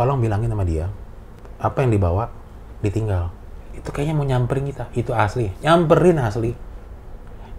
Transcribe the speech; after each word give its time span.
tolong 0.00 0.16
bilangin 0.16 0.48
sama 0.48 0.64
dia 0.64 0.88
apa 1.60 1.84
yang 1.84 1.92
dibawa 1.92 2.32
ditinggal. 2.80 3.28
Itu 3.76 3.92
kayaknya 3.92 4.16
mau 4.16 4.24
nyamperin 4.24 4.64
kita. 4.72 4.88
Itu 4.96 5.12
asli. 5.12 5.52
Nyamperin 5.60 6.16
asli. 6.16 6.56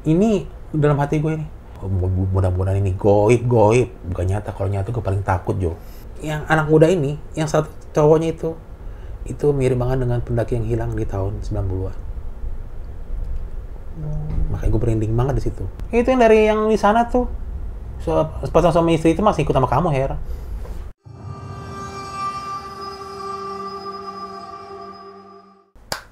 Ini 0.09 0.49
dalam 0.73 0.97
hati 0.97 1.21
gue 1.21 1.37
ini. 1.37 1.45
Oh, 1.77 1.85
mu- 1.85 2.29
mudah-mudahan 2.33 2.81
ini 2.81 2.97
goib 2.97 3.45
goib. 3.45 3.93
Bukan 4.09 4.25
nyata. 4.25 4.57
Kalau 4.57 4.73
nyata 4.73 4.89
gue 4.89 5.05
paling 5.05 5.21
takut 5.21 5.53
Jo. 5.61 5.77
Yang 6.25 6.41
anak 6.49 6.65
muda 6.65 6.89
ini 6.89 7.21
yang 7.37 7.45
satu 7.45 7.69
cowoknya 7.93 8.33
itu 8.33 8.57
itu 9.29 9.53
mirip 9.53 9.77
banget 9.77 10.01
dengan 10.01 10.17
pendaki 10.25 10.57
yang 10.57 10.65
hilang 10.65 10.91
di 10.97 11.05
tahun 11.05 11.45
90-an 11.45 11.93
makanya 14.49 14.71
gue 14.71 14.81
merinding 14.81 15.13
banget 15.13 15.33
di 15.37 15.43
situ. 15.45 15.63
Itu 15.91 16.07
yang 16.09 16.21
dari 16.21 16.47
yang 16.47 16.67
di 16.71 16.79
sana 16.79 17.05
tuh. 17.05 17.27
So, 18.01 18.17
sepasang 18.41 18.73
suami 18.73 18.97
istri 18.97 19.13
itu 19.13 19.21
masih 19.21 19.45
ikut 19.45 19.53
sama 19.53 19.69
kamu 19.69 19.93
Her 19.93 20.17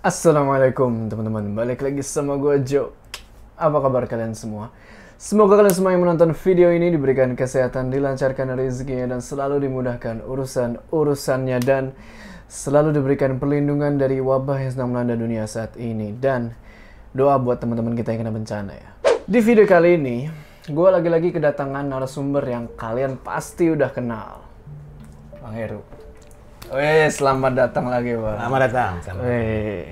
Assalamualaikum 0.09 1.05
teman-teman, 1.05 1.53
balik 1.53 1.85
lagi 1.85 2.01
sama 2.01 2.33
gue 2.41 2.65
Joe. 2.65 2.89
Apa 3.53 3.77
kabar 3.77 4.09
kalian 4.09 4.33
semua? 4.33 4.73
Semoga 5.21 5.61
kalian 5.61 5.69
semua 5.69 5.93
yang 5.93 6.01
menonton 6.01 6.33
video 6.33 6.73
ini 6.73 6.89
diberikan 6.89 7.37
kesehatan, 7.37 7.93
dilancarkan 7.93 8.57
rezekinya 8.57 9.13
dan 9.13 9.21
selalu 9.21 9.69
dimudahkan 9.69 10.25
urusan-urusannya 10.25 11.61
dan 11.61 11.93
selalu 12.49 12.97
diberikan 12.97 13.37
perlindungan 13.37 14.01
dari 14.01 14.17
wabah 14.17 14.57
yang 14.57 14.71
sedang 14.73 14.89
melanda 14.89 15.13
dunia 15.13 15.45
saat 15.45 15.77
ini 15.77 16.17
dan 16.17 16.57
doa 17.13 17.37
buat 17.37 17.61
teman-teman 17.61 17.93
kita 17.93 18.09
yang 18.09 18.25
kena 18.25 18.33
bencana 18.33 18.73
ya. 18.81 18.89
Di 19.29 19.39
video 19.45 19.69
kali 19.69 19.93
ini, 19.93 20.25
gue 20.65 20.89
lagi-lagi 20.89 21.29
kedatangan 21.29 21.85
narasumber 21.85 22.49
yang 22.49 22.65
kalian 22.81 23.13
pasti 23.21 23.69
udah 23.69 23.93
kenal. 23.93 24.41
Bang 25.37 25.53
Heru. 25.53 26.08
Weh, 26.69 27.09
selamat 27.09 27.51
datang 27.57 27.89
lagi, 27.89 28.13
Bang. 28.13 28.37
selamat 28.37 28.59
datang 28.69 28.93
selamat. 29.01 29.23
Weh. 29.25 29.85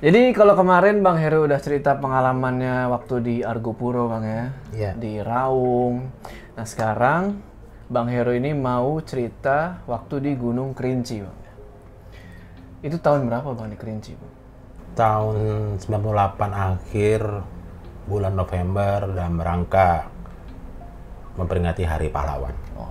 Jadi 0.00 0.32
kalau 0.32 0.56
kemarin 0.56 1.00
Bang 1.00 1.16
Heru 1.16 1.44
udah 1.44 1.60
cerita 1.60 1.96
pengalamannya 1.96 2.88
waktu 2.88 3.14
di 3.20 3.36
Argopuro 3.40 4.08
Bang 4.08 4.24
ya, 4.24 4.44
Iya. 4.72 4.90
di 4.96 5.20
Raung. 5.20 6.08
Nah 6.56 6.64
sekarang 6.64 7.40
Bang 7.86 8.08
Heru 8.08 8.32
ini 8.32 8.52
mau 8.52 8.96
cerita 9.00 9.84
waktu 9.84 10.20
di 10.20 10.32
Gunung 10.34 10.72
Kerinci 10.72 11.20
Bang. 11.20 11.38
Itu 12.80 12.96
tahun 12.96 13.28
berapa 13.28 13.52
Bang 13.52 13.68
di 13.68 13.76
Kerinci 13.76 14.12
Bang? 14.16 14.32
tahun 14.90 15.36
98 15.78 16.50
akhir 16.50 17.22
bulan 18.04 18.34
November 18.34 19.06
dan 19.14 19.38
merangka 19.38 20.10
memperingati 21.38 21.86
Hari 21.86 22.10
Pahlawan. 22.10 22.52
Oh. 22.74 22.90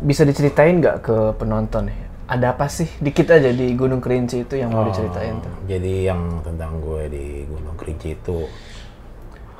Bisa 0.00 0.24
diceritain 0.24 0.80
nggak 0.80 1.04
ke 1.04 1.16
penonton 1.36 1.92
ya? 1.92 2.03
Ada 2.24 2.56
apa 2.56 2.72
sih? 2.72 2.88
Dikit 3.04 3.28
aja 3.28 3.52
di 3.52 3.76
Gunung 3.76 4.00
Kerinci 4.00 4.48
itu 4.48 4.56
yang 4.56 4.72
mau 4.72 4.88
diceritain 4.88 5.44
tuh. 5.44 5.52
Jadi 5.68 6.08
yang 6.08 6.40
tentang 6.40 6.80
gue 6.80 7.02
di 7.12 7.26
Gunung 7.44 7.76
Kerinci 7.76 8.16
itu 8.16 8.48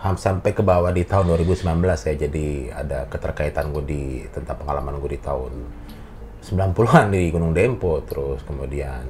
sampai 0.00 0.52
ke 0.56 0.64
bawah 0.64 0.88
di 0.88 1.04
tahun 1.04 1.28
2019 1.36 1.60
ya. 1.84 2.14
Jadi 2.16 2.72
ada 2.72 3.04
keterkaitan 3.04 3.68
gue 3.68 3.84
di 3.84 4.02
tentang 4.32 4.56
pengalaman 4.64 4.96
gue 4.96 5.12
di 5.12 5.20
tahun 5.20 5.52
90-an 6.40 7.12
di 7.12 7.22
Gunung 7.28 7.52
Dempo. 7.52 8.00
Terus 8.00 8.40
kemudian 8.48 9.04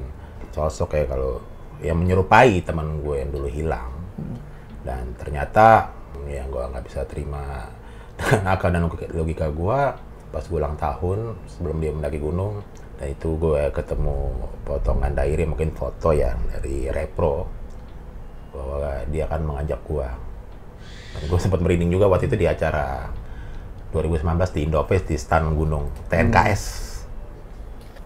sosok 0.51 0.99
kayak 0.99 1.15
kalau 1.15 1.39
yang 1.79 2.03
menyerupai 2.03 2.59
teman 2.67 3.07
gue 3.07 3.23
yang 3.23 3.31
dulu 3.31 3.47
hilang. 3.47 3.91
Dan 4.83 5.15
ternyata 5.15 5.95
yang 6.27 6.51
gue 6.51 6.63
nggak 6.75 6.85
bisa 6.91 7.07
terima 7.07 7.71
dengan 8.19 8.51
akal 8.51 8.71
dan 8.75 8.87
logika 9.15 9.47
gue 9.51 9.81
pas 10.35 10.43
gue 10.43 10.59
ulang 10.59 10.75
tahun 10.75 11.39
sebelum 11.47 11.79
dia 11.79 11.95
mendaki 11.95 12.19
gunung 12.19 12.59
dan 13.01 13.07
itu 13.11 13.35
gue 13.37 13.63
ketemu 13.75 14.31
potongan 14.63 15.13
diary 15.13 15.45
mungkin 15.45 15.75
foto 15.75 16.15
ya 16.15 16.35
dari 16.55 16.89
repro 16.89 17.47
bahwa 18.55 19.03
dia 19.11 19.27
akan 19.27 19.41
mengajak 19.51 19.81
gue 19.83 20.09
dan 21.15 21.23
gue 21.27 21.39
sempat 21.43 21.59
merinding 21.59 21.91
juga 21.95 22.07
waktu 22.07 22.31
itu 22.31 22.39
di 22.39 22.47
acara 22.47 23.11
2019 23.91 24.27
di 24.55 24.61
Indofest 24.67 25.05
di 25.11 25.17
stand 25.19 25.55
gunung 25.55 25.91
TNKS 26.11 26.85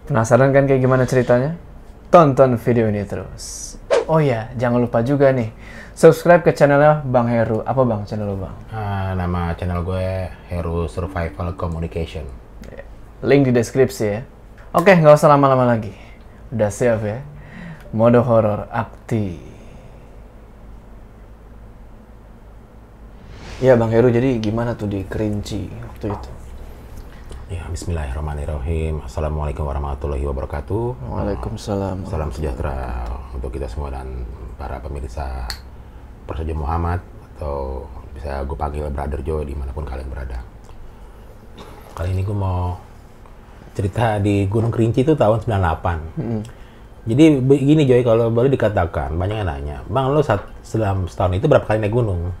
Penasaran 0.09 0.49
kan 0.49 0.65
kayak 0.65 0.81
gimana 0.81 1.05
ceritanya? 1.05 1.53
Tonton 2.09 2.57
video 2.57 2.89
ini 2.89 3.05
terus. 3.05 3.77
Oh 4.09 4.17
ya, 4.17 4.49
jangan 4.57 4.81
lupa 4.81 5.05
juga 5.05 5.29
nih, 5.29 5.53
subscribe 5.93 6.41
ke 6.41 6.49
channelnya 6.49 7.05
Bang 7.05 7.29
Heru. 7.29 7.61
Apa 7.61 7.85
Bang 7.85 8.09
channel 8.09 8.33
lu 8.33 8.41
Bang? 8.41 8.57
Ah, 8.73 9.13
nama 9.13 9.53
channel 9.53 9.85
gue 9.85 10.33
Hero 10.49 10.89
Survival 10.89 11.53
Communication 11.53 12.25
Link 13.21 13.45
di 13.45 13.53
deskripsi 13.53 14.05
ya. 14.09 14.25
Oke, 14.69 14.93
nggak 14.93 15.17
usah 15.17 15.33
lama-lama 15.33 15.65
lagi. 15.65 15.89
Udah 16.53 16.69
siap 16.69 17.01
ya? 17.01 17.25
Mode 17.89 18.21
horor 18.21 18.69
aktif. 18.69 19.41
Ya 23.59 23.73
Bang 23.75 23.89
Heru, 23.89 24.13
jadi 24.13 24.37
gimana 24.39 24.77
tuh 24.77 24.87
di 24.87 25.03
Kerinci 25.03 25.67
waktu 25.83 26.15
itu? 26.15 26.29
ya 27.49 27.65
Bismillahirrahmanirrahim 27.65 29.01
Assalamualaikum 29.09 29.65
warahmatullahi 29.65 30.21
wabarakatuh 30.21 31.01
Waalaikumsalam. 31.01 32.05
Salam 32.05 32.29
sejahtera 32.29 33.09
untuk 33.33 33.49
kita 33.49 33.65
semua 33.65 33.89
dan 33.89 34.21
para 34.53 34.77
pemirsa 34.77 35.49
Persaja 36.29 36.53
Muhammad 36.53 37.01
atau 37.35 37.89
bisa 38.13 38.45
gue 38.45 38.53
panggil 38.53 38.85
Brother 38.93 39.25
Joe 39.25 39.41
di 39.41 39.57
mana 39.57 39.73
pun 39.73 39.81
kalian 39.81 40.13
berada. 40.13 40.45
Kali 41.97 42.13
ini 42.13 42.21
gue 42.21 42.37
mau 42.37 42.77
cerita 43.79 44.19
di 44.19 44.43
Gunung 44.51 44.75
Kerinci 44.75 45.07
itu 45.07 45.15
tahun 45.15 45.39
98. 45.47 47.07
Jadi 47.07 47.39
begini 47.39 47.87
Joy, 47.87 48.03
kalau 48.03 48.27
boleh 48.27 48.51
dikatakan, 48.51 49.15
banyak 49.15 49.39
yang 49.39 49.47
nanya, 49.47 49.77
Bang 49.87 50.11
lo 50.11 50.19
saat, 50.19 50.43
dalam 50.75 51.07
setahun 51.07 51.39
itu 51.39 51.47
berapa 51.47 51.63
kali 51.63 51.79
naik 51.79 51.95
gunung? 51.95 52.35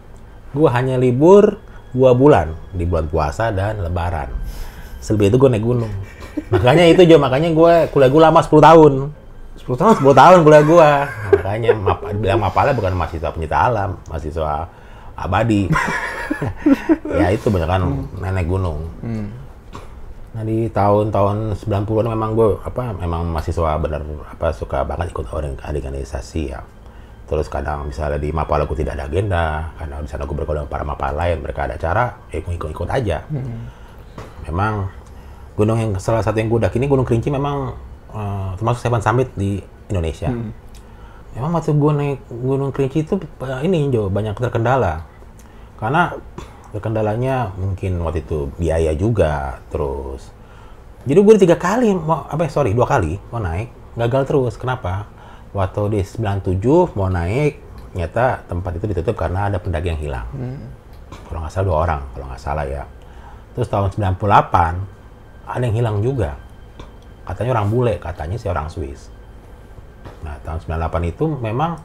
Gue 0.51 0.67
hanya 0.67 0.99
libur 0.99 1.55
dua 1.95 2.11
bulan, 2.11 2.51
di 2.75 2.83
bulan 2.83 3.07
puasa 3.07 3.55
dan 3.55 3.79
lebaran. 3.79 4.27
Selebih 4.99 5.31
itu 5.31 5.39
gue 5.39 5.47
naik 5.47 5.63
gunung. 5.63 5.89
Makanya 6.53 6.91
itu 6.91 7.07
Joy, 7.07 7.15
makanya 7.15 7.55
gue 7.55 7.73
kuliah 7.95 8.11
gue 8.11 8.21
lama 8.21 8.39
10 8.43 8.51
tahun. 8.59 8.93
10 9.63 9.79
tahun? 9.79 9.93
10 10.03 10.21
tahun 10.21 10.37
kuliah 10.43 10.63
gua. 10.63 10.91
Makanya 11.35 11.71
map, 11.77 11.99
bilang 12.15 12.39
mapala 12.41 12.71
bukan 12.75 12.93
mahasiswa 12.95 13.29
penyita 13.31 13.57
alam, 13.69 13.99
mahasiswa 14.07 14.67
abadi. 15.19 15.67
ya 17.19 17.27
itu 17.33 17.47
banyak 17.51 17.69
kan 17.69 17.81
nenek 18.23 18.45
gunung. 18.47 18.87
Nah 20.29 20.43
di 20.45 20.69
tahun-tahun 20.69 21.57
90-an 21.57 22.07
memang 22.13 22.37
gue 22.37 22.49
apa 22.61 22.93
memang 22.93 23.33
mahasiswa 23.33 23.81
bener 23.81 24.05
apa 24.29 24.53
suka 24.53 24.85
banget 24.85 25.09
ikut 25.09 25.25
orang 25.33 25.57
organisasi 25.57 26.53
ya. 26.53 26.61
Terus 27.29 27.45
kadang 27.45 27.89
misalnya 27.89 28.17
di 28.17 28.33
Mapala 28.33 28.65
gue 28.65 28.77
tidak 28.77 28.97
ada 28.97 29.05
agenda, 29.05 29.69
karena 29.77 30.01
di 30.01 30.09
sana 30.09 30.25
gue 30.25 30.33
bergaul 30.33 30.65
dengan 30.65 30.69
para 30.69 30.81
Mapala 30.81 31.13
lain, 31.25 31.45
mereka 31.45 31.69
ada 31.69 31.77
acara, 31.77 32.05
ya 32.33 32.41
gue 32.41 32.53
ikut-ikut 32.57 32.89
aja. 32.89 33.21
Memang 34.49 34.89
gunung 35.53 35.77
yang 35.77 35.91
salah 36.01 36.25
satu 36.25 36.41
yang 36.41 36.49
gue 36.49 36.57
daki 36.57 36.81
ini 36.81 36.89
Gunung 36.89 37.05
Kerinci 37.05 37.29
memang 37.29 37.77
eh, 38.15 38.49
termasuk 38.57 38.81
Seven 38.81 39.01
Summit 39.05 39.29
di 39.37 39.61
Indonesia. 39.93 40.33
Memang 41.37 41.51
waktu 41.53 41.77
gue 41.77 41.91
naik 41.93 42.19
Gunung 42.33 42.73
Kerinci 42.73 43.05
itu 43.05 43.21
eh, 43.21 43.61
ini 43.61 43.93
Jo 43.93 44.09
banyak 44.09 44.33
terkendala. 44.33 45.05
Karena 45.77 46.17
terkendalanya 46.69 47.49
mungkin 47.57 47.97
waktu 48.05 48.21
itu 48.25 48.53
biaya 48.57 48.93
juga 48.93 49.61
terus. 49.73 50.29
Jadi 51.07 51.19
gue 51.19 51.33
tiga 51.39 51.57
kali 51.57 51.95
mau 51.95 52.27
apa 52.27 52.45
ya, 52.45 52.51
sorry 52.51 52.75
dua 52.75 52.85
kali 52.85 53.17
mau 53.33 53.41
naik 53.41 53.95
gagal 53.97 54.23
terus. 54.29 54.53
Kenapa? 54.59 55.09
Waktu 55.49 55.97
di 55.97 56.01
97 56.05 56.93
mau 56.93 57.09
naik 57.09 57.57
ternyata 57.89 58.45
tempat 58.45 58.77
itu 58.77 58.85
ditutup 58.93 59.17
karena 59.17 59.49
ada 59.49 59.57
pendaki 59.57 59.89
yang 59.89 60.01
hilang. 60.01 60.27
Kalau 61.25 61.41
nggak 61.41 61.49
salah 61.49 61.65
dua 61.65 61.77
orang, 61.89 62.01
kalau 62.13 62.25
nggak 62.29 62.41
salah 62.41 62.65
ya. 62.69 62.83
Terus 63.57 63.65
tahun 63.65 63.89
98 63.97 65.49
ada 65.49 65.63
yang 65.65 65.75
hilang 65.75 65.97
juga. 66.05 66.37
Katanya 67.25 67.57
orang 67.57 67.67
bule, 67.73 67.93
katanya 67.97 68.37
si 68.37 68.45
orang 68.45 68.69
Swiss. 68.69 69.09
Nah, 70.21 70.37
tahun 70.45 70.61
98 70.65 71.13
itu 71.13 71.25
memang 71.41 71.81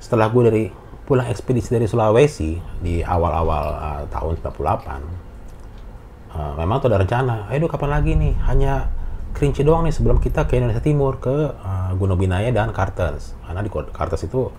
setelah 0.00 0.28
gue 0.28 0.42
dari 0.44 0.64
pulang 1.08 1.24
ekspedisi 1.32 1.72
dari 1.72 1.88
Sulawesi 1.88 2.60
di 2.84 3.00
awal-awal 3.00 3.64
uh, 3.80 4.02
tahun 4.12 4.44
98, 4.44 6.36
uh, 6.36 6.52
memang 6.60 6.76
tuh 6.84 6.92
ada 6.92 7.00
rencana, 7.00 7.48
ayo 7.48 7.64
kapan 7.64 7.90
lagi 7.96 8.12
nih? 8.12 8.36
Hanya 8.44 8.92
Kerinci 9.28 9.62
doang 9.62 9.86
nih 9.86 9.94
sebelum 9.94 10.18
kita 10.18 10.50
ke 10.50 10.58
Indonesia 10.58 10.82
Timur, 10.82 11.20
ke 11.22 11.30
uh, 11.52 11.92
Gunung 11.94 12.18
Binaya 12.18 12.48
dan 12.50 12.74
Kartens. 12.74 13.38
Karena 13.44 13.60
di 13.62 13.70
Kartens 13.70 14.24
itu 14.24 14.50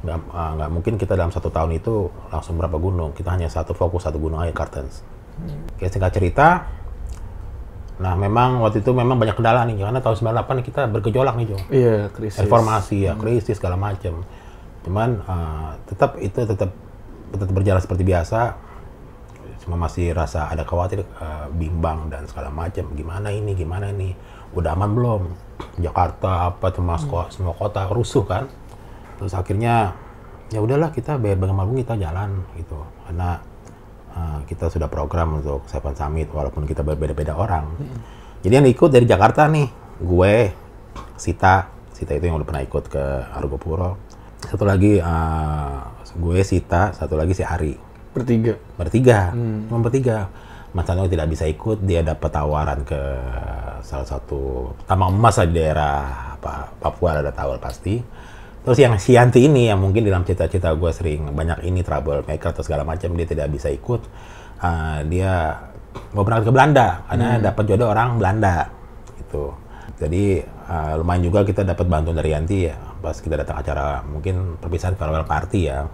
nggak 0.00 0.18
uh, 0.32 0.70
mungkin 0.70 0.96
kita 0.96 1.18
dalam 1.18 1.34
satu 1.34 1.52
tahun 1.52 1.76
itu 1.76 2.08
langsung 2.30 2.54
berapa 2.56 2.78
gunung. 2.78 3.10
Kita 3.16 3.32
hanya 3.34 3.50
satu 3.50 3.74
fokus 3.74 4.06
satu 4.06 4.20
gunung 4.22 4.38
aja 4.38 4.52
Kartens. 4.54 5.02
Oke, 5.74 5.88
singkat 5.88 6.12
cerita, 6.12 6.68
nah 7.96 8.12
memang 8.12 8.60
waktu 8.60 8.84
itu 8.84 8.92
memang 8.92 9.16
banyak 9.16 9.32
kendala 9.32 9.64
nih, 9.64 9.80
karena 9.80 10.00
tahun 10.04 10.36
98 10.36 10.68
kita 10.68 10.80
bergejolak 10.92 11.34
nih, 11.40 11.46
Jo 11.48 11.58
Iya, 11.72 11.96
krisis. 12.12 12.44
reformasi 12.44 13.08
ya 13.08 13.16
krisis 13.16 13.56
segala 13.56 13.80
macam 13.80 14.20
cuman 14.80 15.20
uh, 15.28 15.70
tetap 15.84 16.16
itu 16.20 16.40
tetap 16.44 16.72
tetap 17.30 17.52
berjalan 17.54 17.80
seperti 17.82 18.02
biasa. 18.04 18.56
Cuma 19.60 19.76
masih 19.76 20.16
rasa 20.16 20.48
ada 20.48 20.64
khawatir 20.64 21.04
uh, 21.20 21.46
bimbang 21.52 22.08
dan 22.08 22.24
segala 22.24 22.48
macam. 22.48 22.88
Gimana 22.96 23.28
ini 23.28 23.52
gimana 23.52 23.92
ini? 23.92 24.16
Udah 24.56 24.72
aman 24.74 24.90
belum? 24.96 25.22
Jakarta 25.78 26.48
apa 26.50 26.72
semua 26.72 26.96
semua, 26.96 27.22
semua 27.28 27.54
kota 27.54 27.84
rusuh 27.92 28.24
kan? 28.24 28.48
Terus 29.20 29.36
akhirnya 29.36 29.92
ya 30.50 30.64
udahlah 30.64 30.90
kita 30.90 31.20
bayar 31.20 31.36
bagaimanapun 31.36 31.76
kita 31.76 31.94
jalan 32.00 32.40
gitu. 32.56 32.80
Karena 33.04 33.36
uh, 34.16 34.40
kita 34.48 34.72
sudah 34.72 34.88
program 34.88 35.44
untuk 35.44 35.68
Seven 35.68 35.92
Summit 35.92 36.32
walaupun 36.32 36.64
kita 36.64 36.80
berbeda-beda 36.80 37.36
orang. 37.36 37.68
Jadi 38.40 38.52
yang 38.56 38.64
ikut 38.64 38.88
dari 38.88 39.04
Jakarta 39.04 39.44
nih 39.44 39.68
gue 40.00 40.34
Sita. 41.20 41.68
Sita 41.92 42.16
itu 42.16 42.32
yang 42.32 42.40
udah 42.40 42.48
pernah 42.48 42.64
ikut 42.64 42.88
ke 42.88 43.04
Argopuro 43.36 44.09
satu 44.44 44.64
lagi 44.64 44.96
uh, 45.00 45.84
gue 46.16 46.40
Sita 46.42 46.96
satu 46.96 47.14
lagi 47.14 47.36
si 47.36 47.44
Ari 47.44 47.90
Bertiga. 48.10 48.58
bertiga, 48.74 49.30
cuma 49.70 49.86
bertiga. 49.86 50.26
Mas 50.70 50.86
Tano 50.86 51.06
tidak 51.06 51.30
bisa 51.30 51.46
ikut, 51.50 51.82
dia 51.82 52.02
dapat 52.02 52.30
tawaran 52.30 52.82
ke 52.86 52.98
salah 53.82 54.06
satu 54.06 54.70
tambang 54.86 55.14
emas 55.14 55.38
di 55.46 55.54
daerah 55.54 56.34
apa, 56.38 56.74
Papua 56.78 57.18
ada 57.22 57.30
tahu 57.34 57.58
pasti. 57.58 57.98
Terus 58.60 58.78
yang 58.78 58.94
Sianti 58.98 59.46
ini 59.46 59.66
yang 59.66 59.82
mungkin 59.82 60.04
dalam 60.06 60.22
cita-cita 60.22 60.70
gue 60.74 60.90
sering 60.92 61.32
banyak 61.32 61.64
ini 61.66 61.80
trouble 61.80 62.22
maker 62.22 62.54
atau 62.54 62.62
segala 62.62 62.86
macam 62.86 63.14
dia 63.18 63.26
tidak 63.26 63.50
bisa 63.50 63.70
ikut. 63.72 64.04
Ah, 64.60 65.00
dia 65.06 65.58
mau 66.14 66.22
berangkat 66.22 66.50
ke 66.50 66.52
Belanda 66.54 67.02
karena 67.08 67.28
dapat 67.40 67.64
jodoh 67.66 67.88
orang 67.90 68.20
Belanda 68.20 68.68
gitu. 69.16 69.54
Jadi 69.98 70.44
ah, 70.70 70.94
lumayan 70.94 71.26
juga 71.26 71.42
kita 71.42 71.66
dapat 71.66 71.90
bantuan 71.90 72.14
dari 72.14 72.30
Yanti 72.30 72.70
ya 72.70 72.78
pas 73.02 73.16
kita 73.16 73.34
datang 73.40 73.58
acara 73.58 74.04
mungkin 74.06 74.60
perpisahan 74.60 74.94
farewell 74.94 75.26
party 75.26 75.60
ya. 75.66 75.88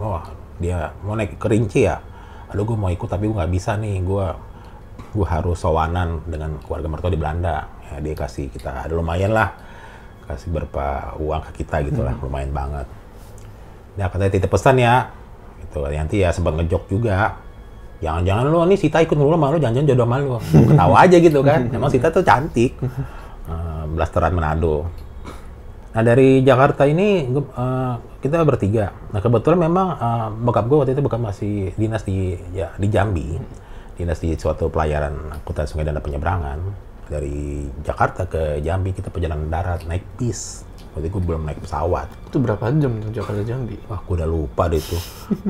Wah 0.00 0.24
dia 0.56 0.94
mau 1.04 1.18
naik 1.18 1.36
ke 1.36 1.46
Rinci 1.50 1.84
ya. 1.84 2.00
Aduh 2.48 2.64
gue 2.64 2.78
mau 2.78 2.88
ikut 2.88 3.06
tapi 3.10 3.28
gue 3.28 3.36
nggak 3.36 3.52
bisa 3.52 3.76
nih. 3.76 4.00
Gue 4.00 4.26
gue 5.10 5.26
harus 5.26 5.58
sowanan 5.58 6.22
dengan 6.24 6.56
keluarga 6.64 6.88
mertua 6.88 7.10
di 7.12 7.20
Belanda. 7.20 7.68
Ya, 7.90 7.98
dia 7.98 8.14
kasih 8.14 8.48
kita 8.48 8.86
ada 8.86 8.94
lumayan 8.94 9.34
lah 9.34 9.50
kasih 10.30 10.54
berapa 10.54 11.18
uang 11.18 11.42
ke 11.50 11.66
kita 11.66 11.82
gitu 11.90 12.06
lah 12.06 12.14
lumayan 12.22 12.54
banget. 12.54 12.86
Dia 13.98 14.06
katanya 14.06 14.30
titip 14.30 14.50
pesan 14.54 14.78
ya. 14.78 15.10
Gitu 15.66 15.82
Yanti 15.82 16.16
ya 16.22 16.30
sempat 16.30 16.54
ngejok 16.54 16.86
juga. 16.86 17.34
Jangan-jangan 18.00 18.48
lu 18.48 18.64
nih 18.64 18.78
Sita 18.80 19.04
ikut 19.04 19.12
dulu 19.12 19.36
sama 19.36 19.52
lu, 19.52 19.60
jangan-jangan 19.60 19.88
jodoh 19.92 20.06
sama 20.08 20.16
lu. 20.16 20.28
Gua 20.40 20.64
Ketawa 20.72 20.96
aja 21.04 21.16
gitu 21.20 21.40
kan. 21.44 21.60
Emang 21.76 21.90
Sita 21.92 22.08
tuh 22.08 22.24
cantik. 22.24 22.72
Blasteran 23.94 24.32
Manado. 24.32 24.88
Nah 25.90 26.02
dari 26.06 26.46
Jakarta 26.46 26.86
ini 26.86 27.26
eh, 27.26 27.94
kita 28.22 28.46
bertiga. 28.46 28.94
Nah 29.10 29.18
kebetulan 29.18 29.58
memang 29.66 29.86
eh, 29.98 30.28
bokap 30.38 30.64
gue 30.70 30.76
waktu 30.78 30.92
itu 30.94 31.02
bukan 31.02 31.20
masih 31.20 31.74
dinas 31.74 32.06
di 32.06 32.38
ya, 32.54 32.70
di 32.78 32.86
Jambi, 32.86 33.38
dinas 33.98 34.22
di 34.22 34.32
suatu 34.38 34.70
pelayaran 34.70 35.34
angkutan 35.34 35.66
sungai 35.66 35.86
dan 35.86 35.98
penyeberangan 35.98 36.58
dari 37.10 37.66
Jakarta 37.82 38.30
ke 38.30 38.62
Jambi 38.62 38.94
kita 38.94 39.10
perjalanan 39.10 39.50
darat 39.50 39.82
naik 39.90 40.06
bis. 40.14 40.62
Waktu 40.94 41.06
itu 41.06 41.22
gue 41.22 41.22
belum 41.22 41.46
naik 41.46 41.62
pesawat. 41.62 42.06
Itu 42.30 42.42
berapa 42.42 42.66
jam 42.74 42.98
tuh 42.98 43.10
Jakarta 43.14 43.42
Jambi? 43.46 43.78
Wah, 43.86 44.02
gue 44.02 44.14
udah 44.14 44.26
lupa 44.26 44.66
deh 44.66 44.78
itu. 44.78 44.98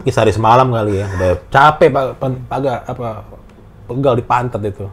Ini 0.04 0.12
sehari 0.12 0.36
semalam 0.36 0.68
kali 0.68 1.00
ya. 1.00 1.06
Udah 1.16 1.32
capek 1.48 1.88
pak, 1.88 2.04
apa 2.84 3.08
pegal 3.88 4.14
di 4.20 4.24
pantat 4.24 4.60
itu. 4.64 4.84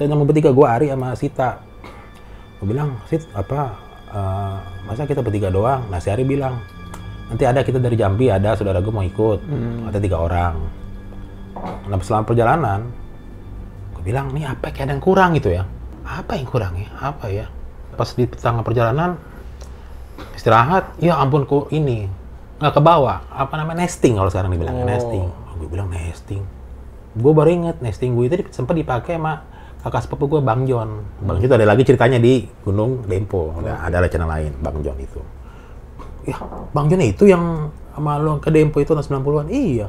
Dan 0.00 0.12
yang 0.12 0.24
bertiga 0.24 0.52
gue 0.52 0.66
Ari 0.68 0.86
sama 0.88 1.12
Sita. 1.16 1.67
Gue 2.58 2.66
bilang, 2.74 2.98
Sit, 3.06 3.26
apa 3.32 3.78
eh, 4.10 4.56
masa 4.84 5.06
kita 5.06 5.22
bertiga 5.22 5.48
doang? 5.48 5.86
Nah 5.88 5.98
si 5.98 6.10
Ari 6.10 6.22
bilang, 6.22 6.58
nanti 7.30 7.46
ada 7.46 7.62
kita 7.62 7.78
dari 7.78 7.94
Jambi 7.94 8.28
ada 8.28 8.58
saudara 8.58 8.82
gue 8.82 8.92
mau 8.92 9.04
ikut. 9.04 9.40
Ada 9.88 9.98
tiga 9.98 10.18
orang. 10.18 10.54
Nah 11.86 11.96
selama 12.02 12.24
perjalanan, 12.26 12.80
gue 13.94 14.02
bilang 14.02 14.30
nih 14.34 14.46
apa 14.46 14.70
kayak 14.70 14.90
ada 14.90 14.92
yang 14.94 15.02
kurang 15.02 15.30
gitu 15.38 15.50
ya? 15.50 15.62
Apa 16.02 16.34
yang 16.38 16.46
kurang 16.48 16.74
ya? 16.78 16.88
Apa 16.98 17.26
ya? 17.30 17.46
Pas 17.94 18.10
di 18.14 18.24
tengah 18.30 18.62
perjalanan, 18.62 19.18
istirahat 20.34 20.94
ya 20.98 21.18
ampun 21.18 21.46
kok 21.46 21.70
ini 21.70 22.06
nggak 22.58 22.74
ke 22.74 22.82
bawah 22.82 23.22
apa 23.30 23.54
namanya 23.54 23.86
nesting 23.86 24.18
kalau 24.18 24.30
sekarang 24.30 24.50
dibilang 24.50 24.82
Oh. 24.82 24.86
nesting 24.86 25.26
gue 25.58 25.68
bilang 25.70 25.90
nesting 25.90 26.42
gue 27.14 27.32
baru 27.34 27.50
inget 27.50 27.76
nesting 27.82 28.14
gue 28.14 28.26
itu 28.26 28.34
sempat 28.50 28.74
dipakai 28.74 29.18
sama 29.18 29.46
kakak 29.78 30.02
sepupu 30.04 30.26
gue 30.26 30.40
Bang 30.42 30.66
John. 30.66 31.06
Bang 31.22 31.38
John 31.38 31.46
itu 31.46 31.54
ada 31.54 31.66
lagi 31.66 31.82
ceritanya 31.86 32.18
di 32.18 32.42
Gunung 32.66 33.06
Dempo 33.06 33.54
ada 33.62 33.86
ada 33.86 34.06
channel 34.10 34.26
lain 34.26 34.52
Bang 34.58 34.82
John 34.82 34.98
itu. 34.98 35.20
Ya 36.26 36.38
Bang 36.74 36.90
John 36.90 37.02
itu 37.02 37.30
yang 37.30 37.70
sama 37.94 38.18
lo 38.18 38.42
ke 38.42 38.50
Dempo 38.50 38.82
itu 38.82 38.90
tahun 38.94 39.22
90-an 39.22 39.48
iya. 39.50 39.86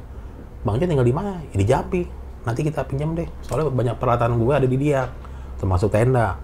Bang 0.62 0.78
John 0.78 0.90
tinggal 0.94 1.08
di 1.08 1.16
mana? 1.16 1.42
Ya, 1.50 1.56
di 1.58 1.66
Jambi. 1.66 2.04
Nanti 2.46 2.62
kita 2.64 2.86
pinjam 2.86 3.18
deh. 3.18 3.28
Soalnya 3.44 3.74
banyak 3.74 3.96
peralatan 3.98 4.38
gue 4.38 4.54
ada 4.54 4.68
di 4.70 4.78
dia. 4.78 5.10
Termasuk 5.58 5.92
tenda 5.92 6.38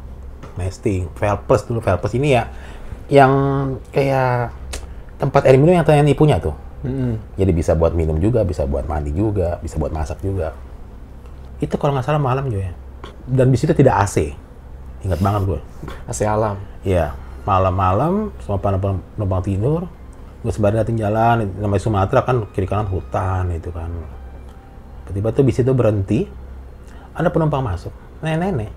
nesting 0.58 1.08
Velpes 1.14 1.70
dulu. 1.70 1.80
Velpes 1.86 2.14
ini 2.18 2.34
ya 2.34 2.50
yang 3.06 3.34
kayak 3.94 4.50
tempat 5.22 5.46
air 5.46 5.62
minum 5.62 5.78
yang 5.78 5.86
TNI 5.86 6.18
punya 6.18 6.42
tuh. 6.42 6.58
Mm-mm. 6.86 7.18
jadi 7.34 7.50
bisa 7.50 7.74
buat 7.74 7.98
minum 7.98 8.14
juga 8.22 8.46
bisa 8.46 8.62
buat 8.70 8.86
mandi 8.86 9.10
juga 9.10 9.58
bisa 9.58 9.82
buat 9.82 9.90
masak 9.90 10.22
juga. 10.22 10.54
Itu 11.58 11.82
kalau 11.82 11.98
nggak 11.98 12.06
salah 12.06 12.22
malam 12.22 12.46
juga 12.46 12.70
ya 12.70 12.74
dan 13.26 13.50
di 13.50 13.58
situ 13.58 13.74
tidak 13.74 14.06
AC 14.06 14.46
ingat 15.06 15.22
banget 15.22 15.42
gue 15.46 15.62
AC 16.10 16.26
alam. 16.26 16.58
Iya, 16.82 17.14
malam-malam 17.46 18.34
semua 18.42 18.58
penumpang, 18.58 19.02
penumpang 19.18 19.42
tidur, 19.46 19.82
gue 20.42 20.52
sebarin 20.54 20.82
jalan, 20.98 21.46
namanya 21.62 21.82
Sumatera 21.82 22.26
kan 22.26 22.50
kiri 22.54 22.66
kanan 22.66 22.90
hutan 22.90 23.54
itu 23.54 23.70
kan. 23.70 23.90
Tiba-tiba 25.06 25.30
tuh 25.30 25.44
bis 25.46 25.62
itu 25.62 25.74
berhenti, 25.78 26.26
ada 27.14 27.30
penumpang 27.30 27.62
masuk, 27.62 27.94
nenek-nenek. 28.26 28.74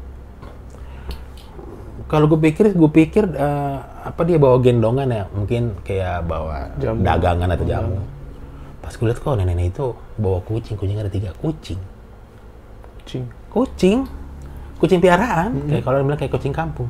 Kalau 2.08 2.24
gue 2.28 2.40
pikir, 2.40 2.72
gue 2.72 2.90
pikir 2.92 3.24
eh, 3.36 3.78
apa 3.84 4.20
dia 4.24 4.40
bawa 4.40 4.60
gendongan 4.60 5.08
ya, 5.08 5.24
mungkin 5.32 5.76
kayak 5.84 6.24
bawa 6.28 6.72
Jamu. 6.80 7.04
dagangan 7.04 7.48
atau 7.52 7.66
jamu. 7.68 8.00
Pas 8.84 8.92
gue 8.96 9.06
lihat 9.08 9.20
kok 9.20 9.36
nenek-nenek 9.36 9.72
itu 9.76 9.92
bawa 10.16 10.40
kucing, 10.44 10.76
kucing 10.76 10.96
ada 11.00 11.12
tiga 11.12 11.32
kucing 11.40 11.80
Cing. 13.08 13.24
kucing 13.48 14.04
kucing 14.78 15.02
piaraan. 15.02 15.58
Kayak 15.66 15.82
kalau 15.84 15.96
bilang 16.06 16.18
kayak 16.18 16.32
kucing 16.32 16.54
kampung. 16.54 16.88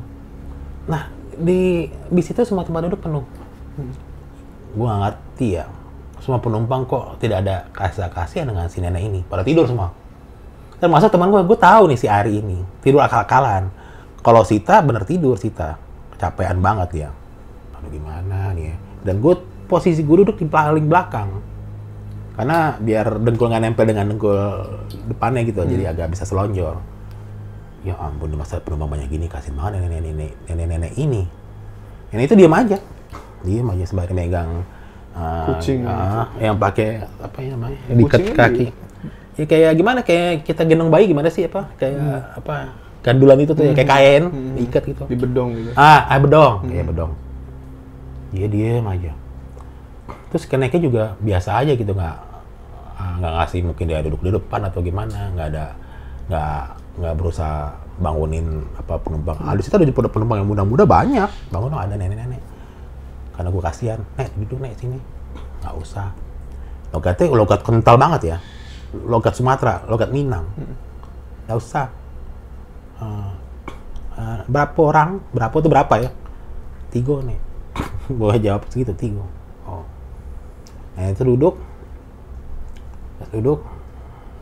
Nah 0.85 1.09
di 1.35 1.89
bis 2.09 2.29
itu 2.29 2.41
semua 2.45 2.63
tempat 2.63 2.85
duduk 2.89 3.01
penuh. 3.01 3.25
Gua 4.77 4.85
nggak 4.87 4.99
ngerti 5.01 5.47
ya. 5.59 5.65
Semua 6.21 6.39
penumpang 6.39 6.85
kok 6.85 7.17
tidak 7.17 7.45
ada 7.45 7.55
kasih 7.73 8.09
kasihan 8.13 8.47
dengan 8.49 8.69
si 8.69 8.79
nenek 8.79 9.03
ini. 9.03 9.19
Pada 9.25 9.41
tidur 9.41 9.65
semua. 9.65 9.91
Termasuk 10.79 11.11
teman 11.11 11.27
gua 11.27 11.43
gue 11.43 11.59
tahu 11.59 11.91
nih 11.91 11.99
si 11.99 12.07
Ari 12.07 12.39
ini. 12.39 12.63
Tidur 12.79 13.03
akal-akalan. 13.03 13.67
Kalau 14.23 14.43
Sita 14.47 14.79
bener 14.85 15.03
tidur 15.03 15.35
Sita. 15.35 15.75
Kecapean 16.15 16.59
banget 16.59 17.07
ya 17.07 17.09
aduh 17.79 17.89
gimana 17.95 18.51
nih 18.51 18.75
ya? 18.75 18.77
Dan 19.07 19.23
gue 19.23 19.39
posisi 19.71 20.03
gue 20.03 20.27
duduk 20.27 20.35
di 20.35 20.45
paling 20.51 20.91
belakang. 20.91 21.31
Karena 22.35 22.75
biar 22.75 23.23
dengkul 23.23 23.47
nggak 23.51 23.63
nempel 23.63 23.87
dengan 23.87 24.11
dengkul 24.11 24.35
depannya 25.11 25.43
gitu 25.43 25.63
jadi 25.63 25.91
agak 25.91 26.15
bisa 26.15 26.23
selonjor 26.23 26.98
ya 27.83 27.95
ampun 27.95 28.35
masa 28.35 28.59
penumpang 28.59 28.91
banyak 28.91 29.07
gini 29.07 29.25
kasih 29.31 29.55
banget 29.55 29.79
nenek-nenek 29.79 30.31
nenek-nenek 30.51 30.93
ini 30.99 31.23
nenek 32.11 32.25
itu 32.27 32.35
diam 32.35 32.53
aja 32.53 32.77
diam 33.45 33.71
aja 33.71 33.85
sembari 33.87 34.11
megang 34.11 34.67
uh, 35.15 35.47
Kucing. 35.55 35.87
uh, 35.87 36.27
yang 36.43 36.59
pakai 36.59 37.07
apa 37.23 37.37
ya 37.39 37.49
namanya 37.55 37.79
diikat 37.87 38.19
ini- 38.19 38.35
kaki 38.35 38.67
ya 39.39 39.45
kayak 39.47 39.71
gimana 39.79 39.99
kayak 40.03 40.43
kita 40.43 40.67
gendong 40.67 40.91
bayi 40.91 41.07
gimana 41.07 41.31
sih 41.31 41.47
apa 41.47 41.71
kayak 41.79 42.35
apa 42.35 42.75
gandulan 42.99 43.39
itu 43.39 43.55
tuh 43.55 43.63
ya 43.63 43.71
kayak 43.71 43.89
kain 43.95 44.23
diikat 44.59 44.83
gitu 44.91 45.03
Di 45.07 45.15
bedong 45.15 45.49
gitu. 45.55 45.71
Ah, 45.79 46.03
ah 46.11 46.19
bedong. 46.19 46.67
Iya 46.67 46.83
bedong. 46.83 47.11
Dia 48.35 48.47
diem 48.51 48.83
aja. 48.83 49.15
Terus 50.29 50.43
keneknya 50.43 50.79
juga 50.83 51.03
biasa 51.23 51.63
aja 51.63 51.71
gitu 51.79 51.95
nggak 51.95 52.17
ah, 52.99 53.13
nggak 53.23 53.33
ngasih 53.39 53.59
mungkin 53.63 53.85
dia 53.87 54.03
duduk 54.03 54.19
di 54.19 54.31
depan 54.35 54.67
atau 54.67 54.83
gimana 54.83 55.31
nggak 55.31 55.47
ada 55.55 55.65
nggak 56.27 56.63
nggak 56.97 57.13
berusaha 57.19 57.75
bangunin 57.99 58.65
apa 58.79 58.95
penumpang. 58.97 59.37
Ah, 59.43 59.53
di 59.53 59.61
situ 59.61 59.75
ada 59.75 60.09
penumpang 60.09 60.39
yang 60.41 60.49
muda-muda 60.49 60.87
banyak. 60.87 61.29
Bangun 61.51 61.69
dong 61.75 61.81
ada 61.83 61.93
nenek-nenek. 61.93 62.41
Karena 63.35 63.49
gue 63.51 63.63
kasihan, 63.63 63.99
nek 64.15 64.31
duduk 64.39 64.59
nek 64.63 64.73
sini. 64.79 64.99
Nggak 65.61 65.75
usah. 65.79 66.09
Logatnya 66.89 67.29
logat 67.29 67.61
kental 67.61 67.95
banget 67.99 68.21
ya. 68.35 68.37
Logat 69.05 69.37
Sumatera, 69.37 69.85
logat 69.85 70.09
Minang. 70.09 70.47
Nggak 71.45 71.57
usah. 71.59 71.87
Ah, 72.99 73.31
ah, 74.17 74.41
berapa 74.47 74.79
orang? 74.79 75.23
Berapa 75.31 75.55
tuh 75.61 75.71
berapa 75.71 75.95
ya? 76.01 76.11
Tigo 76.89 77.21
nih. 77.21 77.39
Gue 78.19 78.33
jawab 78.41 78.65
segitu, 78.67 78.91
tigo. 78.97 79.23
Oh. 79.69 79.85
Nah 80.97 81.13
itu 81.13 81.21
duduk. 81.21 81.55
Duduk. 83.29 83.61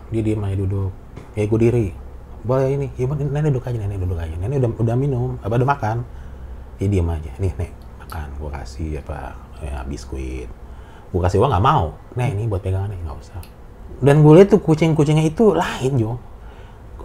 Dia 0.09 0.23
diem 0.23 0.39
aja 0.39 0.55
duduk. 0.55 0.95
Ya 1.35 1.43
gue 1.43 1.59
diri. 1.59 2.06
Boleh 2.47 2.79
ini. 2.79 2.87
Ya 2.95 3.05
nenek 3.11 3.51
duduk 3.51 3.67
aja, 3.67 3.77
nenek 3.77 3.99
duduk 3.99 4.17
aja. 4.17 4.33
Nenek 4.39 4.63
udah, 4.63 4.71
udah 4.79 4.95
minum, 4.95 5.35
apa 5.43 5.53
udah 5.59 5.67
makan. 5.67 5.97
Dia 6.79 6.87
diem 6.87 7.09
aja. 7.11 7.31
Nih, 7.43 7.51
nek, 7.59 7.71
makan. 8.07 8.27
Gue 8.39 8.49
kasih 8.55 9.03
apa, 9.03 9.35
ya 9.59 9.83
biskuit. 9.83 10.47
Gue 11.11 11.21
kasih 11.21 11.43
uang 11.43 11.51
nggak 11.51 11.65
mau. 11.67 11.91
Nek, 12.15 12.29
ini 12.31 12.47
buat 12.47 12.63
pegangan 12.63 12.89
nih, 12.89 12.99
nggak 13.03 13.17
usah. 13.19 13.41
Dan 13.99 14.23
gue 14.23 14.33
lihat 14.39 14.55
tuh 14.55 14.61
kucing-kucingnya 14.63 15.27
itu 15.27 15.51
lain, 15.51 15.91
Jo. 15.99 16.15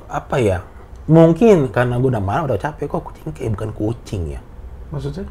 Apa 0.06 0.38
ya? 0.38 0.62
mungkin 1.10 1.66
karena 1.74 1.98
gue 1.98 2.10
udah 2.14 2.22
marah 2.22 2.42
udah 2.46 2.58
capek 2.58 2.86
kok 2.86 3.02
kucing 3.10 3.34
kayak 3.34 3.50
bukan 3.58 3.70
kucing 3.74 4.22
ya 4.38 4.40
Maksudnya? 4.94 5.26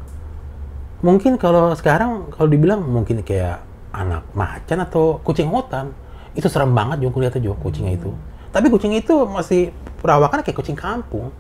mungkin 1.00 1.39
kalau 1.39 1.72
sekarang 1.74 2.27
kalau 2.30 2.51
dibilang 2.51 2.84
mungkin 2.84 3.24
kayak 3.24 3.63
anak 3.96 4.27
macan 4.36 4.84
atau 4.84 5.18
kucing 5.24 5.48
hutan 5.48 5.96
itu 6.36 6.48
serem 6.51 6.75
banget 6.75 7.08
juga 7.08 7.27
lihatnya 7.27 7.41
juga 7.51 7.58
kucingnya 7.63 7.96
itu 7.96 8.12
tapi 8.51 8.67
kucing 8.67 8.91
itu 8.91 9.15
masih 9.24 9.72
perawakannya 10.03 10.43
kayak 10.43 10.60
kucing 10.60 10.75
kampung. 10.75 11.31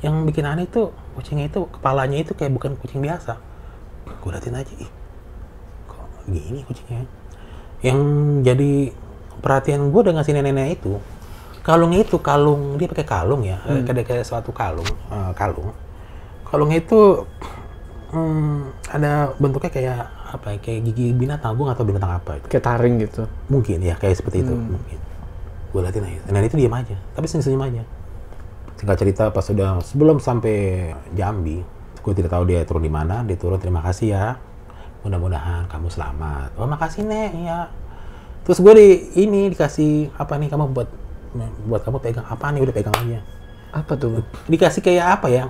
Yang 0.00 0.14
bikin 0.32 0.44
aneh 0.48 0.64
itu 0.64 0.92
kucingnya 1.16 1.48
itu 1.48 1.68
kepalanya 1.68 2.20
itu 2.20 2.32
kayak 2.36 2.52
bukan 2.52 2.76
kucing 2.76 3.00
biasa. 3.00 3.40
Gue 4.20 4.30
liatin 4.32 4.56
aja 4.56 4.72
ih 4.76 4.90
kok 5.88 6.04
gini 6.28 6.60
kucingnya? 6.68 7.04
Yang 7.80 8.00
jadi 8.44 8.72
perhatian 9.40 9.88
gue 9.88 10.02
dengan 10.04 10.20
si 10.24 10.36
nenek-nenek 10.36 10.80
itu 10.80 11.00
kalungnya 11.60 12.00
itu 12.04 12.16
kalung 12.20 12.80
dia 12.80 12.88
pakai 12.88 13.04
kalung 13.04 13.44
ya 13.44 13.60
kayak 13.84 14.08
kayak 14.08 14.24
suatu 14.24 14.52
kalung 14.52 14.88
eh, 14.88 15.32
kalung. 15.36 15.72
Kalungnya 16.44 16.80
itu 16.80 17.24
hmm, 18.12 18.90
ada 18.90 19.32
bentuknya 19.40 19.70
kayak 19.72 20.00
apa 20.30 20.56
ya, 20.56 20.58
kayak 20.60 20.80
gigi 20.92 21.16
binatang 21.16 21.56
gue 21.56 21.64
tahu 21.72 21.88
binatang 21.88 22.12
apa 22.20 22.40
itu. 22.40 22.46
Kayak 22.52 22.64
taring 22.68 22.94
gitu. 23.00 23.24
mungkin 23.48 23.80
ya 23.80 23.96
kayak 23.96 24.20
seperti 24.20 24.44
itu 24.44 24.52
mungkin 24.52 24.99
gue 25.70 25.80
liatin 25.80 26.04
aja. 26.04 26.20
Nenek 26.30 26.50
itu 26.50 26.58
diam 26.66 26.74
aja. 26.74 26.96
Tapi 27.14 27.24
senyum 27.30 27.44
senyum 27.46 27.62
aja. 27.62 27.82
Singkat 28.78 28.96
cerita 28.96 29.24
pas 29.30 29.44
sudah 29.44 29.78
sebelum 29.84 30.18
sampai 30.18 30.90
Jambi 31.14 31.62
gue 32.00 32.12
tidak 32.16 32.32
tahu 32.32 32.48
dia 32.48 32.64
turun 32.64 32.80
di 32.80 32.88
mana 32.88 33.20
dia 33.22 33.36
turun 33.36 33.60
terima 33.60 33.84
kasih 33.84 34.16
ya. 34.16 34.26
Mudah-mudahan 35.04 35.68
kamu 35.68 35.88
selamat. 35.88 36.56
Oh 36.58 36.66
makasih 36.66 37.06
nek. 37.06 37.30
Ya 37.40 37.68
terus 38.40 38.58
gue 38.58 38.72
di 38.72 38.88
ini 39.20 39.52
dikasih 39.52 40.16
apa 40.16 40.34
nih 40.40 40.48
kamu 40.48 40.72
buat 40.74 40.88
buat 41.68 41.82
kamu 41.86 41.98
pegang 42.02 42.26
apa 42.26 42.50
nih? 42.50 42.60
Udah 42.66 42.74
pegang 42.74 42.96
aja. 42.96 43.20
Apa 43.70 43.94
tuh, 43.94 44.26
dikasih 44.50 44.82
kayak 44.82 45.20
apa 45.20 45.30
ya? 45.30 45.44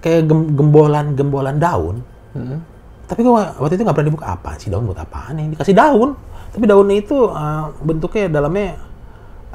Kayak 0.00 0.32
gem- 0.32 0.56
gembolan 0.56 1.12
gembolan 1.12 1.60
daun. 1.60 2.00
Hmm. 2.36 2.60
tapi 3.06 3.22
gue 3.22 3.32
waktu 3.32 3.78
itu 3.78 3.82
nggak 3.86 3.96
berani 3.96 4.12
buka 4.12 4.26
apa 4.34 4.58
sih 4.58 4.68
daun? 4.72 4.88
Buat 4.88 5.04
apaan 5.04 5.38
nih? 5.38 5.54
Dikasih 5.54 5.74
daun. 5.76 6.16
Tapi 6.50 6.64
daunnya 6.64 6.96
itu 6.96 7.28
uh, 7.28 7.68
bentuknya 7.84 8.32
dalamnya 8.32 8.80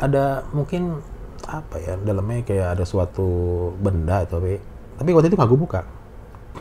ada 0.01 0.43
mungkin 0.51 0.97
apa 1.45 1.77
ya 1.77 1.93
dalamnya 2.01 2.41
kayak 2.45 2.67
ada 2.77 2.83
suatu 2.85 3.29
benda 3.81 4.25
atau 4.25 4.41
apa 4.41 4.57
tapi 5.01 5.09
waktu 5.17 5.33
itu 5.33 5.37
nggak 5.37 5.49
gue 5.49 5.59
buka. 5.61 5.81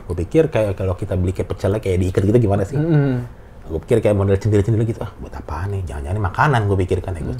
Gue 0.06 0.16
pikir 0.24 0.48
kayak 0.48 0.78
kalau 0.78 0.94
kita 0.94 1.18
beli 1.18 1.34
kayak 1.34 1.50
pecelnya 1.50 1.80
kayak 1.82 1.98
diikat 2.00 2.22
gitu 2.24 2.38
gimana 2.40 2.62
sih? 2.64 2.78
Hmm. 2.78 3.26
gue 3.70 3.78
pikir 3.86 4.02
kayak 4.02 4.18
model 4.18 4.34
cendil-cendil 4.34 4.82
gitu. 4.82 4.98
Ah 4.98 5.14
buat 5.22 5.30
apaan 5.30 5.70
nih? 5.70 5.82
Jangan-jangan 5.86 6.16
ini 6.18 6.22
makanan 6.26 6.60
gue 6.66 6.78
pikirkan 6.86 7.12
ya 7.16 7.22
gue 7.22 7.36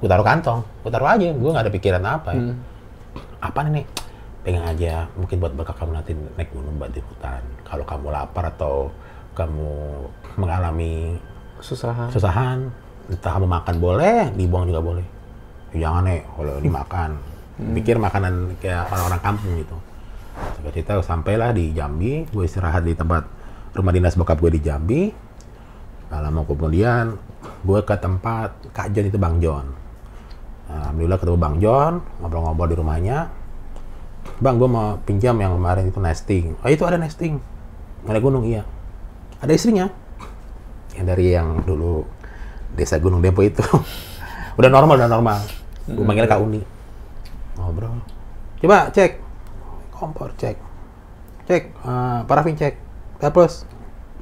gue 0.00 0.08
taruh 0.08 0.26
kantong 0.26 0.60
gue 0.64 0.90
taruh 0.90 1.08
aja 1.08 1.28
gue 1.32 1.50
nggak 1.50 1.64
ada 1.64 1.72
pikiran 1.72 2.02
apa 2.06 2.28
ya. 2.32 2.42
Apa 3.42 3.58
nih 3.68 3.84
pegang 4.44 4.64
aja 4.68 5.08
mungkin 5.16 5.36
buat 5.40 5.52
bekal 5.56 5.74
kamu 5.76 5.92
nanti 5.96 6.12
naik 6.36 6.48
gunung 6.52 6.76
buat 6.76 6.92
di 6.92 7.00
hutan. 7.00 7.42
Kalau 7.64 7.84
kamu 7.84 8.06
lapar 8.12 8.44
atau 8.52 8.92
kamu 9.34 9.72
mengalami 10.38 11.18
Susah. 11.58 12.08
kesusahan 12.08 12.70
entah 13.10 13.30
kamu 13.36 13.46
makan 13.48 13.74
boleh 13.76 14.32
dibuang 14.32 14.70
juga 14.70 14.80
boleh. 14.80 15.04
ya, 15.04 15.13
jangan 15.78 16.06
nih 16.06 16.22
kalau 16.22 16.54
dimakan 16.62 17.10
pikir 17.54 17.96
makanan 18.02 18.58
kayak 18.58 18.90
orang-orang 18.90 19.22
kampung 19.22 19.52
gitu. 19.58 19.76
Cerita 20.66 20.98
sampailah 20.98 21.54
di 21.54 21.70
Jambi 21.70 22.26
gue 22.26 22.44
istirahat 22.44 22.82
di 22.82 22.98
tempat 22.98 23.22
rumah 23.74 23.94
dinas 23.94 24.18
bokap 24.18 24.42
gue 24.42 24.58
di 24.58 24.60
Jambi. 24.62 25.02
Nah, 26.10 26.18
lama 26.22 26.42
kemudian 26.46 27.14
gue 27.62 27.80
ke 27.86 27.94
tempat 27.98 28.74
Kak 28.74 28.90
John 28.90 29.06
itu 29.06 29.18
Bang 29.18 29.38
John. 29.38 29.66
Nah, 30.70 30.90
Alhamdulillah 30.90 31.18
ketemu 31.22 31.38
Bang 31.38 31.56
John 31.62 32.02
ngobrol-ngobrol 32.18 32.68
di 32.70 32.76
rumahnya. 32.78 33.18
Bang 34.42 34.58
gue 34.58 34.66
mau 34.66 34.98
pinjam 35.06 35.38
yang 35.38 35.54
kemarin 35.54 35.86
itu 35.86 36.00
nesting. 36.02 36.58
Oh 36.66 36.70
itu 36.70 36.82
ada 36.82 36.98
nesting. 36.98 37.38
Ada 38.10 38.18
gunung 38.18 38.42
iya. 38.42 38.66
Ada 39.38 39.54
istrinya. 39.54 39.86
Yang 40.98 41.06
dari 41.06 41.26
yang 41.34 41.62
dulu 41.62 42.02
desa 42.74 42.98
Gunung 42.98 43.22
Dempo 43.22 43.42
itu. 43.42 43.62
Udah 44.58 44.70
normal 44.70 45.02
udah 45.02 45.10
normal 45.10 45.63
gue 45.88 46.04
manggilnya 46.04 46.30
Kak 46.30 46.40
Uni. 46.40 46.60
Ngobrol. 47.60 48.00
Coba 48.60 48.88
cek. 48.90 49.20
Kompor 49.92 50.32
cek. 50.40 50.56
Cek 51.44 51.62
eh, 51.70 52.20
parafin 52.24 52.56
cek. 52.56 52.74
Terus 53.20 53.68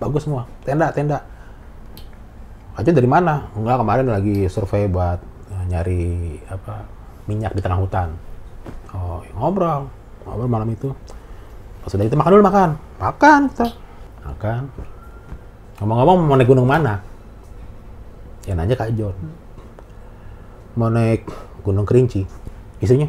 bagus 0.03 0.27
semua. 0.27 0.51
Tenda 0.67 0.91
tenda. 0.91 1.23
Aja 2.75 2.91
dari 2.91 3.07
mana? 3.07 3.53
Enggak 3.55 3.79
kemarin 3.85 4.07
lagi 4.11 4.51
survei 4.51 4.91
buat 4.91 5.23
eh, 5.55 5.65
nyari 5.71 6.03
apa 6.51 6.87
minyak 7.31 7.55
di 7.55 7.63
tengah 7.63 7.79
hutan. 7.79 8.15
Oh 8.93 9.23
ngobrol. 9.39 9.87
Ngobrol 10.27 10.51
malam 10.51 10.69
itu. 10.75 10.91
Pas 11.83 11.91
sudah 11.91 12.07
itu 12.07 12.15
makan 12.19 12.33
dulu 12.39 12.45
makan. 12.47 12.71
Makan 12.99 13.41
kita 13.51 13.67
makan. 14.23 14.63
Ngomong-ngomong 15.83 16.19
mau 16.31 16.39
naik 16.39 16.47
gunung 16.47 16.69
mana? 16.71 17.03
Ya 18.47 18.55
nanya 18.55 18.79
Kak 18.79 18.95
John. 18.95 19.15
Mau 20.79 20.91
naik 20.91 21.27
gunung 21.63 21.87
kerinci. 21.87 22.27
Istrinya? 22.83 23.09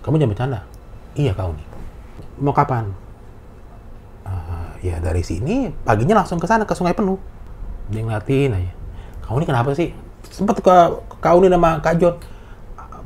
Kamu 0.00 0.16
jangan 0.16 0.32
bercanda. 0.32 0.60
Iya 1.18 1.36
kau 1.36 1.52
nih. 1.52 1.66
Mau 2.40 2.54
kapan? 2.56 2.88
"Ah, 4.24 4.72
ya 4.80 4.96
dari 5.02 5.20
sini 5.20 5.68
paginya 5.84 6.22
langsung 6.22 6.40
ke 6.40 6.46
sana 6.48 6.64
ke 6.64 6.72
sungai 6.72 6.96
penuh. 6.96 7.20
Dia 7.92 8.06
ngeliatin 8.06 8.54
aja. 8.56 8.72
Kamu 9.26 9.42
ini 9.42 9.46
kenapa 9.46 9.70
sih? 9.76 9.92
Sempat 10.30 10.62
ke, 10.62 10.76
kau 11.20 11.38
nih 11.42 11.50
nama 11.50 11.82
Kak 11.82 11.98
John 12.00 12.16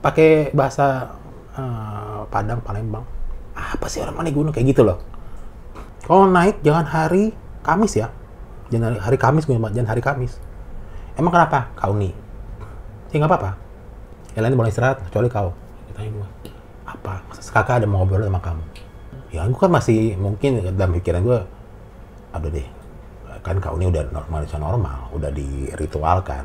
pakai 0.05 0.53
bahasa 0.53 1.17
eh, 1.57 2.21
Padang 2.29 2.61
Palembang. 2.61 3.05
Apa 3.57 3.89
sih 3.89 4.05
orang 4.05 4.21
naik 4.21 4.37
gunung? 4.37 4.53
Kayak 4.53 4.77
gitu 4.77 4.83
loh. 4.85 5.01
Kalau 6.05 6.29
naik 6.29 6.61
jangan 6.61 6.85
hari 6.85 7.33
Kamis 7.65 7.97
ya? 7.97 8.13
Jangan 8.69 8.93
hari, 8.93 8.99
hari 9.01 9.17
Kamis 9.19 9.45
jangan 9.49 9.89
hari 9.89 10.03
Kamis. 10.05 10.37
Emang 11.17 11.33
kenapa? 11.33 11.73
Kau 11.79 11.95
nih 11.97 12.24
ya 13.15 13.23
nggak 13.23 13.31
apa-apa. 13.31 13.51
Yang 14.35 14.43
lain 14.43 14.55
boleh 14.59 14.71
istirahat 14.75 14.99
kecuali 15.07 15.31
kau. 15.31 15.55
Tanya 15.95 16.11
gue 16.11 16.29
apa? 16.83 17.23
Kakak 17.31 17.79
ada 17.79 17.87
mau 17.87 18.03
ngobrol 18.03 18.27
sama 18.27 18.43
kamu? 18.43 18.65
Ya 19.31 19.47
gue 19.47 19.55
kan 19.55 19.71
masih 19.71 20.19
mungkin 20.19 20.59
dalam 20.75 20.99
pikiran 20.99 21.23
gue 21.23 21.41
aduh 22.35 22.51
deh 22.51 22.67
kan 23.47 23.63
kau 23.63 23.79
ini 23.79 23.87
udah 23.87 24.11
normal 24.11 24.43
normal 24.59 24.99
udah 25.15 25.31
diritualkan. 25.31 26.43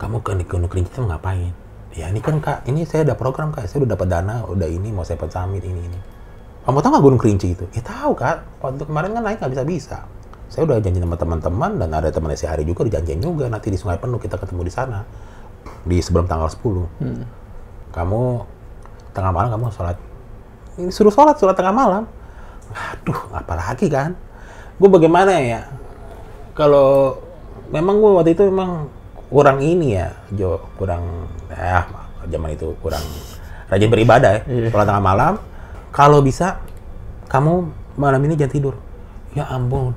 Kamu 0.00 0.24
ke 0.24 0.32
Gunung 0.48 0.72
Kerinci 0.72 0.96
itu 0.96 1.04
ngapain? 1.04 1.52
Ya 1.92 2.08
ini 2.08 2.24
kan 2.24 2.40
kak 2.40 2.64
ini 2.64 2.88
saya 2.88 3.04
ada 3.04 3.14
program 3.14 3.52
kak. 3.52 3.68
Saya 3.68 3.84
udah 3.84 3.92
dapat 3.92 4.08
dana 4.08 4.40
udah 4.48 4.66
ini 4.66 4.88
mau 4.88 5.04
saya 5.04 5.20
summit 5.20 5.60
ini 5.60 5.84
ini. 5.84 6.00
Kamu 6.64 6.80
tahu 6.80 6.90
nggak 6.96 7.04
Gunung 7.04 7.20
Kerinci 7.20 7.52
itu? 7.52 7.68
Ya 7.76 7.84
tahu 7.84 8.16
kak. 8.16 8.40
Waktu 8.64 8.88
kemarin 8.88 9.12
kan 9.12 9.22
naik 9.22 9.38
nggak 9.44 9.52
bisa 9.52 9.64
bisa 9.68 9.98
saya 10.54 10.70
udah 10.70 10.78
janji 10.78 11.02
sama 11.02 11.18
teman-teman 11.18 11.82
dan 11.82 11.90
ada 11.90 12.14
teman 12.14 12.30
si 12.38 12.46
hari 12.46 12.62
juga 12.62 12.86
dijanjiin 12.86 13.18
juga 13.18 13.50
nanti 13.50 13.74
di 13.74 13.78
Sungai 13.80 13.98
Penuh 13.98 14.22
kita 14.22 14.38
ketemu 14.38 14.62
di 14.62 14.72
sana 14.72 15.02
di 15.82 15.98
sebelum 15.98 16.24
tanggal 16.24 16.48
10 16.48 16.88
kamu 17.90 18.22
tengah 19.10 19.30
malam 19.30 19.48
kamu 19.50 19.70
sholat. 19.70 19.96
Ini 20.74 20.90
suruh 20.90 21.10
sholat 21.10 21.38
sholat 21.38 21.54
tengah 21.54 21.70
malam. 21.70 22.02
Aduh 22.74 23.20
apalagi 23.30 23.86
kan? 23.86 24.18
Gue 24.74 24.90
bagaimana 24.90 25.38
ya? 25.38 25.70
Kalau 26.52 27.18
memang 27.70 27.98
gue 27.98 28.10
waktu 28.12 28.30
itu 28.32 28.42
memang 28.46 28.90
kurang 29.30 29.58
ini 29.58 29.96
ya 29.96 30.12
Jo 30.30 30.60
kurang 30.76 31.26
ya 31.50 31.86
zaman 32.28 32.54
itu 32.54 32.70
kurang 32.78 33.02
rajin 33.66 33.88
beribadah 33.90 34.30
ya 34.38 34.40
Iya. 34.46 34.68
sholat 34.70 34.86
tengah 34.86 35.04
malam. 35.04 35.34
Kalau 35.94 36.18
bisa 36.18 36.58
kamu 37.30 37.70
malam 37.94 38.20
ini 38.26 38.34
jangan 38.34 38.52
tidur. 38.52 38.74
Ya 39.34 39.46
ampun 39.46 39.94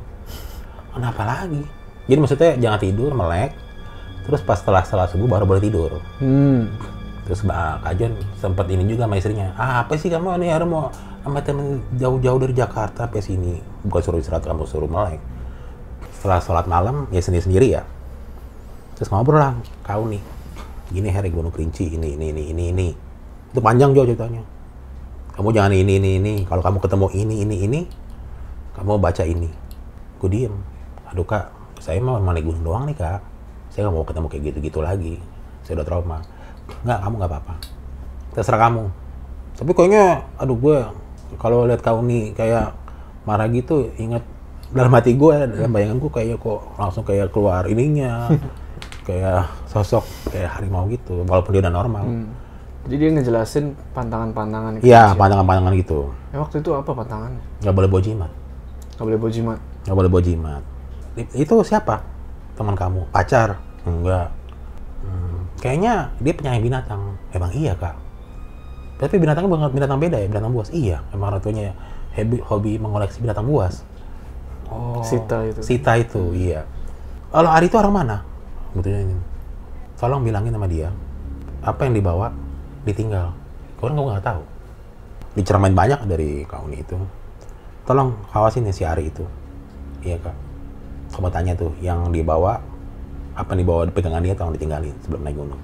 kenapa 0.94 1.26
lagi? 1.26 1.66
Jadi 2.06 2.18
maksudnya 2.18 2.52
jangan 2.58 2.80
tidur 2.80 3.12
melek 3.14 3.58
terus 4.28 4.44
pas 4.44 4.60
setelah 4.60 4.84
setelah 4.84 5.08
subuh 5.08 5.26
baru 5.26 5.48
boleh 5.48 5.64
tidur 5.64 6.04
Hmm. 6.20 6.68
Terus 7.28 7.44
Mbak 7.44 7.84
Kajon 7.84 8.14
sempat 8.40 8.72
ini 8.72 8.88
juga 8.88 9.04
sama 9.04 9.20
istrinya. 9.20 9.52
Ah, 9.60 9.84
apa 9.84 10.00
sih 10.00 10.08
kamu 10.08 10.40
ini 10.40 10.48
harus 10.48 10.64
mau 10.64 10.88
sama 11.20 11.44
temen 11.44 11.84
jauh-jauh 12.00 12.40
dari 12.40 12.56
Jakarta 12.56 13.04
sampai 13.04 13.20
sini. 13.20 13.60
Bukan 13.84 14.00
suruh 14.00 14.24
istirahat, 14.24 14.48
kamu 14.48 14.64
suruh 14.64 14.88
melek. 14.88 15.20
Setelah 16.16 16.40
sholat 16.40 16.72
malam, 16.72 17.12
ya 17.12 17.20
sendiri-sendiri 17.20 17.68
ya. 17.76 17.84
Terus 18.96 19.12
ngobrol 19.12 19.44
lah, 19.44 19.60
kau 19.84 20.08
nih. 20.08 20.24
Gini 20.88 21.12
hari 21.12 21.28
Gunung 21.28 21.52
Kerinci, 21.52 22.00
ini, 22.00 22.16
ini, 22.16 22.32
ini, 22.32 22.44
ini, 22.56 22.64
ini. 22.72 22.88
Itu 23.52 23.60
panjang 23.60 23.92
jauh 23.92 24.08
ceritanya. 24.08 24.40
Kamu 25.36 25.52
jangan 25.52 25.76
ini, 25.76 26.00
ini, 26.00 26.10
ini. 26.24 26.34
Kalau 26.48 26.64
kamu 26.64 26.80
ketemu 26.80 27.08
ini, 27.12 27.36
ini, 27.44 27.56
ini, 27.68 27.82
kamu 28.80 29.04
baca 29.04 29.28
ini. 29.28 29.52
Gue 30.16 30.30
diem. 30.32 30.56
Aduh 31.12 31.28
kak, 31.28 31.52
saya 31.84 32.00
mau 32.00 32.16
naik 32.24 32.48
gunung 32.48 32.64
doang 32.64 32.88
nih 32.88 32.96
kak. 32.96 33.20
Saya 33.78 33.94
nggak 33.94 33.94
mau 33.94 34.10
ketemu 34.10 34.28
kayak 34.34 34.44
gitu-gitu 34.50 34.80
lagi. 34.82 35.22
Saya 35.62 35.78
udah 35.78 35.86
trauma. 35.86 36.18
Nggak, 36.82 36.98
kamu 36.98 37.14
nggak 37.22 37.30
apa-apa. 37.30 37.56
Terserah 38.34 38.62
kamu. 38.66 38.84
Tapi 39.54 39.72
kayaknya, 39.78 40.06
aduh 40.42 40.58
gue 40.58 40.78
kalau 41.38 41.70
lihat 41.70 41.86
kau 41.86 42.02
nih 42.02 42.34
kayak 42.34 42.74
marah 43.22 43.46
gitu, 43.54 43.94
ingat 44.02 44.26
dalam 44.74 44.90
hati 44.98 45.14
gue, 45.14 45.36
dalam 45.46 45.70
bayangan 45.70 46.02
gue 46.02 46.10
kayak 46.10 46.42
kok 46.42 46.74
langsung 46.74 47.06
kayak 47.06 47.30
keluar 47.30 47.70
ininya, 47.70 48.34
kayak 49.08 49.46
sosok 49.70 50.02
kayak 50.34 50.58
harimau 50.58 50.90
gitu, 50.90 51.22
walaupun 51.30 51.54
dia 51.54 51.62
udah 51.62 51.76
normal. 51.78 52.06
Jadi 52.90 52.96
dia 52.98 53.10
ngejelasin 53.14 53.78
pantangan-pantangan. 53.94 54.82
Iya, 54.82 55.14
pantangan-pantangan 55.14 55.74
gitu. 55.78 56.10
Eh, 56.34 56.42
waktu 56.42 56.66
itu 56.66 56.74
apa 56.74 56.98
pantangannya? 56.98 57.46
Nggak 57.62 57.76
boleh 57.78 57.90
bawa 57.94 58.02
jimat. 58.02 58.32
Gak 58.98 59.06
boleh 59.06 59.20
bawa 59.22 59.30
jimat. 59.30 59.60
Nggak 59.86 59.98
boleh 60.02 60.10
bawa 60.10 60.24
jimat. 60.26 60.64
Itu 61.38 61.62
siapa? 61.62 62.02
Teman 62.58 62.74
kamu? 62.74 63.14
Pacar? 63.14 63.67
Enggak. 63.88 64.28
Hmm, 65.08 65.48
kayaknya 65.64 66.12
dia 66.20 66.34
penyayang 66.36 66.66
binatang. 66.68 67.02
Emang 67.32 67.56
iya, 67.56 67.72
Kak. 67.80 67.96
Tapi 69.00 69.16
binatangnya 69.16 69.48
bukan 69.48 69.72
binatang 69.72 70.00
beda 70.04 70.18
ya, 70.20 70.28
binatang 70.28 70.52
buas. 70.52 70.68
Iya, 70.76 71.00
emang 71.16 71.32
orang 71.32 71.42
tuanya 71.42 71.72
hobi, 72.18 72.38
hobi 72.44 72.72
mengoleksi 72.76 73.24
binatang 73.24 73.48
buas. 73.48 73.88
Oh. 74.68 75.00
Sita 75.06 75.48
itu. 75.48 75.60
Sita 75.64 75.96
itu, 75.96 76.36
iya. 76.36 76.68
Kalau 77.32 77.48
Ari 77.48 77.72
itu 77.72 77.78
orang 77.80 77.94
mana? 77.94 78.18
Gitu 78.76 78.90
ini. 78.90 79.16
Tolong 79.98 80.22
bilangin 80.22 80.54
sama 80.54 80.70
dia, 80.70 80.94
apa 81.66 81.90
yang 81.90 81.98
dibawa 81.98 82.30
ditinggal. 82.86 83.34
Kau 83.78 83.90
gue 83.90 83.98
nggak 83.98 84.26
tahu. 84.26 84.42
Diceramain 85.38 85.74
banyak 85.74 86.06
dari 86.10 86.42
kauni 86.50 86.82
itu. 86.82 86.98
Tolong 87.86 88.14
kawasin 88.34 88.66
ya 88.66 88.74
si 88.74 88.84
Ari 88.86 89.10
itu. 89.14 89.26
Iya 90.02 90.18
kak. 90.22 90.36
Kamu 91.14 91.30
tanya 91.30 91.54
tuh, 91.54 91.74
yang 91.82 92.10
dibawa 92.14 92.62
apa 93.38 93.54
dibawa 93.54 93.86
di 93.86 93.94
pegangan 93.94 94.26
dia 94.26 94.34
tolong 94.34 94.58
ditinggalin 94.58 94.96
sebelum 95.06 95.22
naik 95.22 95.38
gunung. 95.38 95.62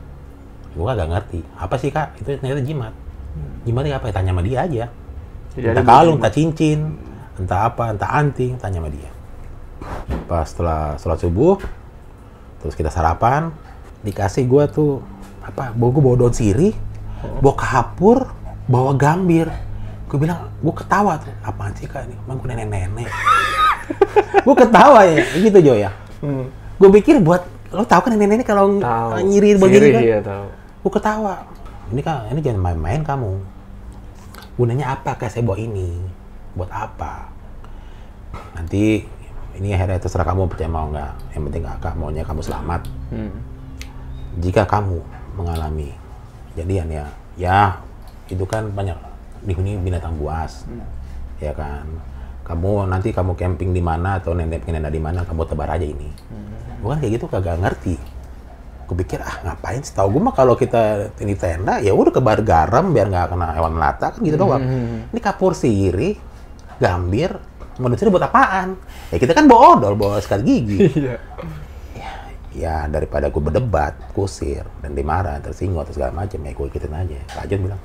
Gue 0.77 0.86
gak 0.86 1.10
ngerti. 1.10 1.39
Apa 1.58 1.75
sih 1.82 1.89
kak? 1.89 2.22
Itu 2.22 2.38
ternyata 2.38 2.62
jimat. 2.62 2.94
Jimatnya 3.65 3.98
apa? 3.98 4.06
Ya, 4.10 4.13
tanya 4.13 4.32
sama 4.34 4.44
dia 4.46 4.58
aja. 4.62 4.86
Jadi 5.58 5.65
entah 5.74 5.86
kalung, 5.86 6.18
jimat. 6.18 6.22
entah 6.22 6.34
cincin, 6.34 6.80
entah 7.38 7.60
apa, 7.70 7.84
entah 7.94 8.10
anting, 8.13 8.51
tanya 8.62 8.77
sama 8.82 8.89
dia. 8.94 9.12
Pas 10.30 10.46
setelah 10.46 10.98
sholat 11.01 11.20
subuh, 11.22 11.58
terus 12.62 12.74
kita 12.77 12.89
sarapan, 12.89 13.53
dikasih 14.06 14.46
gua 14.50 14.65
tuh 14.70 15.01
apa? 15.46 15.74
Bawa 15.74 15.89
gua 15.94 16.03
bawa 16.10 16.15
daun 16.25 16.34
sirih, 16.34 16.74
bawa 17.42 17.56
kapur, 17.58 18.30
bawa 18.65 18.98
gambir. 18.98 19.50
Gue 20.10 20.18
bilang, 20.22 20.50
gua 20.62 20.74
ketawa 20.77 21.18
tuh. 21.22 21.34
Apaan 21.42 21.74
sih 21.74 21.89
kak 21.89 22.06
ini? 22.06 22.13
Emang 22.22 22.38
gue 22.38 22.50
nenek-nenek. 22.50 23.10
gue 24.46 24.56
ketawa 24.58 25.00
ya, 25.10 25.25
gitu 25.42 25.58
Jo 25.62 25.74
ya. 25.74 25.89
Hmm. 26.22 26.50
Gue 26.77 26.89
pikir 27.01 27.18
buat 27.18 27.52
lo 27.74 27.84
tau 27.89 28.01
kan 28.06 28.13
nenek-nenek 28.13 28.46
kalau 28.46 28.77
nyiri 29.25 29.58
begini 29.58 29.88
kan? 29.89 30.01
Iya 30.06 30.20
tahu. 30.22 30.46
Gue 30.86 30.92
ketawa. 30.94 31.36
Ini 31.89 32.01
kan, 32.06 32.30
ini 32.30 32.39
jangan 32.39 32.62
main-main 32.62 33.01
kamu. 33.01 33.32
Gunanya 34.56 34.94
apa 34.94 35.18
kayak 35.18 35.34
saya 35.34 35.44
bawa 35.44 35.58
ini? 35.58 35.98
Buat 36.53 36.70
apa? 36.70 37.34
Nanti 38.53 39.01
ini 39.58 39.68
akhirnya 39.74 39.98
terserah 40.01 40.25
kamu 40.25 40.50
percaya 40.50 40.70
mau 40.70 40.89
nggak. 40.94 41.13
Yang 41.34 41.42
penting 41.50 41.63
kakak 41.65 41.94
maunya 41.98 42.24
kamu 42.25 42.42
selamat. 42.46 42.82
Hmm. 43.10 43.34
Jika 44.42 44.65
kamu 44.65 44.98
mengalami 45.38 45.94
kejadian 46.53 46.88
ya, 46.89 47.06
ya 47.38 47.58
itu 48.30 48.46
kan 48.46 48.70
banyak 48.70 48.98
dihuni 49.46 49.77
binatang 49.82 50.18
buas, 50.18 50.65
ya 51.38 51.53
kan. 51.53 51.86
Kamu 52.46 52.89
nanti 52.89 53.13
kamu 53.13 53.38
camping 53.38 53.74
di 53.74 53.82
mana 53.82 54.18
atau 54.18 54.34
nenek 54.34 54.65
nenek 54.65 54.89
di 54.89 55.01
mana, 55.01 55.22
kamu 55.25 55.46
tebar 55.46 55.70
aja 55.74 55.86
ini. 55.86 56.10
Bukan 56.84 57.00
kayak 57.00 57.12
gitu 57.16 57.25
kagak 57.32 57.58
ngerti. 57.63 57.96
Gue 58.84 58.96
pikir 59.00 59.24
ah 59.24 59.40
ngapain? 59.48 59.80
Setahu 59.80 60.20
gue 60.20 60.22
mah 60.28 60.36
kalau 60.36 60.60
kita 60.60 61.16
ini 61.24 61.40
tenda 61.40 61.80
ya 61.80 61.96
udah 61.96 62.12
kebar 62.12 62.44
garam 62.44 62.92
biar 62.92 63.08
nggak 63.08 63.32
kena 63.32 63.56
hewan 63.56 63.72
melata 63.72 64.12
kan 64.12 64.20
gitu 64.20 64.36
doang. 64.36 64.60
Ini 65.10 65.20
kapur 65.24 65.56
sirih, 65.56 66.20
gambir, 66.78 67.32
manusia 67.80 68.12
buat 68.12 68.28
apaan? 68.28 68.75
Ya 69.10 69.18
kita 69.18 69.32
kan 69.32 69.48
bawa 69.48 69.80
odol, 69.80 69.96
bawa 69.96 70.20
sikat 70.20 70.44
gigi. 70.44 70.78
Iya. 71.94 72.12
ya 72.54 72.75
daripada 72.86 73.34
gue 73.34 73.42
berdebat, 73.42 73.98
kusir, 74.13 74.62
dan 74.84 74.94
dimarah, 74.94 75.42
tersinggung 75.42 75.82
atau 75.82 75.90
segala 75.90 76.13
macam, 76.13 76.38
ya 76.38 76.54
gue 76.54 76.66
ikutin 76.70 76.94
aja. 76.94 77.18
Jun 77.50 77.66
bilang, 77.66 77.82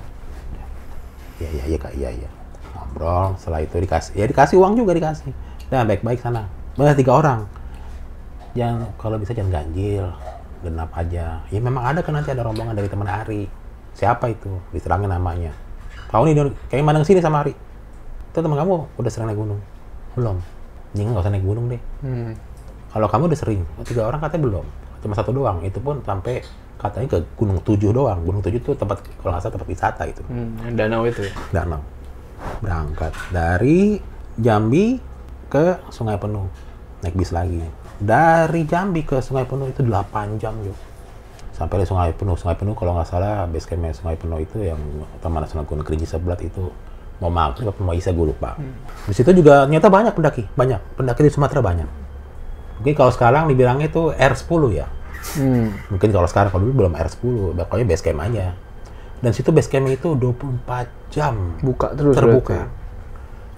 iya 1.40 1.48
iya 1.56 1.64
iya 1.72 1.78
kak, 1.80 1.92
iya 1.96 2.10
iya. 2.12 2.28
Ngobrol, 2.76 3.32
setelah 3.40 3.64
itu 3.64 3.80
dikasih, 3.80 4.12
ya 4.12 4.28
dikasih 4.28 4.60
uang 4.60 4.76
juga 4.76 4.92
dikasih. 4.92 5.32
Dan 5.72 5.88
baik-baik 5.88 6.20
sana. 6.20 6.52
Banyak 6.76 7.00
tiga 7.00 7.16
orang. 7.16 7.48
Jangan 8.56 8.88
kalau 8.96 9.16
bisa 9.20 9.36
jangan 9.36 9.60
ganjil, 9.60 10.06
genap 10.64 10.90
aja. 10.96 11.42
Ya 11.48 11.60
memang 11.60 11.84
ada 11.84 12.00
kan 12.00 12.16
nanti 12.16 12.32
ada 12.32 12.44
rombongan 12.46 12.76
dari 12.76 12.88
teman 12.88 13.08
Ari. 13.08 13.48
Siapa 13.92 14.30
itu? 14.30 14.52
Diterangin 14.70 15.10
namanya. 15.10 15.52
Kau 16.08 16.24
nih 16.24 16.38
kayak 16.72 16.84
mandang 16.86 17.04
sini 17.04 17.20
sama 17.20 17.44
Ari. 17.44 17.52
Itu 18.32 18.38
teman 18.40 18.56
kamu 18.56 18.74
udah 18.96 19.10
sering 19.10 19.28
naik 19.28 19.40
gunung? 19.40 19.60
Belum. 20.16 20.38
Jangan 20.96 21.10
nggak 21.12 21.24
usah 21.24 21.32
naik 21.32 21.44
gunung 21.44 21.66
deh. 21.68 21.82
Hmm. 22.00 22.32
Kalau 22.88 23.06
kamu 23.10 23.28
udah 23.28 23.38
sering, 23.38 23.60
tiga 23.84 24.08
orang 24.08 24.20
katanya 24.24 24.42
belum. 24.48 24.66
Cuma 25.04 25.12
satu 25.12 25.30
doang. 25.36 25.60
Itu 25.60 25.78
pun 25.84 26.00
sampai 26.00 26.40
katanya 26.80 27.06
ke 27.10 27.18
Gunung 27.36 27.60
Tujuh 27.60 27.92
doang. 27.92 28.24
Gunung 28.24 28.40
Tujuh 28.40 28.58
itu 28.62 28.72
tempat, 28.72 29.04
kalau 29.20 29.36
nggak 29.36 29.42
salah 29.44 29.54
tempat 29.60 29.68
wisata 29.68 30.02
itu. 30.08 30.22
Hmm. 30.30 30.56
yang 30.64 30.76
Danau 30.78 31.02
itu 31.04 31.28
ya. 31.28 31.32
Danau. 31.52 31.82
Berangkat 32.64 33.12
dari 33.28 34.00
Jambi 34.40 34.96
ke 35.52 35.76
Sungai 35.92 36.16
Penuh. 36.16 36.48
Naik 37.04 37.14
bis 37.14 37.30
lagi. 37.30 37.62
Dari 37.98 38.62
Jambi 38.66 39.02
ke 39.02 39.18
Sungai 39.22 39.46
Penuh 39.46 39.70
itu 39.70 39.82
8 39.82 40.38
jam 40.38 40.54
juga. 40.62 40.78
Sampai 41.54 41.82
di 41.82 41.86
Sungai 41.86 42.14
Penuh. 42.14 42.38
Sungai 42.38 42.54
Penuh 42.54 42.74
kalau 42.78 42.94
nggak 42.94 43.08
salah 43.10 43.46
base 43.50 43.66
campnya 43.66 43.94
Sungai 43.94 44.14
Penuh 44.14 44.38
itu 44.38 44.62
yang 44.62 44.78
Taman 45.18 45.42
Nasional 45.42 45.66
Gunung 45.66 45.82
Kerinci 45.86 46.06
Sebelat 46.06 46.38
itu 46.42 46.70
mau 47.18 47.30
maghrib 47.34 47.66
apa 47.66 47.80
mau 47.82 47.94
isya 47.94 48.14
gue 48.14 48.26
lupa. 48.30 48.54
Di 49.10 49.14
situ 49.14 49.30
juga 49.34 49.66
ternyata 49.66 49.90
banyak 49.90 50.14
pendaki, 50.14 50.46
banyak 50.54 50.78
pendaki 50.94 51.26
di 51.26 51.30
Sumatera 51.34 51.58
banyak. 51.58 51.88
Mungkin 52.78 52.94
kalau 52.94 53.10
sekarang 53.10 53.50
dibilangnya 53.50 53.90
itu 53.90 54.14
R10 54.14 54.62
ya. 54.70 54.86
Hmm. 55.34 55.74
Mungkin 55.90 56.14
kalau 56.14 56.30
sekarang 56.30 56.54
kalau 56.54 56.62
dulu 56.62 56.86
belum 56.86 56.94
R10, 56.94 57.58
pokoknya 57.58 57.86
base 57.90 58.02
camp 58.06 58.22
aja. 58.22 58.54
Dan 59.18 59.30
situ 59.34 59.50
base 59.50 59.66
camp 59.66 59.90
itu 59.90 60.14
24 60.14 61.10
jam 61.10 61.58
Buka 61.58 61.90
terus 61.98 62.14
terbuka. 62.14 62.54
berarti. 62.54 62.77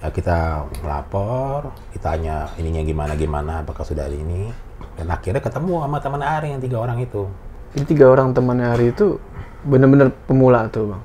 Ya 0.01 0.09
kita 0.09 0.65
melapor, 0.81 1.69
ditanya 1.93 2.49
ininya 2.57 2.81
gimana 2.81 3.13
gimana, 3.13 3.61
apakah 3.61 3.85
sudah 3.85 4.09
ada 4.09 4.17
ini. 4.17 4.49
Dan 4.97 5.13
akhirnya 5.13 5.39
ketemu 5.39 5.85
sama 5.85 5.97
teman 6.01 6.21
Ari 6.25 6.57
yang 6.57 6.61
tiga 6.61 6.81
orang 6.81 6.97
itu. 6.99 7.29
Jadi 7.77 7.85
tiga 7.95 8.11
orang 8.11 8.33
temannya 8.35 8.67
hari 8.67 8.91
itu 8.91 9.21
bener-bener 9.63 10.09
pemula 10.25 10.67
tuh 10.67 10.91
bang. 10.91 11.01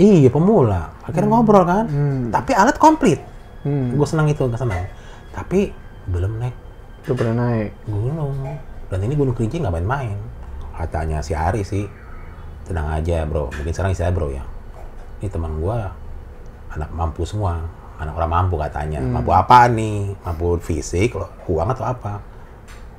Iya 0.00 0.28
pemula. 0.28 0.90
Akhirnya 1.06 1.28
ngobrol 1.30 1.64
kan. 1.64 1.84
Hmm. 1.86 2.28
Tapi 2.34 2.52
alat 2.52 2.76
komplit. 2.76 3.22
Hmm. 3.64 3.94
Gue 3.94 4.06
senang 4.08 4.26
itu, 4.28 4.44
gue 4.44 4.58
senang. 4.58 4.88
Tapi 5.30 5.70
belum 6.10 6.42
naik 6.42 6.56
Lu 7.08 7.16
pernah 7.16 7.48
naik. 7.48 7.70
gunung. 7.88 8.34
Dan 8.90 8.98
ini 9.06 9.14
gunung 9.14 9.32
kerinci 9.32 9.62
nggak 9.62 9.72
main-main. 9.80 10.18
Katanya 10.74 11.22
si 11.22 11.32
Ari 11.36 11.62
sih, 11.64 11.86
tenang 12.66 12.88
aja 12.92 13.24
bro. 13.24 13.48
Mungkin 13.52 13.72
sekarang 13.72 13.92
istilah 13.92 14.12
bro 14.12 14.28
ya. 14.32 14.44
Ini 15.20 15.28
teman 15.28 15.60
gua 15.60 15.92
anak 16.72 16.90
mampu 16.92 17.24
semua. 17.24 17.60
Anak 18.00 18.16
orang 18.16 18.32
mampu 18.32 18.56
katanya. 18.56 19.04
Mampu 19.04 19.30
apa 19.36 19.68
nih? 19.68 20.16
Mampu 20.24 20.56
fisik, 20.64 21.20
loh, 21.20 21.28
uang 21.44 21.68
atau 21.76 21.84
apa? 21.84 22.24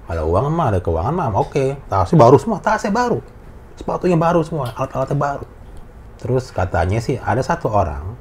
Kalau 0.05 0.29
uang 0.29 0.53
mah 0.53 0.69
ada 0.69 0.79
keuangan 0.83 1.09
mah 1.09 1.33
oke. 1.33 1.89
Tasnya 1.89 2.17
baru 2.21 2.37
semua, 2.37 2.61
tasnya 2.61 2.93
baru. 2.93 3.17
Sepatunya 3.73 4.19
baru 4.19 4.45
semua, 4.45 4.69
alat-alatnya 4.77 5.17
baru. 5.17 5.45
Terus 6.21 6.53
katanya 6.53 7.01
sih 7.01 7.17
ada 7.17 7.41
satu 7.41 7.65
orang 7.73 8.13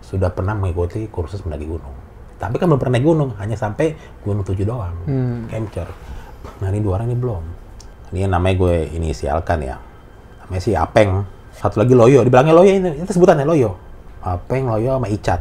sudah 0.00 0.32
pernah 0.32 0.56
mengikuti 0.56 1.04
kursus 1.12 1.44
mendaki 1.44 1.68
gunung. 1.68 1.92
Tapi 2.40 2.58
kan 2.58 2.66
belum 2.66 2.80
pernah 2.80 2.98
naik 2.98 3.06
gunung, 3.06 3.30
hanya 3.38 3.54
sampai 3.54 3.94
gunung 4.24 4.42
tujuh 4.42 4.64
doang. 4.64 4.96
Hmm. 5.04 5.46
Capture. 5.52 5.92
Nah 6.58 6.72
ini 6.72 6.80
dua 6.82 6.98
orang 6.98 7.12
ini 7.12 7.18
belum. 7.20 7.42
Ini 8.10 8.18
yang 8.26 8.32
namanya 8.34 8.54
gue 8.58 8.76
inisialkan 8.98 9.58
ya. 9.62 9.76
Namanya 10.42 10.62
si 10.62 10.72
Apeng. 10.74 11.22
Satu 11.54 11.80
lagi 11.80 11.94
Loyo. 11.94 12.20
Dibilangnya 12.26 12.52
Loyo 12.52 12.72
ini. 12.72 12.90
Itu 12.98 13.14
sebutannya 13.14 13.46
Loyo. 13.46 13.78
Apeng, 14.20 14.68
Loyo, 14.68 14.98
sama 15.00 15.08
Icat. 15.08 15.40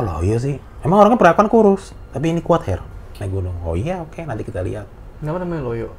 Kok 0.00 0.08
Loyo 0.08 0.36
sih? 0.40 0.56
Emang 0.80 1.04
orangnya 1.04 1.20
perawakan 1.20 1.52
kurus. 1.52 1.92
Tapi 2.16 2.32
ini 2.32 2.40
kuat 2.40 2.64
hair. 2.64 2.80
Naik 3.20 3.36
gunung. 3.36 3.52
Oh 3.68 3.76
iya 3.76 4.00
oke 4.00 4.24
nanti 4.24 4.48
kita 4.48 4.64
lihat. 4.64 4.88
Kenapa 5.20 5.44
namanya 5.44 5.68
loyo? 5.68 5.92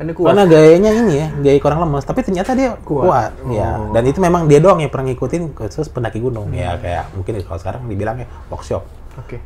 Kan 0.00 0.08
dia 0.08 0.16
kuat. 0.16 0.32
Karena 0.32 0.48
gayanya 0.48 0.90
ini 0.96 1.14
ya, 1.20 1.28
gaya 1.36 1.60
orang 1.60 1.80
lemes. 1.84 2.08
Tapi 2.08 2.24
ternyata 2.24 2.56
dia 2.56 2.72
Kuat. 2.80 3.04
kuat. 3.04 3.32
ya. 3.52 3.68
Oh. 3.76 3.92
Dan 3.92 4.08
itu 4.08 4.16
memang 4.24 4.48
dia 4.48 4.64
doang 4.64 4.80
yang 4.80 4.88
pernah 4.88 5.12
ngikutin 5.12 5.52
khusus 5.52 5.92
pendaki 5.92 6.24
gunung. 6.24 6.48
Ya 6.56 6.80
kayak 6.80 7.12
mungkin 7.12 7.36
kalau 7.44 7.60
sekarang 7.60 7.84
dibilangnya 7.84 8.24
workshop. 8.48 8.88
Oke. 9.20 9.44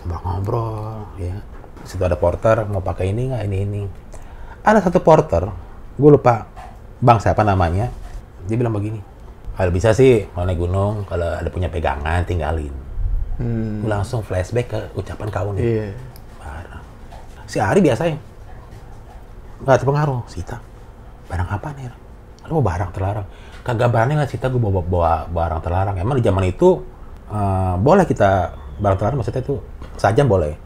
ngobrol-ngobrol 0.00 1.12
ya 1.20 1.36
Di 1.84 1.86
situ 1.92 2.00
ada 2.00 2.16
porter 2.16 2.64
mau 2.64 2.80
pakai 2.80 3.12
ini 3.12 3.28
nggak 3.28 3.42
ini 3.52 3.58
ini 3.68 3.82
ada 4.64 4.80
satu 4.80 5.04
porter 5.04 5.44
gue 6.00 6.10
lupa 6.10 6.48
bang 7.04 7.20
siapa 7.20 7.44
namanya 7.44 7.92
dia 8.48 8.56
bilang 8.56 8.72
begini 8.72 8.96
kalau 9.60 9.68
bisa 9.68 9.92
sih 9.92 10.24
kalau 10.32 10.48
naik 10.48 10.56
gunung 10.56 11.04
kalau 11.04 11.36
ada 11.36 11.48
punya 11.52 11.68
pegangan 11.68 12.24
tinggalin 12.24 12.72
Hmm. 13.40 13.88
langsung 13.88 14.20
flashback 14.20 14.68
ke 14.68 14.80
ucapan 14.92 15.28
kau 15.32 15.50
nih. 15.56 15.96
Barang. 16.36 16.84
Si 17.48 17.56
Ari 17.56 17.80
biasanya 17.80 18.20
nggak 19.64 19.76
terpengaruh. 19.80 20.20
Sita 20.28 20.60
barang 21.30 21.48
apa 21.48 21.68
nih 21.78 21.88
lu 22.50 22.58
bawa 22.58 22.74
barang 22.74 22.90
terlarang. 22.90 23.26
Kagak 23.62 23.88
berani 23.94 24.18
lah 24.18 24.26
Sita 24.26 24.50
gue 24.50 24.58
bawa, 24.58 24.82
bawa 24.82 25.12
barang 25.30 25.60
terlarang? 25.62 25.94
Emang 25.96 26.18
di 26.18 26.24
zaman 26.26 26.44
itu 26.50 26.82
eh, 27.30 27.74
boleh 27.78 28.04
kita 28.04 28.58
barang 28.82 28.98
terlarang? 28.98 29.18
Maksudnya 29.22 29.42
itu 29.46 29.56
sajam 29.96 30.26
boleh. 30.26 30.58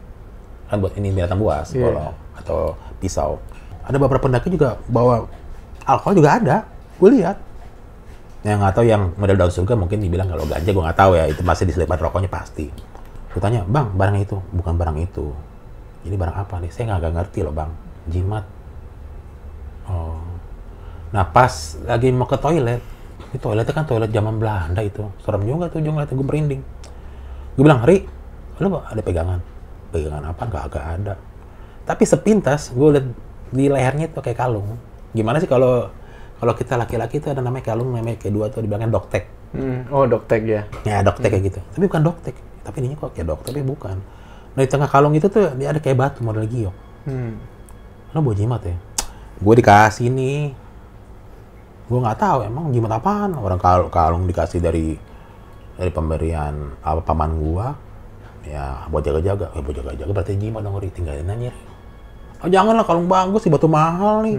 Kan 0.65 0.81
buat 0.81 0.97
ini 0.97 1.13
binatang 1.13 1.37
buas 1.37 1.69
golok 1.71 2.17
atau 2.41 2.73
pisau. 2.97 3.37
Ada 3.85 4.01
beberapa 4.01 4.25
pendaki 4.25 4.49
juga 4.49 4.81
bawa 4.89 5.29
alkohol 5.85 6.17
juga 6.17 6.29
ada. 6.41 6.57
Gue 6.97 7.21
lihat 7.21 7.37
yang 8.45 8.61
nggak 8.61 8.77
tahu 8.77 8.85
yang 8.85 9.09
model 9.17 9.37
daun 9.41 9.49
surga 9.49 9.73
mungkin 9.73 9.97
dibilang 9.97 10.29
kalau 10.29 10.45
ganja 10.45 10.69
gue 10.69 10.83
nggak 10.85 10.99
tahu 11.01 11.11
ya 11.17 11.25
itu 11.25 11.41
masih 11.41 11.65
diselipan 11.65 11.97
rokoknya 11.97 12.29
pasti. 12.29 12.69
Gue 13.33 13.41
tanya 13.41 13.65
bang 13.65 13.89
barang 13.89 14.17
itu? 14.21 14.37
Bukan 14.53 14.77
barang 14.77 14.97
itu. 15.01 15.33
Ini 16.05 16.13
barang 16.13 16.37
apa 16.45 16.61
nih? 16.61 16.69
Saya 16.69 16.93
nggak 16.93 17.09
ngerti 17.09 17.41
loh 17.41 17.49
bang. 17.49 17.73
Jimat. 18.05 18.45
Oh. 19.89 20.21
Nah 21.09 21.25
pas 21.25 21.81
lagi 21.89 22.13
mau 22.13 22.29
ke 22.29 22.37
toilet 22.37 22.81
itu 23.33 23.41
toiletnya 23.41 23.73
kan 23.73 23.83
toilet 23.89 24.13
zaman 24.13 24.37
Belanda 24.37 24.79
itu 24.85 25.09
serem 25.25 25.43
juga 25.43 25.65
tuh 25.67 25.81
ujung 25.81 25.97
gue 25.97 26.25
merinding. 26.29 26.61
Gue 27.57 27.63
bilang 27.65 27.81
Ri 27.81 28.05
lu 28.61 28.77
ada 28.77 29.01
pegangan? 29.01 29.41
Pegangan 29.89 30.21
apa? 30.21 30.41
Nggak 30.45 30.63
agak 30.69 30.85
ada. 31.01 31.13
Tapi 31.89 32.03
sepintas 32.05 32.69
gue 32.69 32.89
liat 32.93 33.07
di 33.49 33.65
lehernya 33.73 34.05
itu 34.05 34.21
kayak 34.21 34.37
kalung. 34.37 34.77
Gimana 35.17 35.41
sih 35.41 35.49
kalau 35.49 35.89
kalau 36.35 36.53
kita 36.53 36.75
laki-laki 36.75 37.23
itu 37.23 37.31
ada 37.31 37.39
namanya 37.39 37.71
kalung 37.71 37.95
namanya 37.95 38.19
kedua 38.19 38.51
tuh 38.51 38.63
dibilangnya 38.63 38.91
doktek 38.91 39.35
Hmm. 39.55 39.87
Oh, 39.87 40.03
doktek 40.03 40.41
ya. 40.43 40.61
ya 40.83 40.99
doktek 40.99 41.31
kayak 41.31 41.43
gitu. 41.47 41.59
Tapi 41.63 41.83
bukan 41.87 42.03
doktek 42.03 42.35
tapi 42.65 42.81
ini 42.81 42.97
kok 42.97 43.13
kayak 43.15 43.29
doktek 43.29 43.55
tapi 43.55 43.63
bukan. 43.63 43.97
Nah 44.57 44.61
di 44.65 44.69
tengah 44.69 44.89
kalung 44.89 45.13
itu 45.15 45.29
tuh 45.31 45.53
dia 45.55 45.71
ada 45.71 45.79
kayak 45.79 45.95
batu 45.95 46.19
model 46.25 46.43
giok. 46.43 46.75
Hmm. 47.05 47.37
lo 48.11 48.23
bawa 48.23 48.35
jimat 48.35 48.61
ya? 48.63 48.75
Gue 49.39 49.53
dikasih 49.59 50.07
nih. 50.11 50.55
Gue 51.85 51.99
nggak 52.01 52.17
tahu 52.17 52.37
emang 52.47 52.73
jimat 52.73 52.97
apaan? 52.97 53.37
Orang 53.37 53.59
kalung, 53.61 53.91
kalung 53.93 54.23
dikasih 54.25 54.59
dari 54.59 54.97
dari 55.75 55.91
pemberian 55.91 56.79
apa 56.81 57.03
paman 57.03 57.31
gua. 57.37 57.75
Ya 58.47 58.87
buat 58.89 59.03
jaga-jaga. 59.03 59.51
Eh 59.53 59.61
buat 59.61 59.75
jaga-jaga 59.75 60.11
berarti 60.11 60.39
jimat 60.39 60.63
dong 60.65 60.79
tinggalin 60.89 61.27
aja. 61.29 61.51
Oh 62.45 62.49
jangan 62.53 62.77
lah 62.77 62.85
kalung 62.85 63.09
bagus 63.09 63.41
sih 63.41 63.49
batu 63.49 63.65
mahal 63.65 64.21
nih. 64.21 64.37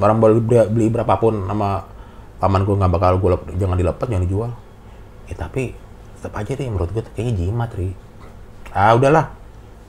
Barang 0.00 0.18
beli, 0.18 0.40
beli, 0.72 0.86
berapapun 0.88 1.44
sama 1.44 1.84
paman 2.40 2.64
gua 2.64 2.80
nggak 2.80 2.92
bakal 2.96 3.12
gua 3.20 3.30
lep- 3.36 3.52
jangan 3.60 3.76
dilepas 3.76 4.06
jangan 4.08 4.24
dijual. 4.24 4.50
Ya 5.28 5.34
tapi 5.36 5.76
tetap 6.16 6.32
aja 6.32 6.52
deh 6.56 6.66
menurut 6.66 6.88
tuh 6.90 7.04
kayaknya 7.12 7.44
jimat 7.44 7.70
ri. 7.76 7.92
Ah 8.72 8.96
udahlah. 8.96 9.28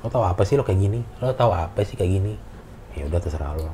Lo 0.04 0.12
tau 0.12 0.28
apa 0.28 0.44
sih 0.44 0.60
lo 0.60 0.68
kayak 0.68 0.80
gini? 0.84 1.00
Lo 1.24 1.32
tau 1.32 1.56
apa 1.56 1.80
sih 1.88 1.96
kayak 1.96 2.12
gini? 2.12 2.34
Ya 3.00 3.08
udah 3.08 3.24
terserah 3.24 3.56
lo. 3.56 3.72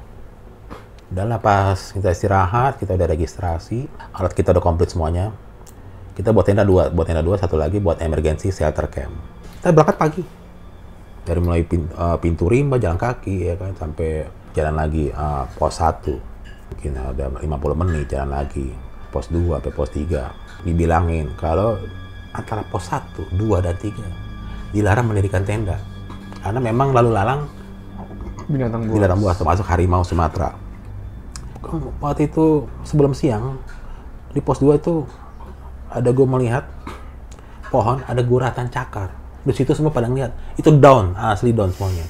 Udahlah 1.10 1.42
pas 1.42 1.90
kita 1.90 2.14
istirahat 2.14 2.78
kita 2.78 2.94
udah 2.94 3.10
registrasi 3.10 3.90
alat 4.14 4.38
kita 4.38 4.54
udah 4.54 4.62
komplit 4.62 4.94
semuanya. 4.94 5.34
Kita 6.14 6.30
buat 6.30 6.46
tenda 6.46 6.62
dua 6.62 6.94
buat 6.94 7.10
tenda 7.10 7.26
dua 7.26 7.42
satu 7.42 7.58
lagi 7.58 7.82
buat 7.82 7.98
emergency 8.06 8.54
shelter 8.54 8.86
camp. 8.86 9.18
Kita 9.58 9.74
berangkat 9.74 9.98
pagi 9.98 10.39
dari 11.26 11.40
mulai 11.44 11.64
pin- 11.64 11.92
eh, 11.92 12.18
pintu 12.20 12.48
rimba 12.48 12.80
jalan 12.80 12.98
kaki 12.98 13.50
ya 13.50 13.54
kan 13.60 13.72
sampai 13.76 14.26
jalan 14.56 14.76
lagi 14.76 15.12
eh, 15.12 15.44
pos 15.58 15.80
1 15.80 16.04
mungkin 16.70 16.92
ada 16.96 17.26
50 17.34 17.82
menit 17.82 18.06
jalan 18.14 18.32
lagi 18.34 18.70
pos 19.10 19.28
2 19.34 19.58
sampai 19.58 19.74
pos 19.74 19.90
3 19.92 20.66
dibilangin 20.66 21.34
kalau 21.40 21.80
antara 22.30 22.62
pos 22.68 22.86
1, 22.94 23.36
2 23.42 23.66
dan 23.66 23.76
3 23.76 24.30
dilarang 24.70 25.10
mendirikan 25.10 25.42
tenda. 25.42 25.82
Karena 26.40 26.62
memang 26.62 26.94
lalu 26.94 27.10
lalang 27.10 27.50
Binatang 28.46 28.86
buas. 28.86 28.94
dilarang 28.94 29.20
buas 29.20 29.36
termasuk 29.38 29.66
harimau 29.66 30.06
Sumatera. 30.06 30.54
Waktu 32.00 32.30
itu 32.32 32.70
sebelum 32.86 33.12
siang 33.12 33.60
di 34.32 34.40
pos 34.40 34.62
2 34.62 34.78
itu 34.78 35.04
ada 35.90 36.10
gue 36.14 36.28
melihat 36.30 36.70
pohon 37.74 38.00
ada 38.06 38.22
guratan 38.22 38.70
cakar 38.70 39.10
di 39.44 39.54
situ 39.56 39.72
semua 39.72 39.92
pada 39.92 40.12
ngeliat. 40.12 40.32
Itu 40.60 40.74
daun 40.76 41.16
asli 41.16 41.56
daun 41.56 41.72
semuanya. 41.72 42.06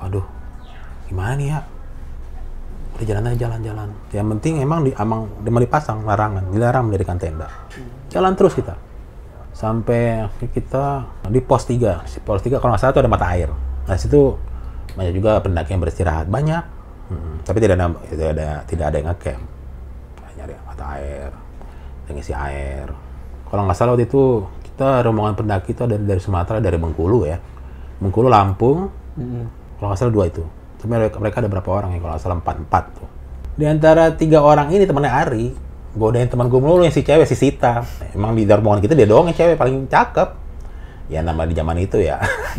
Waduh 0.00 0.42
gimana 1.12 1.36
nih 1.36 1.46
ya? 1.52 1.60
Udah 2.96 3.04
jalan 3.04 3.22
aja 3.28 3.38
jalan-jalan. 3.44 3.88
Yang 4.12 4.26
penting 4.36 4.54
emang 4.64 4.80
di 4.88 4.90
emang 4.96 5.28
emang 5.44 5.62
dipasang 5.64 6.08
larangan. 6.08 6.48
Dilarang 6.48 6.88
mendirikan 6.88 7.20
tenda. 7.20 7.48
Jalan 8.08 8.32
terus 8.32 8.56
kita. 8.56 8.72
Sampai 9.52 10.24
kita 10.40 11.04
di 11.28 11.44
pos 11.44 11.68
3 11.68 12.08
di 12.08 12.20
pos 12.24 12.40
3 12.40 12.56
kalau 12.56 12.72
nggak 12.72 12.80
salah 12.80 12.92
itu 12.96 13.02
ada 13.04 13.12
mata 13.12 13.26
air. 13.28 13.52
Nah 13.84 13.96
situ 14.00 14.40
banyak 14.96 15.12
juga 15.12 15.44
pendaki 15.44 15.76
yang 15.76 15.82
beristirahat. 15.84 16.26
Banyak. 16.32 16.64
Hmm, 17.12 17.44
tapi 17.44 17.60
tidak 17.60 17.76
ada 17.76 17.86
tidak 18.08 18.28
ada 18.32 18.48
tidak 18.64 18.84
ada 18.88 18.96
yang 18.96 19.08
ngecamp. 19.12 19.42
Nyari 20.40 20.52
mata 20.64 20.84
air. 20.96 21.30
Yang 22.08 22.32
air. 22.32 22.86
Kalau 23.52 23.62
nggak 23.68 23.76
salah 23.76 23.92
waktu 23.92 24.08
itu 24.08 24.48
kita 24.72 25.04
rombongan 25.04 25.36
pendaki 25.36 25.76
itu 25.76 25.84
ada 25.84 26.00
dari 26.00 26.16
Sumatera 26.16 26.56
dari 26.56 26.80
Bengkulu 26.80 27.28
ya. 27.28 27.36
Bengkulu 28.00 28.32
Lampung. 28.32 28.88
Hmm. 29.12 29.44
kalau 29.76 29.92
nggak 29.92 30.00
salah 30.00 30.14
dua 30.16 30.24
itu. 30.32 30.40
Tapi 30.80 30.88
mereka, 30.88 31.20
mereka 31.20 31.36
ada 31.44 31.50
berapa 31.52 31.68
orang 31.68 31.92
ya? 31.92 32.00
Kalau 32.00 32.12
nggak 32.16 32.22
salah 32.24 32.38
empat 32.40 32.56
empat 32.64 32.84
tuh. 32.96 33.08
Di 33.52 33.68
antara 33.68 34.08
tiga 34.16 34.40
orang 34.40 34.72
ini 34.72 34.88
temannya 34.88 35.12
Ari. 35.12 35.46
Godain 35.92 36.24
teman 36.24 36.48
gue 36.48 36.56
mulu 36.56 36.80
yang 36.88 36.94
si 36.94 37.04
cewek 37.04 37.28
si 37.28 37.36
Sita. 37.36 37.84
Emang 38.16 38.32
di 38.32 38.48
rombongan 38.48 38.80
kita 38.80 38.96
dia 38.96 39.04
doang 39.04 39.28
yang 39.28 39.36
cewek 39.36 39.60
paling 39.60 39.84
cakep. 39.92 40.28
Ya 41.12 41.20
nama 41.20 41.44
di 41.44 41.52
zaman 41.52 41.76
itu 41.76 42.00
ya. 42.00 42.16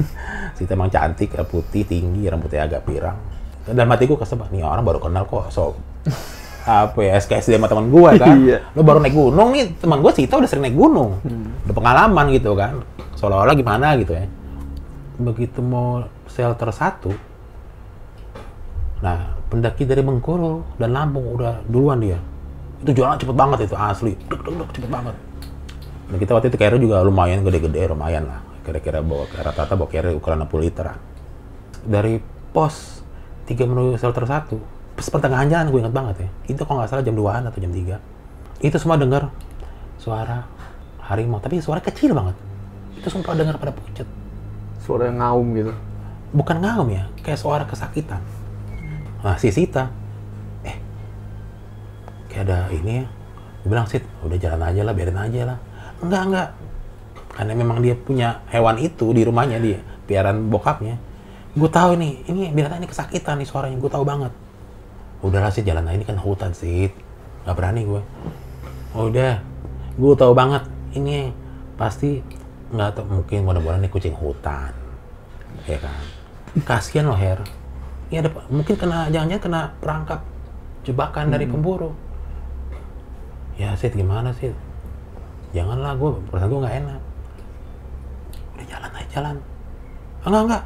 Sita 0.60 0.78
emang 0.78 0.94
cantik 0.94 1.34
putih 1.50 1.82
tinggi 1.90 2.30
rambutnya 2.30 2.70
agak 2.70 2.86
pirang. 2.86 3.18
Dan 3.66 3.90
mati 3.90 4.06
gue 4.06 4.20
kesel 4.20 4.38
nih 4.38 4.62
orang 4.62 4.86
baru 4.86 5.02
kenal 5.02 5.26
kok 5.26 5.50
so 5.50 5.74
apa 6.64 7.00
ya 7.04 7.20
SKSD 7.20 7.60
sama 7.60 7.68
teman 7.68 7.92
gue 7.92 8.10
kan. 8.16 8.36
Iya. 8.40 8.58
lo 8.72 8.82
baru 8.88 9.04
naik 9.04 9.16
gunung 9.16 9.52
nih 9.52 9.76
teman 9.78 10.00
gue 10.00 10.12
Sita 10.16 10.40
udah 10.40 10.50
sering 10.50 10.64
naik 10.64 10.78
gunung. 10.78 11.20
Udah 11.68 11.76
pengalaman 11.76 12.26
gitu 12.32 12.56
kan. 12.56 12.80
Seolah-olah 13.20 13.56
gimana 13.56 14.00
gitu 14.00 14.16
ya. 14.16 14.26
Begitu 15.20 15.60
mau 15.60 16.08
shelter 16.32 16.72
satu 16.74 17.12
nah 19.04 19.36
pendaki 19.52 19.84
dari 19.84 20.00
Bengkulu 20.00 20.80
dan 20.80 20.96
Lampung 20.96 21.36
udah 21.36 21.60
duluan 21.68 22.00
dia. 22.00 22.18
Itu 22.80 22.96
jualan 22.96 23.20
cepet 23.20 23.36
banget 23.36 23.68
itu 23.68 23.76
asli. 23.76 24.16
Dek 24.16 24.40
dek 24.40 24.54
dek 24.56 24.70
cepet 24.80 24.90
banget. 24.90 25.16
Nah 26.08 26.18
kita 26.20 26.32
waktu 26.32 26.48
itu 26.48 26.58
carrier 26.58 26.80
juga 26.80 27.04
lumayan 27.04 27.44
gede-gede 27.44 27.92
lumayan 27.92 28.24
lah. 28.28 28.40
Kira-kira 28.64 29.04
bawa 29.04 29.28
rata-rata 29.28 29.76
bawa 29.76 29.92
carrier 29.92 30.16
ukuran 30.16 30.48
60 30.48 30.64
literan. 30.64 30.98
Dari 31.84 32.24
pos 32.56 33.04
3 33.44 33.68
menuju 33.68 34.00
shelter 34.00 34.24
1 34.24 34.56
pas 34.56 34.73
pertengahan 34.94 35.48
jalan 35.50 35.68
gue 35.74 35.80
ingat 35.84 35.96
banget 35.96 36.16
ya 36.26 36.30
itu 36.54 36.62
kalau 36.64 36.82
nggak 36.82 36.92
salah 36.92 37.04
jam 37.06 37.16
2an 37.18 37.50
atau 37.50 37.60
jam 37.60 37.74
3 37.74 38.64
itu 38.64 38.78
semua 38.80 38.96
dengar 38.96 39.34
suara 39.98 40.46
harimau 41.04 41.42
tapi 41.42 41.60
suara 41.60 41.84
kecil 41.84 42.14
banget 42.16 42.38
itu 42.98 43.08
semua 43.10 43.36
dengar 43.36 43.58
pada 43.60 43.74
pucet 43.76 44.08
Suara 44.84 45.08
yang 45.08 45.24
ngaum 45.24 45.48
gitu. 45.56 45.72
bukan 46.36 46.60
ngaum 46.60 46.92
ya, 46.92 47.08
kayak 47.24 47.40
suara 47.40 47.64
kesakitan. 47.64 48.20
Nah, 49.24 49.40
si 49.40 49.48
Sita, 49.48 49.88
eh, 50.68 50.76
kayak 52.28 52.44
ada 52.52 52.60
ini 52.76 53.00
ya. 53.00 53.06
Gue 53.64 53.70
bilang, 53.72 53.88
Sit, 53.88 54.04
udah 54.20 54.36
jalan 54.36 54.60
aja 54.60 54.84
lah, 54.84 54.92
biarin 54.92 55.16
aja 55.16 55.56
lah. 55.56 55.58
Enggak, 56.04 56.22
enggak. 56.28 56.50
Karena 57.32 57.54
memang 57.56 57.80
dia 57.80 57.96
punya 57.96 58.44
hewan 58.52 58.76
itu 58.76 59.16
di 59.16 59.24
rumahnya, 59.24 59.56
dia 59.64 59.80
piaran 60.04 60.52
bokapnya. 60.52 61.00
Gue 61.56 61.70
tahu 61.72 61.96
nih, 61.96 62.28
ini 62.28 62.52
binatang 62.52 62.84
ini 62.84 62.92
kesakitan 62.92 63.40
nih 63.40 63.48
suaranya, 63.48 63.80
gue 63.80 63.88
tahu 63.88 64.04
banget. 64.04 64.36
Udahlah 65.24 65.56
sih 65.56 65.64
jalan 65.64 65.88
aja, 65.88 65.96
ini 65.96 66.06
kan 66.06 66.20
hutan 66.20 66.52
sih. 66.52 66.92
Gak 67.48 67.56
berani 67.56 67.88
gue. 67.88 68.04
Oh, 68.92 69.08
udah, 69.08 69.40
gue 69.96 70.14
tahu 70.20 70.36
banget. 70.36 70.68
Ini 70.94 71.32
pasti 71.80 72.22
nggak 72.74 72.90
tahu 72.98 73.06
mungkin 73.22 73.46
mudah-mudahan 73.48 73.82
ini 73.82 73.90
kucing 73.90 74.14
hutan. 74.14 74.76
Ya 75.66 75.80
kan? 75.80 76.04
Kasihan 76.68 77.10
loh 77.10 77.18
Her. 77.18 77.42
Ini 78.12 78.22
ada 78.22 78.30
mungkin 78.52 78.78
kena 78.78 79.10
jangan-jangan 79.10 79.42
kena 79.42 79.62
perangkap 79.82 80.20
jebakan 80.86 81.34
dari 81.34 81.50
pemburu. 81.50 81.96
Ya 83.58 83.74
Sid 83.78 83.94
gimana 83.94 84.34
sih 84.38 84.54
janganlah 85.54 85.94
gue 85.98 86.10
perasaan 86.30 86.50
gue 86.50 86.60
nggak 86.62 86.78
enak. 86.86 87.02
Udah 88.54 88.66
jalan 88.70 88.92
aja 88.94 89.08
jalan. 89.10 89.36
Enggak 90.26 90.42
enggak. 90.46 90.64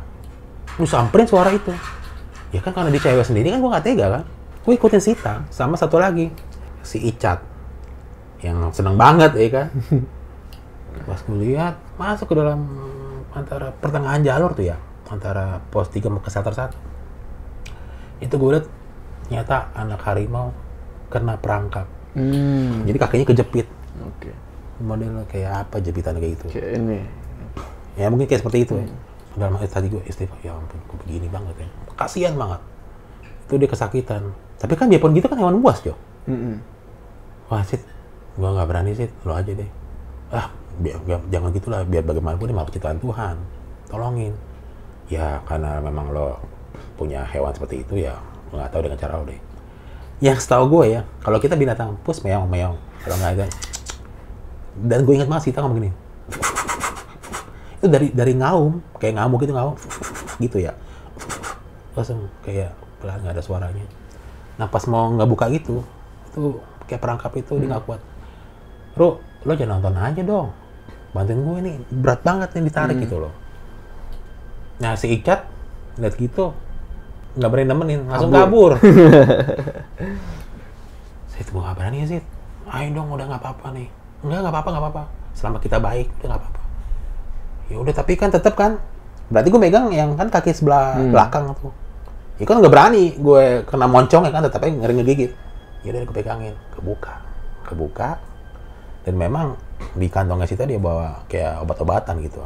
Lu 0.80 0.88
samperin 0.88 1.28
suara 1.28 1.52
itu. 1.56 1.72
Ya 2.52 2.60
kan 2.63 2.72
karena 2.76 2.91
di 2.91 3.00
cewek 3.00 3.24
sendiri 3.28 3.52
kan 3.52 3.60
gue 3.60 3.72
nggak 3.72 3.86
tega 3.86 4.08
kan 4.20 4.24
gue 4.67 4.75
ikutin 4.75 4.99
Sita 4.99 5.47
sama 5.47 5.80
satu 5.80 5.95
lagi. 5.95 6.27
Si 6.84 6.99
Icat 6.99 7.39
yang 8.43 8.67
seneng 8.75 8.99
banget 8.99 9.32
ya 9.39 9.47
kan? 9.47 9.67
Pas 11.08 11.23
gue 11.23 11.38
lihat 11.39 11.80
masuk 11.95 12.27
ke 12.27 12.36
dalam 12.36 12.67
antara 13.32 13.71
pertengahan 13.71 14.19
jalur 14.27 14.51
tuh 14.51 14.67
ya 14.67 14.75
antara 15.08 15.63
pos 15.71 15.88
3 15.88 16.12
mau 16.12 16.19
ke 16.19 16.27
shelter 16.27 16.51
1 16.51 16.75
itu 18.19 18.34
gue 18.36 18.49
lihat 18.60 18.67
nyata 19.32 19.71
anak 19.71 20.03
harimau 20.03 20.51
kena 21.08 21.39
perangkap. 21.39 21.88
Hmm. 22.17 22.84
jadi 22.84 22.97
kakinya 22.97 23.25
kejepit. 23.30 23.67
Oke. 24.03 24.34
model 24.82 25.25
kayak 25.30 25.69
apa 25.69 25.80
jepitan 25.80 26.17
kayak 26.17 26.38
gitu? 26.38 26.45
Kayak 26.53 26.82
ini. 26.82 26.99
ya 27.95 28.10
mungkin 28.10 28.25
kayak 28.25 28.41
seperti 28.43 28.67
itu 28.67 28.73
ya. 28.77 28.88
Dalam 29.38 29.53
hati 29.56 29.69
tadi 29.69 29.88
gue 29.88 30.01
istighfar 30.10 30.38
ya 30.41 30.58
ampun 30.58 30.82
kok 30.82 30.97
begini 31.06 31.30
banget 31.30 31.56
ya. 31.62 31.67
Kasihan 31.93 32.34
banget. 32.36 32.62
Itu 33.45 33.62
dia 33.62 33.69
kesakitan 33.69 34.34
tapi 34.58 34.74
kan 34.74 34.89
biarpun 34.89 35.13
gitu 35.13 35.30
kan 35.30 35.38
hewan 35.38 35.62
buas 35.62 35.82
Jo. 35.86 35.93
Mm-mm. 36.26 36.58
wah 37.48 37.62
Sid 37.62 37.80
gue 38.38 38.50
nggak 38.50 38.67
berani 38.70 38.91
Sid. 38.93 39.10
Lo 39.26 39.34
aja 39.34 39.50
deh. 39.50 39.70
Ah 40.34 40.50
biar, 40.78 40.98
biar- 41.06 41.26
jangan 41.30 41.50
gitulah. 41.54 41.82
Biar 41.86 42.06
bagaimanapun 42.06 42.50
ini 42.50 42.56
makhluk 42.58 42.74
ciptaan 42.78 43.00
Tuhan. 43.02 43.36
Tolongin. 43.89 44.34
Ya 45.10 45.41
karena 45.48 45.82
memang 45.82 46.12
lo 46.13 46.38
punya 46.98 47.22
hewan 47.30 47.54
seperti 47.54 47.82
itu 47.86 48.06
ya 48.06 48.17
nggak 48.54 48.70
tahu 48.74 48.82
dengan 48.86 48.98
cara 49.00 49.13
lo 49.17 49.26
deh. 49.26 49.39
Yang 50.22 50.46
setahu 50.46 50.65
gue 50.70 50.98
ya 50.98 51.02
kalau 51.22 51.38
kita 51.38 51.54
binatang 51.54 51.98
pus 52.02 52.22
meong 52.26 52.50
meong. 52.50 52.78
Kalau 53.06 53.15
nggak 53.17 53.32
ada 53.38 53.46
dan 54.78 55.02
gue 55.06 55.13
ingat 55.17 55.30
banget 55.30 55.43
Sita 55.50 55.62
ngomong 55.65 55.78
gini. 55.82 55.91
Itu 57.82 57.88
dari 57.89 58.10
dari 58.13 58.34
ngaum. 58.38 58.82
Kayak 59.02 59.22
ngamuk 59.22 59.39
gitu 59.46 59.54
ngaum. 59.54 59.76
Gitu 60.38 60.58
ya. 60.62 60.74
Langsung 61.98 62.30
kayak 62.46 62.74
pelan 63.02 63.22
nggak 63.22 63.34
ada 63.38 63.43
suaranya 63.46 63.86
nah 64.58 64.65
pas 64.65 64.84
mau 64.89 65.13
nggak 65.13 65.30
buka 65.30 65.46
gitu 65.54 65.86
itu 66.34 66.58
kayak 66.89 67.02
perangkap 67.02 67.32
itu 67.38 67.54
dia 67.62 67.67
nggak 67.70 67.84
kuat. 67.86 68.02
Bro 68.98 69.22
lo 69.46 69.52
jangan 69.54 69.78
nonton 69.78 69.96
aja 69.98 70.22
dong. 70.26 70.50
Bantuin 71.13 71.39
gue 71.41 71.58
nih 71.65 71.76
berat 71.93 72.22
banget 72.26 72.50
nih 72.58 72.63
ditarik 72.70 72.98
gitu 72.98 73.17
loh. 73.22 73.34
Nah 74.82 74.98
si 74.98 75.13
Icat 75.13 75.46
lihat 75.98 76.13
gitu 76.17 76.54
nggak 77.38 77.50
berani 77.54 77.70
nemenin 77.70 78.02
langsung 78.10 78.34
kabur, 78.34 78.82
Sid 81.30 81.48
gue 81.54 81.62
nggak 81.62 81.78
berani 81.78 82.02
ya 82.02 82.08
Sid 82.17 82.26
ayo 82.67 82.88
dong 82.98 83.13
udah 83.13 83.26
nggak 83.30 83.41
apa-apa 83.46 83.67
nih. 83.78 83.88
Enggak 84.26 84.39
nggak 84.41 84.54
apa-apa 84.58 84.70
nggak 84.74 84.84
apa-apa. 84.84 85.04
Selama 85.38 85.58
kita 85.62 85.78
baik 85.78 86.10
udah 86.17 86.28
nggak 86.34 86.41
apa-apa. 86.41 86.62
Ya 87.70 87.78
udah 87.78 87.93
tapi 87.93 88.13
kan 88.17 88.34
tetap 88.34 88.58
kan 88.58 88.82
berarti 89.28 89.52
gue 89.52 89.60
megang 89.60 89.91
yang 89.91 90.15
kan 90.15 90.32
kaki 90.32 90.56
sebelah 90.56 90.98
belakang 91.12 91.52
tuh 91.60 91.74
ya 92.38 92.45
kan 92.45 92.62
nggak 92.62 92.73
berani 92.73 93.17
gue 93.17 93.65
kena 93.65 93.89
moncong 93.89 94.30
ya 94.30 94.32
kan 94.32 94.45
tetap 94.45 94.62
aja 94.62 94.73
ngeri 94.73 94.93
ngegigit. 95.02 95.32
Ya 95.86 95.89
udah 95.93 96.02
gue 96.06 96.15
pegangin 96.15 96.56
kebuka 96.73 97.13
kebuka. 97.65 98.10
Dan 99.08 99.15
memang 99.15 99.56
di 99.95 100.12
kantongnya 100.12 100.43
Sita 100.43 100.67
dia 100.67 100.76
bawa 100.76 101.23
kayak 101.32 101.63
obat-obatan 101.63 102.19
gitu. 102.28 102.43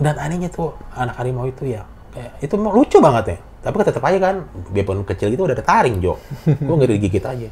Dan 0.00 0.16
anehnya 0.16 0.48
tuh 0.48 0.72
anak 0.96 1.20
harimau 1.20 1.44
itu 1.44 1.68
ya 1.68 1.84
kayak 2.12 2.32
itu 2.40 2.54
lucu 2.56 2.98
banget 2.98 3.36
ya. 3.36 3.38
Tapi 3.62 3.74
kan 3.78 3.86
tetap 3.86 4.02
aja 4.02 4.18
kan 4.18 4.36
biarpun 4.74 5.06
kecil 5.06 5.30
gitu 5.30 5.44
udah 5.46 5.54
ada 5.54 5.64
taring 5.64 6.00
Jo. 6.00 6.18
Gue 6.46 6.74
ngeri 6.80 6.98
digigit 6.98 7.22
aja. 7.22 7.50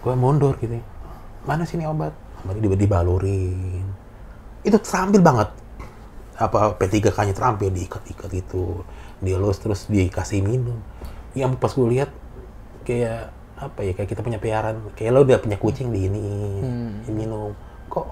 Gue 0.00 0.14
mundur 0.16 0.56
gitu 0.60 0.76
ya. 0.76 0.84
mana 1.48 1.64
sini 1.64 1.88
obat? 1.88 2.12
Sama 2.40 2.52
dia 2.56 2.76
dibalurin. 2.76 3.84
Itu 4.60 4.76
terampil 4.76 5.24
banget. 5.24 5.48
Apa 6.36 6.76
P3K 6.76 7.16
nya 7.28 7.34
terampil 7.36 7.68
diikat-ikat 7.72 8.28
gitu 8.32 8.84
dielus 9.20 9.60
terus 9.60 9.86
dikasih 9.86 10.40
minum. 10.44 10.80
Yang 11.36 11.60
pas 11.60 11.72
gue 11.72 11.86
lihat 11.88 12.10
kayak 12.82 13.30
apa 13.60 13.80
ya 13.84 13.92
kayak 13.92 14.08
kita 14.08 14.20
punya 14.24 14.40
piaran. 14.40 14.80
Kayak 14.96 15.10
lo 15.14 15.20
udah 15.22 15.38
punya 15.38 15.56
kucing 15.60 15.92
di 15.92 16.08
ini 16.08 16.26
minum. 17.12 17.52
Kok 17.92 18.06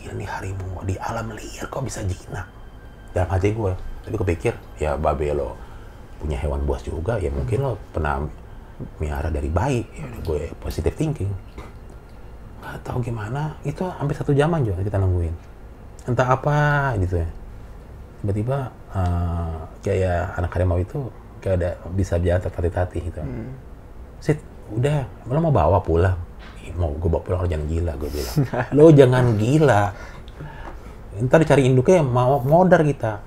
gila 0.00 0.12
nih 0.16 0.28
harimau 0.28 0.80
di 0.88 0.96
alam 0.96 1.32
liar 1.36 1.68
kok 1.68 1.84
bisa 1.84 2.00
jinak 2.00 2.48
dalam 3.12 3.28
hati 3.28 3.52
gue 3.52 3.74
tapi 4.00 4.16
kepikir 4.16 4.56
ya 4.80 4.96
babe 4.96 5.28
lo 5.36 5.58
punya 6.16 6.40
hewan 6.40 6.64
buas 6.64 6.80
juga 6.80 7.20
ya 7.20 7.28
mungkin 7.28 7.60
lo 7.60 7.76
pernah 7.92 8.24
miara 8.96 9.28
dari 9.28 9.48
bayi. 9.52 9.84
Ya 9.92 10.08
udah 10.08 10.20
gue 10.24 10.40
positive 10.60 10.96
thinking. 10.96 11.32
Nggak 12.60 12.80
tahu 12.84 13.00
gimana 13.04 13.56
itu 13.64 13.84
hampir 13.84 14.16
satu 14.16 14.32
jaman 14.32 14.64
juga 14.64 14.84
kita 14.84 14.96
nungguin. 14.96 15.32
Entah 16.08 16.32
apa 16.32 16.92
gitu 16.96 17.20
ya 17.20 17.28
tiba-tiba 18.20 18.68
eh, 18.92 19.56
kayak 19.80 20.36
anak 20.36 20.50
harimau 20.54 20.78
itu 20.80 21.08
kayak 21.40 21.54
ada 21.56 21.70
bisa 21.96 22.20
jalan 22.20 22.40
tertati-tati 22.40 22.98
gitu. 23.00 23.20
Sit, 24.20 24.38
udah 24.76 25.08
lo 25.26 25.40
mau 25.40 25.52
bawa 25.52 25.80
pulang? 25.80 26.16
Ih, 26.60 26.76
mau 26.76 26.92
gue 26.92 27.08
bawa 27.08 27.24
pulang 27.24 27.38
lo 27.44 27.48
jangan 27.48 27.66
gila 27.66 27.92
gue 27.96 28.10
bilang. 28.12 28.36
Lo 28.76 28.84
jangan 28.92 29.24
gila. 29.40 29.82
Ntar 31.20 31.38
dicari 31.42 31.64
induknya 31.64 32.04
mau 32.04 32.40
modar 32.44 32.84
kita. 32.84 33.24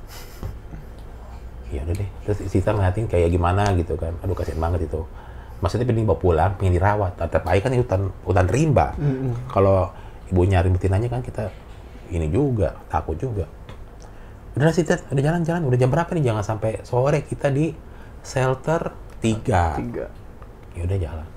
Ya 1.74 1.82
udah 1.82 1.96
deh 1.98 2.10
terus 2.22 2.38
Sita 2.54 2.70
ngeliatin 2.70 3.10
kayak 3.10 3.34
gimana 3.34 3.74
gitu 3.74 3.98
kan. 3.98 4.14
Aduh 4.22 4.38
kasihan 4.38 4.62
banget 4.62 4.86
itu. 4.86 5.02
Maksudnya 5.58 5.90
pengen 5.90 6.06
bawa 6.06 6.20
pulang 6.22 6.52
pengen 6.62 6.78
dirawat. 6.78 7.18
Aja 7.18 7.42
kan 7.42 7.74
hutan 7.74 8.02
hutan 8.22 8.46
rimba. 8.46 8.94
Kalau 9.50 9.90
ibunya 10.30 10.62
ributin 10.62 10.94
aja 10.94 11.10
kan 11.10 11.26
kita 11.26 11.50
ini 12.14 12.30
juga 12.30 12.78
takut 12.94 13.18
juga 13.18 13.50
udah 14.54 14.70
Sita 14.70 15.02
udah 15.10 15.24
jalan-jalan 15.24 15.62
udah 15.66 15.78
jam 15.78 15.90
berapa 15.90 16.10
nih? 16.14 16.24
Jangan 16.30 16.44
sampai 16.46 16.72
sore. 16.86 17.26
Kita 17.26 17.50
di 17.50 17.74
shelter 18.22 18.94
3 19.20 19.24
Tiga. 19.24 20.06
ya 20.74 20.82
udah 20.84 20.98
jalan. 21.00 21.28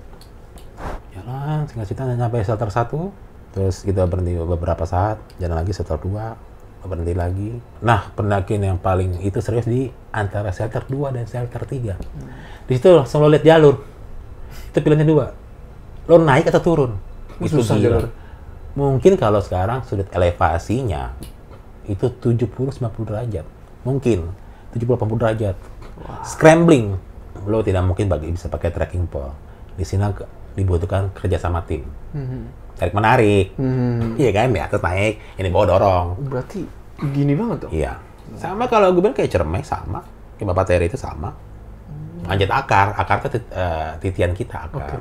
Jalan. 1.13 1.59
Singkat 1.65 1.85
cerita 1.87 2.03
sampai 2.05 2.39
shelter 2.43 2.69
satu. 2.69 3.09
Terus 3.51 3.81
kita 3.81 4.05
berhenti 4.05 4.37
beberapa 4.37 4.85
saat. 4.85 5.17
Jalan 5.37 5.57
lagi 5.57 5.73
shelter 5.73 5.97
dua. 5.97 6.37
Berhenti 6.85 7.11
lagi. 7.11 7.49
Nah 7.83 8.07
pendakian 8.13 8.63
yang 8.63 8.77
paling 8.79 9.19
itu 9.19 9.41
serius 9.41 9.67
di 9.67 9.91
antara 10.13 10.55
shelter 10.55 10.87
2 10.87 11.11
dan 11.11 11.25
shelter 11.27 11.67
3 11.67 11.99
di 12.63 12.73
situ 12.73 12.87
langsung 12.95 13.19
lo 13.19 13.27
lihat 13.27 13.43
jalur. 13.43 13.75
Itu 14.71 14.79
pilihannya 14.79 15.03
dua. 15.03 15.25
Lo 16.07 16.15
naik 16.15 16.47
atau 16.47 16.63
turun? 16.63 16.91
Itu 17.43 17.59
Susah 17.59 17.75
gila. 17.75 17.83
jalur. 17.99 18.05
mungkin 18.73 19.17
kalau 19.17 19.41
sekarang 19.41 19.81
sudut 19.83 20.05
elevasinya 20.13 21.11
itu 21.87 22.05
70-90 22.13 22.77
derajat. 23.03 23.45
Mungkin 23.83 24.19
70-80 24.71 25.17
derajat. 25.17 25.55
Scrambling. 26.23 26.95
Lo 27.45 27.61
tidak 27.61 27.83
mungkin 27.83 28.07
bagi 28.07 28.29
bisa 28.29 28.47
pakai 28.47 28.69
tracking 28.69 29.07
pole. 29.07 29.31
Di 29.73 29.83
sini 29.83 30.03
dibutuhkan 30.53 31.09
kerja 31.11 31.37
sama 31.37 31.63
tim. 31.63 31.85
Tarik 32.77 32.93
menarik. 32.93 33.57
Hmm. 33.57 34.13
iya 34.15 34.29
kan? 34.31 34.51
Di 34.51 34.59
atas 34.59 34.79
naik 34.79 35.17
ini 35.35 35.47
bawa 35.47 35.65
dorong. 35.67 36.07
Berarti 36.27 36.61
gini 37.09 37.33
banget 37.33 37.65
dong. 37.65 37.71
iya. 37.71 37.97
Sama 38.35 38.67
kalau 38.67 38.91
gue 38.91 38.99
bilang 38.99 39.15
kayak 39.15 39.31
cermek 39.31 39.63
sama. 39.63 40.03
Kayak 40.35 40.47
bapak 40.53 40.65
Terry 40.67 40.85
itu 40.85 40.99
sama. 40.99 41.31
Manjat 42.27 42.51
akar. 42.51 42.93
Akar 42.93 43.23
itu 43.23 43.39
tit- 43.39 43.49
eh, 43.49 43.91
titian 43.97 44.33
kita 44.33 44.67
akar. 44.67 44.99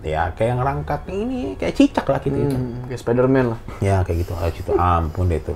Ya 0.00 0.32
kayak 0.32 0.56
ngerangkak 0.56 1.02
ini 1.08 1.56
kayak 1.56 1.76
cicak 1.76 2.04
lah 2.04 2.20
gitu 2.20 2.32
itu. 2.34 2.56
Hmm, 2.56 2.88
kayak 2.88 3.00
Spiderman 3.00 3.46
lah. 3.52 3.60
ya 3.80 4.00
kayak 4.00 4.24
gitu. 4.24 4.32
Ah 4.34 4.48
itu 4.48 4.72
ampun 4.72 5.28
deh 5.28 5.36
itu 5.36 5.52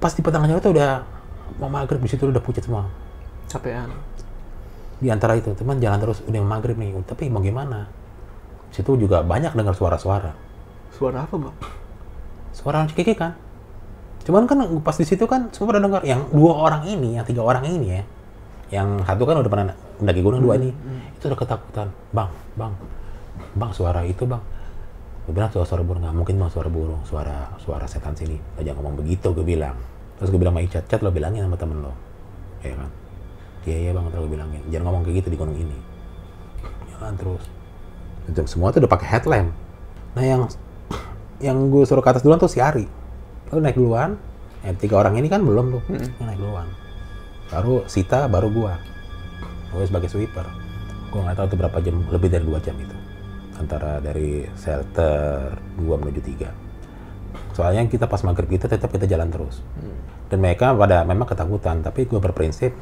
pas 0.00 0.12
di 0.16 0.24
pertengahan 0.24 0.56
jalan 0.56 0.64
tuh 0.64 0.72
udah 0.72 0.90
mau 1.60 1.68
maghrib 1.68 2.00
di 2.00 2.08
situ 2.08 2.24
udah 2.26 2.42
pucat 2.42 2.64
semua. 2.64 2.88
Capean. 3.50 3.90
di 5.00 5.08
antara 5.08 5.32
itu 5.32 5.56
teman 5.56 5.80
jalan 5.80 5.96
terus 5.96 6.20
udah 6.28 6.44
maghrib 6.44 6.76
nih 6.76 6.92
tapi 7.08 7.32
mau 7.32 7.40
gimana? 7.40 7.88
Di 8.68 8.80
situ 8.80 9.00
juga 9.00 9.24
banyak 9.24 9.56
dengar 9.56 9.72
suara-suara. 9.72 10.36
Suara 10.92 11.24
apa, 11.24 11.40
Bang? 11.40 11.56
suara 12.50 12.82
orang 12.82 12.90
cekikikan 12.92 13.16
kan? 13.16 13.32
Cuman 14.20 14.44
kan 14.44 14.60
pas 14.84 14.96
di 15.00 15.06
situ 15.08 15.24
kan 15.24 15.48
semua 15.48 15.72
pada 15.72 15.80
dengar 15.80 16.02
yang 16.04 16.28
dua 16.28 16.52
orang 16.68 16.84
ini 16.84 17.16
yang 17.16 17.24
tiga 17.24 17.40
orang 17.40 17.64
ini 17.64 17.86
ya 17.88 18.02
yang 18.70 19.02
satu 19.02 19.24
kan 19.26 19.40
udah 19.40 19.50
pernah 19.50 19.74
mendaki 19.98 20.20
gunung 20.20 20.44
dua 20.44 20.60
ini. 20.60 20.70
itu 21.16 21.24
udah 21.26 21.38
ketakutan. 21.40 21.88
Bang 22.12 22.30
bang 22.54 22.72
bang 23.56 23.70
suara 23.72 24.04
itu 24.04 24.28
bang. 24.28 24.42
Gue 25.24 25.32
bilang 25.32 25.48
suara 25.48 25.66
suara 25.66 25.82
burung. 25.82 26.04
Nggak 26.04 26.16
mungkin 26.20 26.34
bang 26.36 26.50
suara 26.52 26.68
burung 26.68 27.02
suara 27.08 27.48
suara 27.58 27.88
setan 27.88 28.12
sini. 28.12 28.36
Jangan 28.60 28.84
ngomong 28.84 29.00
begitu 29.00 29.32
gue 29.32 29.42
bilang 29.42 29.74
terus 30.20 30.28
gue 30.28 30.36
bilang 30.36 30.52
sama 30.52 30.62
Icat 30.68 30.84
Cat 30.84 31.00
lo 31.00 31.08
bilangin 31.08 31.48
sama 31.48 31.56
temen 31.56 31.80
lo. 31.80 31.96
Ya 32.60 32.76
kan? 32.76 32.92
Iya 33.64 33.76
iya 33.88 33.90
bang 33.96 34.04
terus 34.12 34.28
gue 34.28 34.32
bilangin. 34.36 34.62
Jangan 34.68 34.84
ngomong 34.92 35.02
kayak 35.08 35.16
gitu 35.24 35.28
di 35.32 35.38
gunung 35.40 35.56
ini. 35.56 35.78
Jalan 36.92 37.16
terus. 37.16 37.44
Dan 38.28 38.44
semua 38.44 38.68
tuh 38.68 38.84
udah 38.84 38.92
pakai 38.92 39.08
headlamp. 39.16 39.50
Nah 40.12 40.24
yang 40.24 40.42
yang 41.40 41.56
gue 41.72 41.88
suruh 41.88 42.04
ke 42.04 42.12
atas 42.12 42.20
duluan 42.20 42.36
tuh 42.36 42.52
si 42.52 42.60
Ari. 42.60 42.84
Lo 43.48 43.64
naik 43.64 43.80
duluan. 43.80 44.20
Eh, 44.60 44.76
tiga 44.76 45.00
orang 45.00 45.16
ini 45.16 45.32
kan 45.32 45.40
belum 45.40 45.80
tuh. 45.80 45.82
Yang 45.88 46.20
naik 46.20 46.36
duluan. 46.36 46.68
Baru 47.48 47.88
Sita 47.88 48.28
baru 48.28 48.52
gua. 48.52 48.76
Gue 49.72 49.88
sebagai 49.88 50.12
sweeper. 50.12 50.44
Gue 51.08 51.20
nggak 51.24 51.40
tahu 51.40 51.46
tuh 51.56 51.58
berapa 51.64 51.80
jam 51.80 51.96
lebih 52.12 52.28
dari 52.28 52.44
dua 52.44 52.60
jam 52.60 52.76
itu. 52.76 52.96
Antara 53.56 54.00
dari 54.04 54.44
shelter 54.56 55.52
2 55.76 55.84
menuju 55.84 56.20
3 56.24 56.69
soalnya 57.60 57.84
kita 57.84 58.08
pas 58.08 58.24
maghrib 58.24 58.48
itu 58.48 58.64
tetap 58.64 58.88
kita 58.88 59.04
jalan 59.04 59.28
terus. 59.28 59.60
Dan 60.32 60.40
mereka 60.40 60.72
pada 60.72 61.04
memang 61.04 61.28
ketakutan 61.28 61.84
tapi 61.84 62.08
gue 62.08 62.16
berprinsip 62.16 62.72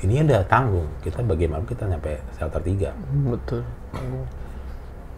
ini 0.00 0.24
udah 0.24 0.48
tanggung. 0.48 0.88
Kita 1.04 1.20
bagaimana 1.20 1.60
kita 1.68 1.84
nyampe 1.84 2.16
shelter 2.32 2.64
3 2.64 3.28
Betul. 3.28 3.62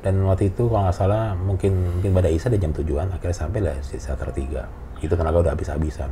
dan 0.02 0.14
waktu 0.26 0.50
itu 0.50 0.66
kalau 0.70 0.86
nggak 0.86 0.94
salah 0.94 1.34
mungkin 1.38 1.74
mungkin 1.98 2.10
pada 2.14 2.30
Isa 2.30 2.50
di 2.50 2.58
jam 2.58 2.70
tujuan 2.70 3.10
akhirnya 3.10 3.34
sampai 3.34 3.58
lah 3.62 3.74
di 3.78 3.98
shelter 3.98 4.30
3 4.34 5.06
itu 5.06 5.14
tenaga 5.14 5.38
udah 5.46 5.52
habis-habisan. 5.54 6.10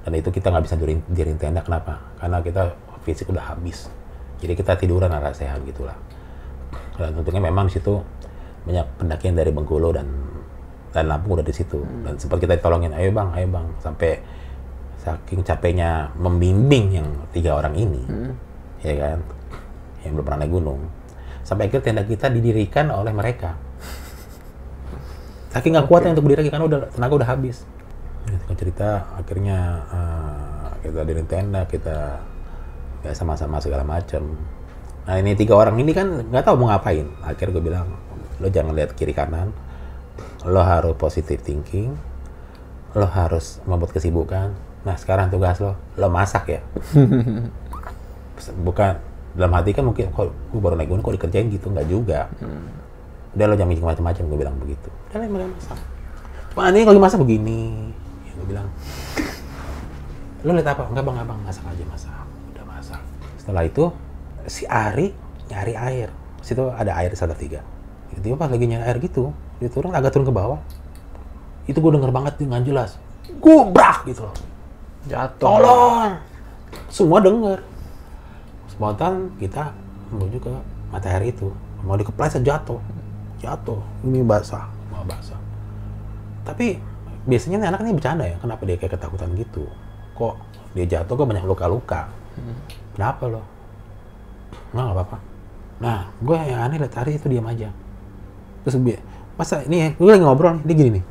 Dan 0.00 0.12
itu 0.18 0.34
kita 0.34 0.50
nggak 0.50 0.64
bisa 0.66 0.74
dirin, 0.74 0.98
dirin 1.06 1.38
tenda. 1.38 1.62
Kenapa? 1.62 2.02
Karena 2.18 2.42
kita 2.42 2.74
fisik 3.06 3.30
udah 3.30 3.54
habis. 3.54 3.86
Jadi 4.42 4.56
kita 4.56 4.74
tiduran 4.74 5.12
ala 5.12 5.30
sehat 5.30 5.62
gitulah. 5.62 5.94
Dan 6.96 7.14
untungnya 7.14 7.44
memang 7.44 7.68
di 7.68 7.78
situ 7.78 8.00
banyak 8.64 8.86
pendakian 8.98 9.36
dari 9.36 9.52
Bengkulu 9.52 9.92
dan 9.92 10.08
dan 10.90 11.06
Lampung 11.06 11.38
udah 11.38 11.46
di 11.46 11.54
situ. 11.54 11.82
Dan 12.02 12.18
sempat 12.18 12.42
kita 12.42 12.58
ditolongin 12.58 12.94
ayo 12.94 13.10
bang 13.14 13.28
ayo 13.34 13.46
bang. 13.50 13.66
Sampai 13.78 14.18
saking 15.00 15.40
capeknya 15.40 16.12
membimbing 16.20 17.00
yang 17.00 17.08
tiga 17.32 17.56
orang 17.56 17.72
ini 17.72 18.04
ya 18.84 18.94
kan 19.00 19.18
yang 20.04 20.12
belum 20.16 20.24
pernah 20.24 20.40
naik 20.44 20.52
gunung 20.52 20.80
sampai 21.40 21.68
akhirnya 21.68 21.84
tenda 21.84 22.02
kita 22.04 22.28
didirikan 22.28 22.92
oleh 22.92 23.12
mereka. 23.16 23.56
Saking 25.50 25.74
nggak 25.74 25.88
kuatnya 25.90 26.14
untuk 26.14 26.30
berdiri 26.30 26.46
karena 26.46 26.68
udah 26.68 26.80
tenaga 26.94 27.12
udah 27.16 27.28
habis. 27.32 27.66
Singkat 28.28 28.56
cerita 28.60 28.88
akhirnya 29.16 29.58
eh, 29.88 30.66
kita 30.84 31.02
diriin 31.02 31.26
tenda 31.26 31.64
kita 31.66 32.20
ya 33.00 33.12
sama-sama 33.16 33.56
segala 33.56 33.80
macam 33.80 34.36
nah 35.08 35.16
ini 35.16 35.32
tiga 35.32 35.56
orang 35.56 35.80
ini 35.80 35.96
kan 35.96 36.28
nggak 36.28 36.44
tahu 36.44 36.60
mau 36.60 36.68
ngapain. 36.70 37.08
Akhirnya 37.24 37.56
gue 37.56 37.64
bilang 37.72 37.88
lo 38.36 38.46
jangan 38.52 38.76
lihat 38.76 38.92
kiri 38.94 39.16
kanan 39.16 39.50
lo 40.46 40.62
harus 40.64 40.96
positive 40.96 41.40
thinking. 41.44 41.92
Lo 42.96 43.06
harus 43.06 43.60
membuat 43.68 43.92
kesibukan. 43.92 44.56
Nah 44.82 44.96
sekarang 44.96 45.28
tugas 45.28 45.60
lo 45.60 45.76
lo 46.00 46.08
masak 46.08 46.44
ya? 46.48 46.60
Bukan 48.66 48.94
dalam 49.36 49.52
hati 49.54 49.76
kan 49.76 49.84
mungkin 49.86 50.10
kok 50.10 50.32
gue 50.32 50.60
baru 50.60 50.74
naik 50.74 50.88
gunung 50.88 51.04
kok 51.04 51.14
dikerjain 51.14 51.52
gitu? 51.52 51.68
Nggak 51.68 51.86
juga. 51.86 52.20
Udah 53.36 53.46
lo 53.46 53.54
jangan 53.54 53.70
mikir 53.70 53.84
macam-macam 53.84 54.22
gue 54.26 54.38
bilang 54.40 54.56
begitu. 54.58 54.88
Udah 55.12 55.18
lah 55.20 55.28
mulai 55.28 55.48
masak. 55.52 55.78
Wah 56.56 56.66
ini 56.72 56.82
kalau 56.82 56.98
masak 56.98 57.18
begini. 57.22 57.92
Ya, 58.26 58.32
gue 58.34 58.46
bilang 58.48 58.66
lo 60.40 60.50
lihat 60.56 60.72
apa? 60.72 60.88
Enggak 60.88 61.04
bang 61.04 61.14
enggak 61.20 61.28
bang 61.28 61.40
masak 61.44 61.64
aja 61.68 61.84
masak. 61.84 62.24
Udah 62.56 62.64
masak. 62.64 63.00
Setelah 63.36 63.62
itu 63.68 63.84
si 64.48 64.64
Ari 64.64 65.12
nyari 65.52 65.74
air. 65.76 66.08
Situ 66.40 66.64
ada 66.72 66.96
air 66.96 67.12
sadar 67.12 67.36
tiga. 67.36 67.60
Tiba 68.10 68.34
pas 68.34 68.50
lagi 68.50 68.66
nyari 68.66 68.82
air 68.88 68.98
gitu 68.98 69.30
dia 69.60 69.68
turun 69.68 69.92
agak 69.92 70.16
turun 70.16 70.26
ke 70.26 70.34
bawah. 70.34 70.60
Itu 71.68 71.78
gue 71.78 71.92
denger 71.92 72.10
banget 72.10 72.40
dengan 72.40 72.64
jelas. 72.64 72.96
Gubrak 73.38 74.08
gitu 74.08 74.24
loh. 74.26 74.36
Jatuh. 75.06 75.44
tolong. 75.44 76.12
Semua 76.88 77.20
denger. 77.20 77.60
Spontan 78.72 79.30
kita 79.36 79.70
menuju 80.10 80.40
ke 80.40 80.52
matahari 80.88 81.30
itu. 81.30 81.52
Mau 81.84 81.94
dikepleset 81.94 82.40
jatuh. 82.40 82.80
Jatuh. 83.44 83.78
Ini 84.02 84.24
basah. 84.24 84.66
Mau 84.88 85.04
basah. 85.04 85.38
Tapi 86.42 86.80
biasanya 87.28 87.60
nih 87.60 87.68
anak 87.68 87.80
ini 87.84 87.92
bercanda 87.94 88.24
ya. 88.24 88.36
Kenapa 88.40 88.64
dia 88.64 88.80
kayak 88.80 88.96
ketakutan 88.96 89.36
gitu? 89.36 89.68
Kok 90.16 90.34
dia 90.72 90.88
jatuh 90.88 91.14
kok 91.14 91.28
banyak 91.28 91.44
luka-luka? 91.44 92.08
Kenapa 92.96 93.28
lo 93.28 93.42
nggak 94.70 94.96
apa-apa. 94.96 95.18
Nah 95.82 95.98
gue 96.22 96.36
yang 96.36 96.60
aneh 96.62 96.78
lihat 96.78 96.94
hari 96.94 97.18
itu 97.18 97.26
diam 97.26 97.46
aja. 97.46 97.70
Terus 98.62 98.76
gue 98.78 98.96
masa 99.40 99.64
ini 99.64 99.76
ya 99.80 99.88
gue 99.96 100.04
lagi 100.04 100.20
ngobrol 100.20 100.60
nih 100.60 100.64
dia 100.68 100.74
gini 100.76 100.90
nih. 101.00 101.04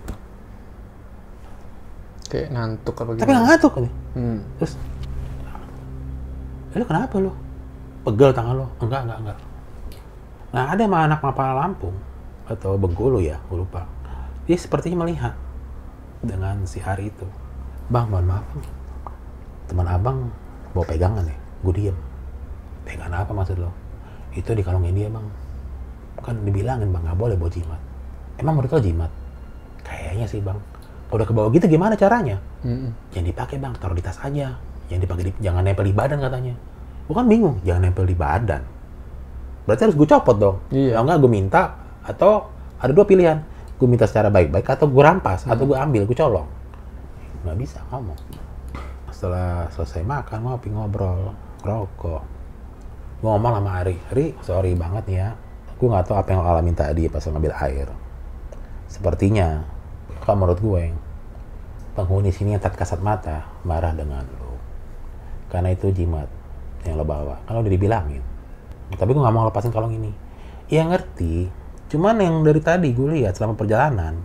Kayak 2.30 2.48
ngantuk 2.54 2.94
apa 2.94 3.12
tapi 3.18 3.32
nggak 3.34 3.46
ngantuk 3.50 3.74
nih 3.82 3.94
Hmm. 4.10 4.40
terus 4.62 4.74
"Eh, 6.70 6.78
lu 6.78 6.86
kenapa 6.86 7.16
lu? 7.18 7.34
Pegel 8.06 8.30
tangan 8.30 8.54
lo 8.54 8.68
enggak 8.78 9.02
enggak 9.10 9.18
enggak. 9.26 9.38
Nah 10.54 10.64
ada 10.70 10.84
mah 10.86 11.02
anak 11.10 11.20
mapala 11.26 11.54
Lampung 11.58 11.98
atau 12.46 12.78
Bengkulu 12.78 13.18
ya 13.18 13.42
gue 13.50 13.58
lupa. 13.58 13.90
Dia 14.46 14.58
sepertinya 14.58 15.06
melihat 15.06 15.34
dengan 16.22 16.62
si 16.70 16.82
Ari 16.82 17.10
itu. 17.10 17.26
Bang 17.90 18.14
mohon 18.14 18.30
maaf 18.30 18.46
teman 19.66 19.86
abang 19.90 20.30
bawa 20.74 20.86
pegangan 20.86 21.26
ya 21.26 21.38
gue 21.66 21.74
diem. 21.74 21.98
Pegangan 22.86 23.26
apa 23.26 23.34
maksud 23.34 23.58
lo 23.58 23.74
itu 24.38 24.54
di 24.54 24.62
kalungnya 24.62 24.94
dia 24.94 25.10
bang. 25.10 25.26
Kan 26.22 26.46
dibilangin 26.46 26.94
bang 26.94 27.02
nggak 27.10 27.18
boleh 27.18 27.34
bawa 27.34 27.50
jimat 27.50 27.82
emang 28.40 28.58
menurut 28.58 28.72
lo 28.72 28.80
jimat? 28.80 29.12
Kayaknya 29.84 30.26
sih 30.26 30.40
bang. 30.40 30.58
Kalau 31.10 31.18
udah 31.20 31.28
ke 31.28 31.34
bawah 31.34 31.50
gitu 31.52 31.66
gimana 31.66 31.94
caranya? 32.00 32.38
Mm-mm. 32.64 32.92
jangan 33.12 33.28
dipakai 33.28 33.58
bang. 33.60 33.74
Taruh 33.76 33.98
di 33.98 34.04
tas 34.06 34.18
aja. 34.24 34.56
Jangan 34.90 35.02
dipakai 35.04 35.24
di, 35.28 35.32
jangan 35.44 35.62
nempel 35.62 35.86
di 35.86 35.94
badan 35.94 36.18
katanya. 36.24 36.56
Bukan 37.10 37.26
bingung 37.28 37.56
jangan 37.68 37.90
nempel 37.90 38.06
di 38.08 38.16
badan. 38.16 38.62
Berarti 39.68 39.82
harus 39.90 39.96
gue 39.98 40.08
copot 40.08 40.38
dong. 40.38 40.58
Iya. 40.72 40.98
kalau 40.98 41.06
nggak 41.10 41.20
gue 41.22 41.32
minta 41.32 41.62
atau 42.06 42.50
ada 42.80 42.92
dua 42.96 43.06
pilihan. 43.06 43.38
Gue 43.78 43.88
minta 43.88 44.06
secara 44.08 44.32
baik-baik 44.32 44.66
atau 44.66 44.88
gue 44.88 45.04
rampas 45.04 45.46
atau 45.46 45.64
gue 45.66 45.78
ambil 45.78 46.06
gue 46.08 46.18
colong. 46.18 46.48
Nggak 47.46 47.58
bisa 47.60 47.80
ngomong. 47.92 48.18
Setelah 49.12 49.68
selesai 49.74 50.06
makan 50.06 50.48
ngopi 50.48 50.72
ngobrol 50.72 51.36
rokok 51.60 52.24
gue 53.20 53.28
ngomong 53.28 53.60
sama 53.60 53.84
Ari 53.84 54.00
Ari 54.16 54.26
sorry 54.46 54.72
banget 54.80 55.04
nih 55.12 55.18
ya. 55.26 55.30
Gue 55.76 55.88
nggak 55.92 56.06
tahu 56.08 56.16
apa 56.22 56.30
yang 56.32 56.40
lo 56.44 56.50
alamin 56.54 56.76
tadi 56.76 57.08
pas 57.12 57.24
lo 57.24 57.30
ngambil 57.36 57.54
air 57.66 57.88
sepertinya 58.90 59.64
kalau 60.26 60.44
menurut 60.44 60.60
gue 60.60 60.84
penghuni 61.94 62.34
sini 62.34 62.58
yang 62.58 62.62
tak 62.62 62.76
kasat 62.76 63.00
mata 63.00 63.46
marah 63.62 63.94
dengan 63.94 64.26
lo 64.42 64.58
karena 65.50 65.74
itu 65.74 65.90
jimat 65.90 66.30
yang 66.86 66.96
lo 66.96 67.04
bawa. 67.04 67.44
Kalau 67.44 67.66
udah 67.66 67.72
dibilangin. 67.74 68.24
Tapi 68.94 69.10
gue 69.12 69.22
nggak 69.22 69.36
mau 69.36 69.46
lepasin 69.50 69.74
kalung 69.74 69.94
ini. 69.94 70.14
Ya 70.70 70.86
ngerti. 70.86 71.50
Cuman 71.90 72.22
yang 72.22 72.46
dari 72.46 72.62
tadi 72.62 72.94
gue 72.94 73.20
lihat 73.20 73.36
selama 73.36 73.58
perjalanan 73.58 74.22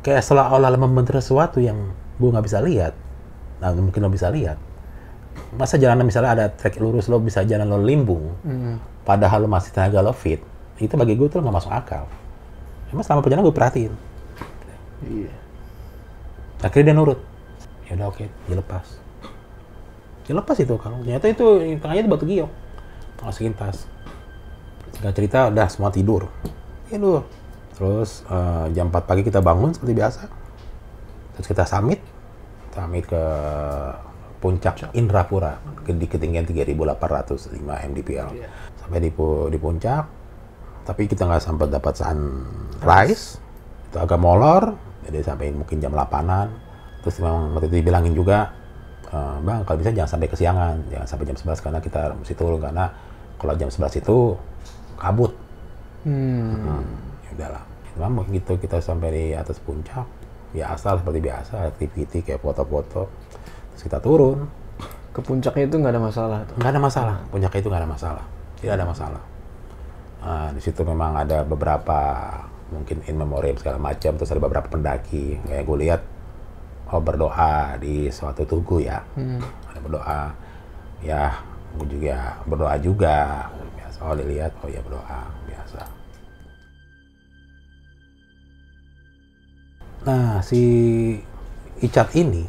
kayak 0.00 0.22
seolah-olah 0.24 0.78
membentur 0.78 1.18
sesuatu 1.18 1.58
yang 1.58 1.92
gue 2.16 2.28
nggak 2.30 2.46
bisa 2.46 2.62
lihat. 2.62 2.94
Nah 3.58 3.74
mungkin 3.74 4.00
lo 4.00 4.10
bisa 4.10 4.30
lihat. 4.30 4.56
Masa 5.54 5.76
jalanan 5.76 6.06
misalnya 6.06 6.30
ada 6.38 6.46
trek 6.50 6.78
lurus 6.78 7.10
lo 7.10 7.18
bisa 7.18 7.42
jalan 7.42 7.66
lo 7.66 7.78
limbung. 7.82 8.34
Mm. 8.46 8.76
padahal 9.00 9.42
lo 9.42 9.48
masih 9.50 9.74
tenaga 9.74 10.00
lo 10.00 10.14
fit. 10.14 10.38
Itu 10.78 10.94
bagi 10.94 11.18
gue 11.18 11.26
tuh 11.26 11.42
nggak 11.42 11.56
masuk 11.56 11.72
akal 11.74 12.06
emang 12.90 13.04
selama 13.06 13.20
perjalanan 13.24 13.46
gue 13.46 13.56
perhatiin. 13.56 13.92
Iya. 15.00 15.32
akhirnya 16.60 16.92
dia 16.92 16.96
nurut. 16.96 17.20
Ya 17.88 17.96
udah 17.96 18.06
oke 18.12 18.24
dia 18.28 18.56
lepas. 18.58 18.86
Dia 20.28 20.34
lepas 20.36 20.56
itu 20.60 20.74
kalau 20.76 21.00
ternyata 21.00 21.26
itu 21.26 21.46
di 21.58 21.74
tengahnya 21.80 22.02
itu 22.04 22.10
batu 22.10 22.26
giok 22.28 22.50
masukin 23.24 23.54
tas. 23.56 23.84
Singkat 24.96 25.14
cerita 25.16 25.38
udah 25.48 25.66
semua 25.68 25.90
tidur. 25.92 26.28
Tidur. 26.88 27.24
Terus 27.76 28.24
eh, 28.28 28.66
jam 28.76 28.92
4 28.92 29.08
pagi 29.08 29.22
kita 29.24 29.40
bangun 29.40 29.72
seperti 29.72 29.92
biasa. 29.96 30.22
Terus 31.36 31.46
kita 31.48 31.64
summit 31.64 32.00
summit 32.70 33.04
ke 33.08 33.22
puncak 34.40 34.92
Indrapura. 34.96 35.60
Di 35.84 36.06
ketinggian 36.06 36.46
3.805 36.46 37.60
mdpl 37.64 38.28
sampai 38.80 38.98
di, 39.00 39.10
di 39.50 39.58
puncak. 39.60 40.04
Tapi 40.80 41.02
kita 41.06 41.28
nggak 41.28 41.44
sampai 41.44 41.68
dapat 41.68 41.94
sunrise 42.80 43.36
itu 43.92 43.96
agak 44.00 44.16
molor 44.16 44.74
jadi 45.04 45.20
sampai 45.20 45.52
mungkin 45.52 45.76
jam 45.84 45.92
8an 45.92 46.48
terus 47.04 47.20
memang 47.20 47.52
waktu 47.56 47.68
itu 47.68 47.76
dibilangin 47.84 48.16
juga 48.16 48.52
"Eh, 49.12 49.36
bang 49.44 49.66
kalau 49.68 49.76
bisa 49.80 49.92
jangan 49.92 50.10
sampai 50.16 50.28
kesiangan 50.32 50.74
jangan 50.88 51.06
sampai 51.06 51.24
jam 51.28 51.36
11 51.36 51.60
karena 51.60 51.78
kita 51.84 52.02
mesti 52.16 52.34
turun 52.38 52.60
karena 52.62 52.88
kalau 53.40 53.56
jam 53.56 53.72
11 53.72 53.96
itu 53.96 54.36
kabut. 55.00 55.32
Hmm. 56.04 56.60
hmm, 56.60 56.84
ya 57.24 57.30
udahlah. 57.36 57.64
Memang 57.96 58.28
gitu 58.32 58.56
kita 58.60 58.80
sampai 58.84 59.08
di 59.12 59.24
atas 59.32 59.56
puncak 59.60 60.04
biasa 60.52 61.00
seperti 61.00 61.20
biasa 61.20 61.54
activity 61.72 62.18
kayak 62.20 62.40
foto-foto 62.44 63.08
terus 63.72 63.82
kita 63.82 63.98
turun. 64.00 64.44
Ke 65.10 65.20
puncaknya 65.24 65.66
itu 65.66 65.76
nggak 65.80 65.92
ada 65.96 66.02
masalah 66.04 66.38
nggak 66.54 66.70
ada 66.70 66.80
masalah 66.80 67.16
puncak 67.32 67.52
itu 67.58 67.66
nggak 67.66 67.82
ada 67.82 67.90
masalah 67.90 68.24
tidak 68.60 68.74
ada 68.76 68.86
masalah. 68.86 69.22
Nah, 70.20 70.48
di 70.52 70.60
situ 70.60 70.84
memang 70.84 71.16
ada 71.16 71.42
beberapa 71.42 72.00
mungkin 72.70 73.02
in 73.04 73.18
memoriam 73.18 73.58
segala 73.58 73.76
macam 73.76 74.14
terus 74.16 74.30
ada 74.30 74.42
beberapa 74.42 74.70
pendaki. 74.70 75.42
Kayak 75.44 75.64
gue 75.66 75.76
lihat 75.86 76.00
oh 76.90 77.02
berdoa 77.02 77.76
di 77.82 78.08
suatu 78.08 78.46
tugu 78.46 78.82
ya. 78.82 79.02
Hmm. 79.18 79.42
ada 79.70 79.78
berdoa. 79.82 80.22
Ya 81.02 81.34
gue 81.76 81.86
juga 81.90 82.38
berdoa 82.46 82.74
juga. 82.78 83.50
Biasa 83.76 83.98
oh 84.06 84.14
dilihat 84.14 84.52
oh 84.62 84.68
ya 84.70 84.80
berdoa. 84.80 85.20
Biasa. 85.46 85.80
Nah 90.06 90.40
si 90.40 90.62
Icat 91.80 92.12
ini 92.16 92.46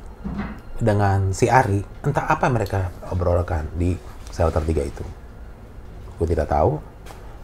dengan 0.82 1.34
si 1.34 1.46
Ari 1.46 1.82
entah 2.06 2.26
apa 2.26 2.50
mereka 2.50 2.90
obrolkan 3.10 3.66
di 3.76 3.98
shelter 4.30 4.62
tiga 4.64 4.86
itu. 4.86 5.04
Gue 6.22 6.30
tidak 6.30 6.50
tahu. 6.50 6.78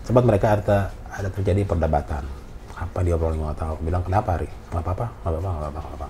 Sempat 0.06 0.24
mereka 0.24 0.56
ada 0.56 0.94
ada 1.12 1.28
terjadi 1.34 1.68
perdebatan 1.68 2.37
apa 2.78 3.02
dia 3.02 3.18
obrolin 3.18 3.42
nggak 3.42 3.58
tahu 3.58 3.76
bilang 3.82 4.06
kenapa 4.06 4.38
Ari 4.38 4.46
nggak 4.46 4.84
apa-apa 4.86 5.06
nggak 5.26 5.32
apa-apa 5.34 5.50
nggak 5.50 5.62
apa-apa 5.66 5.80
nggak 5.82 5.98
apa 5.98 6.08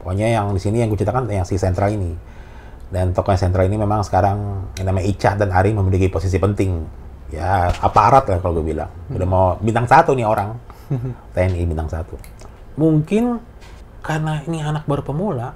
pokoknya 0.00 0.32
yang 0.32 0.56
di 0.56 0.60
sini 0.64 0.80
yang 0.80 0.88
gue 0.88 0.96
ceritakan 0.96 1.28
yang 1.28 1.44
si 1.44 1.60
sentral 1.60 1.92
ini. 1.92 2.16
Dan 2.90 3.14
tokoh 3.14 3.30
yang 3.36 3.38
sentral 3.38 3.68
ini 3.68 3.76
memang 3.78 4.02
sekarang 4.02 4.66
yang 4.80 4.90
namanya 4.90 5.06
Ica 5.06 5.36
dan 5.36 5.52
Ari 5.52 5.76
memiliki 5.76 6.08
posisi 6.08 6.40
penting. 6.40 6.82
Ya 7.30 7.70
aparat 7.70 8.26
lah 8.26 8.40
kalau 8.42 8.58
gue 8.58 8.74
bilang. 8.74 8.90
Udah 9.12 9.28
mau 9.28 9.46
bintang 9.60 9.86
satu 9.86 10.16
nih 10.16 10.26
orang. 10.26 10.56
TNI 11.36 11.62
bintang 11.68 11.86
satu. 11.86 12.18
Mungkin 12.74 13.38
karena 14.02 14.42
ini 14.48 14.64
anak 14.64 14.88
baru 14.88 15.04
pemula 15.04 15.54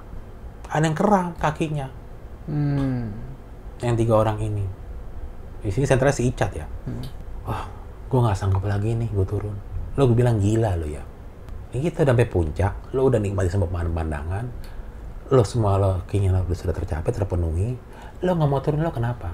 ada 0.69 0.85
yang 0.85 0.95
kerang 0.95 1.33
kakinya. 1.41 1.89
Hmm. 2.45 3.09
yang 3.81 3.97
tiga 3.97 4.21
orang 4.21 4.37
ini. 4.37 4.65
Di 5.65 5.73
sini 5.73 5.89
sentralnya 5.89 6.13
si 6.13 6.29
Icat 6.29 6.53
ya? 6.53 6.69
Wah 7.49 7.65
gue 8.15 8.21
nggak 8.23 8.39
sanggup 8.39 8.63
lagi 8.69 8.95
nih 8.95 9.11
gue 9.11 9.27
turun 9.27 9.74
lo 9.95 10.11
gue 10.11 10.17
bilang 10.19 10.43
gila 10.43 10.75
lo 10.75 10.87
ya. 10.91 11.03
Ini 11.75 11.91
kita 11.91 12.07
udah 12.07 12.15
sampai 12.15 12.29
puncak. 12.31 12.73
Lo 12.95 13.07
udah 13.07 13.19
nikmati 13.19 13.51
semua 13.51 13.71
pemandangan. 13.71 14.45
Lo 15.31 15.43
semua 15.47 15.79
lo 15.79 16.03
keinginan 16.11 16.47
lo 16.47 16.55
sudah 16.55 16.75
tercapai 16.75 17.11
terpenuhi. 17.15 17.79
Lo 18.23 18.31
nggak 18.35 18.49
mau 18.51 18.59
turun 18.63 18.83
lo 18.83 18.91
kenapa? 18.91 19.31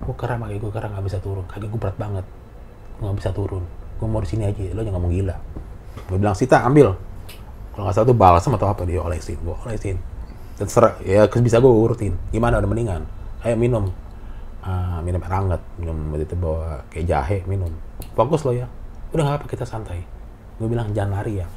Gue 0.00 0.16
kerang 0.16 0.44
kaki 0.44 0.56
gue 0.60 0.72
kerang 0.72 0.92
nggak 0.96 1.04
bisa 1.08 1.18
turun. 1.20 1.44
Kaki 1.48 1.68
gue 1.68 1.80
berat 1.80 1.96
banget. 1.96 2.24
Gue 3.00 3.08
nggak 3.08 3.18
bisa 3.20 3.30
turun. 3.32 3.64
Gue 3.96 4.08
mau 4.08 4.20
di 4.20 4.28
sini 4.28 4.44
aja. 4.48 4.60
Lo 4.76 4.80
jangan 4.84 5.00
ngomong 5.00 5.12
gila. 5.16 5.36
Gue 6.08 6.16
bilang 6.20 6.36
Sita 6.36 6.60
ambil. 6.64 6.92
Kalau 7.72 7.82
nggak 7.88 7.96
salah 7.96 8.08
tuh 8.08 8.16
balsam 8.16 8.52
atau 8.56 8.68
apa 8.68 8.84
dia 8.84 9.00
olesin. 9.00 9.40
Gue 9.40 9.56
olesin. 9.64 9.96
Terserah 10.60 11.00
ya 11.04 11.24
bisa 11.24 11.56
gue 11.56 11.72
urutin. 11.72 12.16
Gimana? 12.32 12.60
Udah 12.60 12.68
mendingan. 12.68 13.02
Ayo 13.44 13.56
minum. 13.56 13.88
Ah, 14.60 15.00
minum 15.00 15.24
air 15.24 15.32
hangat 15.32 15.60
minum 15.80 15.96
itu 16.20 16.36
bawa 16.36 16.84
kayak 16.92 17.04
jahe 17.08 17.38
minum. 17.48 17.72
Fokus 18.12 18.44
lo 18.44 18.52
ya 18.52 18.68
udah 19.10 19.22
nggak 19.26 19.36
apa 19.42 19.46
kita 19.50 19.64
santai 19.66 20.02
gue 20.60 20.68
bilang 20.68 20.92
jangan 20.92 21.20
lari 21.20 21.40
ya 21.40 21.48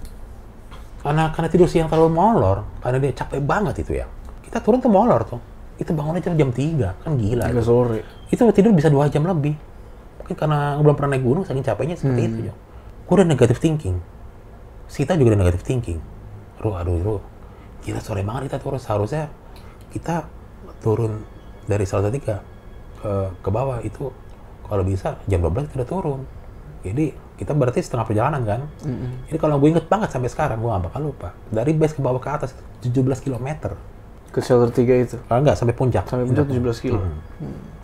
Karena 1.03 1.35
karena 1.35 1.51
tidur 1.51 1.67
siang 1.67 1.91
terlalu 1.91 2.15
molor, 2.15 2.63
karena 2.79 2.97
dia 3.03 3.11
capek 3.11 3.43
banget 3.43 3.83
itu 3.83 3.99
ya. 3.99 4.07
Kita 4.39 4.63
turun 4.63 4.79
tuh 4.79 4.87
molor 4.87 5.27
tuh. 5.27 5.35
Itu 5.75 5.91
bangunnya 5.91 6.23
jam, 6.23 6.39
jam 6.39 6.47
3, 6.55 7.03
kan 7.03 7.11
gila. 7.19 7.51
Tiga 7.51 7.59
itu. 7.59 7.67
sore. 7.67 7.99
Itu 8.31 8.47
tidur 8.55 8.71
bisa 8.71 8.87
dua 8.87 9.11
jam 9.11 9.27
lebih. 9.27 9.51
Mungkin 10.23 10.35
karena 10.39 10.79
belum 10.79 10.95
pernah 10.95 11.19
naik 11.19 11.27
gunung, 11.27 11.43
saking 11.43 11.59
capeknya 11.59 11.99
seperti 11.99 12.21
itu. 12.23 12.37
Jo. 12.47 12.53
Gue 13.03 13.13
udah 13.19 13.27
negative 13.27 13.59
thinking. 13.59 13.99
Sita 14.87 15.19
juga 15.19 15.35
udah 15.35 15.39
negative 15.43 15.63
thinking. 15.67 15.99
Aduh, 16.63 16.71
aduh, 16.79 16.95
aduh. 16.95 17.21
Gila 17.83 17.99
sore 17.99 18.23
banget 18.23 18.47
kita 18.47 18.57
turun. 18.63 18.79
Seharusnya 18.79 19.27
kita 19.91 20.23
turun 20.79 21.27
dari 21.67 21.83
Salatiga 21.83 22.39
ke, 23.03 23.11
ke 23.43 23.49
bawah 23.51 23.83
itu 23.83 24.07
kalau 24.63 24.87
bisa 24.87 25.19
jam 25.27 25.43
12 25.43 25.67
kita 25.67 25.83
udah 25.83 25.89
turun. 25.91 26.21
Jadi 26.87 27.11
kita 27.43 27.51
berarti 27.51 27.83
setengah 27.83 28.07
perjalanan 28.07 28.41
kan. 28.47 28.61
Jadi 29.27 29.37
kalau 29.37 29.59
gue 29.59 29.69
inget 29.75 29.85
banget 29.91 30.09
sampai 30.15 30.31
sekarang, 30.31 30.63
gue 30.63 30.71
gak 30.71 30.83
bakal 30.87 31.01
lupa. 31.11 31.29
Dari 31.51 31.75
base 31.75 31.93
ke 31.93 32.01
bawah 32.01 32.23
ke 32.23 32.29
atas 32.31 32.55
itu 32.79 33.03
17 33.03 33.19
km. 33.19 33.75
Ke 34.33 34.39
shelter 34.41 34.71
tiga 34.71 34.95
itu. 34.97 35.19
Kalau 35.27 35.39
enggak 35.43 35.59
sampai 35.59 35.75
puncak. 35.75 36.07
Sampai 36.07 36.25
puncak 36.25 36.47
17 36.47 36.79
kilo. 36.79 37.03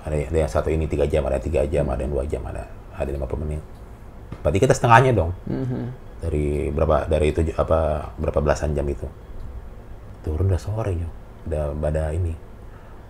Ada, 0.08 0.16
ada 0.32 0.38
yang 0.40 0.50
satu 0.50 0.72
ini 0.72 0.88
tiga 0.88 1.06
jam, 1.06 1.28
ada 1.28 1.38
tiga 1.38 1.62
jam, 1.68 1.86
ada 1.92 2.02
yang 2.02 2.10
dua 2.16 2.24
jam, 2.26 2.42
ada 2.48 2.66
ada 2.96 3.10
50 3.12 3.44
menit. 3.44 3.64
Berarti 4.44 4.60
kita 4.60 4.74
setengahnya 4.76 5.12
dong. 5.16 5.32
Dari 6.20 6.68
berapa 6.72 7.08
dari 7.08 7.32
itu 7.32 7.40
apa 7.56 8.12
berapa 8.20 8.40
belasan 8.44 8.76
jam 8.76 8.84
itu. 8.88 9.08
Turun 10.24 10.52
udah 10.52 10.60
sore 10.60 10.92
yo. 10.96 11.10
Udah 11.48 11.72
pada 11.80 12.12
ini. 12.12 12.36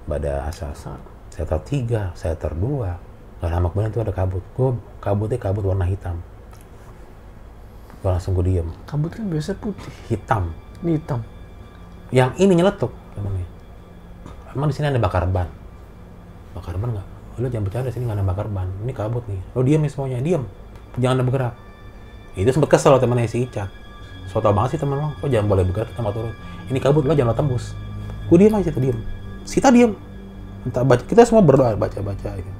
Pada 0.06 0.46
asas. 0.50 0.86
Saya 1.30 1.46
ter 1.46 1.60
tiga, 1.66 2.14
saya 2.14 2.38
ter 2.38 2.54
dua. 2.54 2.98
Gak 3.40 3.50
lama 3.50 3.72
kemudian 3.72 3.94
tuh 3.94 4.04
ada 4.04 4.14
kabut. 4.14 4.44
Gue 4.54 4.76
kabutnya 5.00 5.40
kabut 5.40 5.64
warna 5.64 5.88
hitam. 5.88 6.20
Gue 8.00 8.10
langsung 8.10 8.32
gue 8.36 8.46
diem. 8.48 8.68
Kabut 8.88 9.12
kan 9.12 9.28
biasa 9.28 9.60
putih. 9.60 9.92
Hitam. 10.08 10.56
Ini 10.80 10.96
hitam. 10.96 11.20
Yang 12.16 12.30
ini 12.40 12.54
nyeletuk 12.56 12.92
namanya. 13.20 13.48
Emang 14.56 14.68
di 14.72 14.76
sini 14.76 14.88
ada 14.88 14.98
bakar 14.98 15.28
ban. 15.28 15.52
Bakar 16.56 16.80
ban 16.80 16.96
nggak? 16.96 17.08
Lo 17.40 17.48
jangan 17.48 17.66
bercanda 17.68 17.88
di 17.92 17.96
sini 17.96 18.04
nggak 18.08 18.18
ada 18.20 18.26
bakar 18.26 18.48
ban. 18.48 18.68
Ini 18.84 18.92
kabut 18.96 19.24
nih. 19.28 19.40
Lo 19.52 19.62
diem 19.62 19.84
nih 19.84 19.92
semuanya, 19.92 20.18
diem. 20.24 20.44
Jangan 20.96 21.20
ada 21.20 21.24
bergerak. 21.28 21.54
Itu 22.40 22.50
sempet 22.56 22.70
kesel 22.72 22.96
temennya 22.98 23.28
si 23.28 23.44
Ica. 23.44 23.68
So 24.32 24.40
tau 24.40 24.54
banget 24.54 24.78
sih 24.78 24.80
temen 24.80 24.96
lo, 25.02 25.10
kok 25.18 25.28
jangan 25.28 25.48
boleh 25.50 25.64
bergerak 25.68 25.90
kita 25.92 26.02
mau 26.06 26.14
turun. 26.14 26.32
Ini 26.70 26.80
kabut 26.80 27.04
lo 27.04 27.14
jangan 27.14 27.34
lo 27.34 27.38
tembus. 27.38 27.76
Gue 28.32 28.38
diem 28.40 28.54
aja 28.54 28.70
situ 28.70 28.80
diem. 28.80 29.00
Sita 29.44 29.70
diem. 29.74 29.92
Entah 30.64 30.84
baca, 30.86 31.02
kita 31.02 31.26
semua 31.26 31.42
berdoa 31.42 31.74
baca-baca 31.76 32.36
itu. 32.38 32.52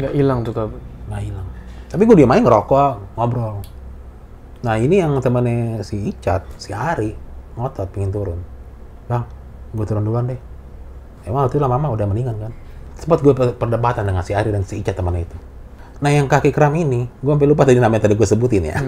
Nggak 0.00 0.12
hilang 0.16 0.38
tuh 0.42 0.54
kabut. 0.56 0.82
Nggak 1.08 1.22
hilang. 1.24 1.46
Tapi 1.92 2.02
gue 2.08 2.16
diem 2.16 2.32
aja 2.32 2.40
ngerokok, 2.42 2.92
ngobrol. 3.20 3.60
Nah 4.64 4.80
ini 4.80 4.96
yang 4.98 5.20
temannya 5.20 5.84
si 5.84 6.08
Icat, 6.08 6.48
si 6.56 6.72
Ari, 6.72 7.12
ngotot 7.54 7.88
pingin 7.92 8.08
turun. 8.08 8.40
Bang, 9.04 9.28
gue 9.76 9.84
turun 9.84 10.00
duluan 10.00 10.24
deh. 10.24 10.40
Emang 11.28 11.44
waktu 11.44 11.56
itu 11.56 11.60
lama-lama 11.60 11.92
udah 11.92 12.06
mendingan 12.08 12.36
kan. 12.40 12.52
Sempat 12.96 13.20
gue 13.20 13.36
per- 13.36 13.56
perdebatan 13.60 14.08
dengan 14.08 14.24
si 14.24 14.32
Ari 14.32 14.48
dan 14.48 14.64
si 14.64 14.80
Icat 14.80 14.96
temannya 14.96 15.28
itu. 15.28 15.36
Nah 16.00 16.10
yang 16.10 16.24
kaki 16.26 16.48
kram 16.48 16.72
ini, 16.74 17.04
gue 17.06 17.30
sampai 17.30 17.48
lupa 17.48 17.68
tadi 17.68 17.76
namanya 17.76 18.08
tadi 18.08 18.16
gue 18.16 18.24
sebutin 18.24 18.64
ya. 18.64 18.80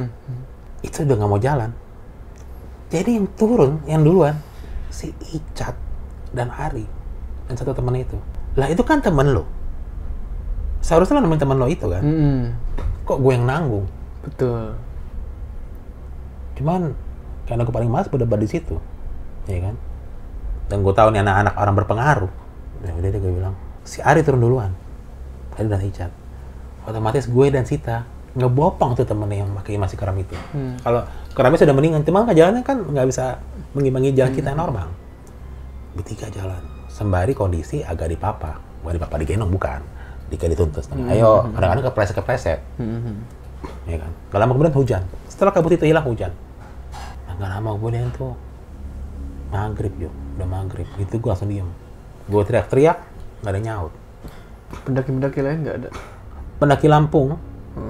Itu 0.81 1.05
udah 1.05 1.17
nggak 1.17 1.31
mau 1.31 1.41
jalan. 1.41 1.71
Jadi 2.89 3.19
yang 3.19 3.27
turun, 3.37 3.83
yang 3.85 4.01
duluan, 4.01 4.41
si 4.89 5.13
Icat 5.35 5.77
dan 6.33 6.49
Ari. 6.49 6.89
Dan 7.47 7.55
satu 7.55 7.77
teman 7.77 8.01
itu. 8.01 8.17
Lah 8.57 8.73
itu 8.73 8.81
kan 8.81 9.05
temen 9.05 9.37
lo. 9.37 9.45
Seharusnya 10.81 11.19
lo 11.19 11.29
nemenin 11.29 11.43
temen 11.43 11.59
lo 11.61 11.67
itu 11.69 11.85
kan. 11.85 12.01
Mm-mm. 12.01 12.41
Kok 13.05 13.19
gue 13.21 13.33
yang 13.37 13.45
nanggung? 13.45 13.87
Betul. 14.25 14.75
Cuman 16.57 16.97
karena 17.47 17.63
gue 17.63 17.75
paling 17.75 17.91
males 17.93 18.09
berdebat 18.11 18.41
di 18.43 18.49
situ, 18.51 18.81
ya 19.47 19.61
kan? 19.61 19.75
Dan 20.67 20.83
gue 20.83 20.91
tahu 20.91 21.15
nih 21.15 21.23
anak-anak 21.23 21.55
orang 21.55 21.75
berpengaruh. 21.79 22.33
Ya 22.83 22.93
udah 22.93 23.09
deh 23.13 23.21
gue 23.21 23.33
bilang, 23.33 23.55
si 23.87 24.03
Ari 24.03 24.27
turun 24.27 24.43
duluan, 24.43 24.73
Ari 25.55 25.71
dan 25.71 25.81
Icat. 25.85 26.13
Otomatis 26.87 27.31
gue 27.31 27.47
dan 27.51 27.67
Sita 27.67 28.07
ngebopong 28.37 28.99
tuh 28.99 29.07
temennya 29.09 29.47
yang 29.47 29.51
pakai 29.57 29.79
masih 29.79 29.97
keram 29.97 30.17
itu. 30.19 30.35
Kalau 30.83 31.07
keramnya 31.33 31.63
sudah 31.63 31.75
mendingan, 31.75 32.03
cuma 32.05 32.27
nggak 32.27 32.37
jalannya 32.37 32.63
kan 32.67 32.79
nggak 32.83 33.07
bisa 33.09 33.41
mengimbangi 33.73 34.13
jalan 34.13 34.33
kita 34.35 34.53
yang 34.53 34.61
normal. 34.61 34.89
Bertiga 35.97 36.29
jalan, 36.29 36.61
sembari 36.91 37.33
kondisi 37.33 37.81
agak 37.81 38.13
dipapa, 38.13 38.61
bukan 38.85 38.95
dipapa 39.01 39.17
digendong 39.17 39.49
bukan, 39.49 39.81
dika 40.29 40.47
dituntut. 40.51 40.85
Ayo, 41.09 41.49
kadang-kadang 41.55 41.85
kepleset-kepleset 41.91 42.59
Mm-mm. 42.83 43.17
ya 43.87 43.97
kan 43.99 44.11
gak 44.31 44.39
lama 44.43 44.53
kemudian 44.53 44.75
hujan 44.75 45.03
setelah 45.31 45.55
kabut 45.55 45.75
itu 45.75 45.87
hilang 45.87 46.05
hujan 46.07 46.31
gak 47.37 47.51
lama 47.53 47.69
kemudian 47.77 48.09
tuh 48.17 48.33
maghrib 49.53 49.95
yuk. 49.97 50.15
Udah 50.37 50.49
maghrib. 50.49 50.89
Itu 51.01 51.21
gue 51.21 51.31
langsung 51.31 51.49
diem. 51.49 51.69
Gue 52.27 52.43
teriak-teriak 52.43 52.99
gak 53.45 53.53
ada 53.53 53.61
nyaut. 53.61 53.93
Pendaki-pendaki 54.83 55.41
lain 55.47 55.59
nggak 55.63 55.77
ada. 55.79 55.91
pendaki 56.59 56.91
Lampung. 56.91 57.39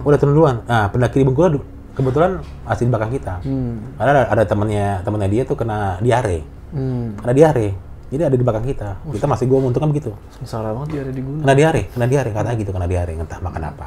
Udah 0.05 0.19
turun 0.19 0.35
duluan. 0.35 0.57
Nah 0.67 0.91
pendaki 0.91 1.23
di 1.23 1.27
Bengkulu 1.27 1.63
kebetulan 1.97 2.45
masih 2.69 2.85
di 2.85 2.91
belakang 2.93 3.13
kita. 3.17 3.35
Hmm. 3.41 3.97
karena 3.97 4.11
ada, 4.13 4.23
ada 4.37 4.45
temennya 4.45 5.01
temennya 5.01 5.29
dia 5.33 5.43
tuh 5.49 5.57
kena 5.57 5.97
diare. 6.05 6.45
Hmm. 6.77 7.17
kena 7.17 7.33
diare. 7.33 7.69
Jadi 8.13 8.23
ada 8.23 8.37
di 8.37 8.45
belakang 8.45 8.67
kita. 8.69 8.89
Kita 9.09 9.27
masih 9.27 9.49
gue 9.49 9.59
menguntungkan 9.59 9.89
begitu. 9.89 10.13
Sengsara 10.37 10.77
banget 10.77 10.89
dia 10.93 11.01
ada 11.09 11.13
di 11.17 11.23
gunung. 11.25 11.41
kena 11.41 11.55
diare 11.57 11.83
kena 11.89 12.07
diare. 12.11 12.31
Katanya 12.35 12.57
gitu 12.61 12.71
kena 12.77 12.87
diare. 12.91 13.13
Entah 13.17 13.41
makan 13.41 13.63
apa. 13.65 13.87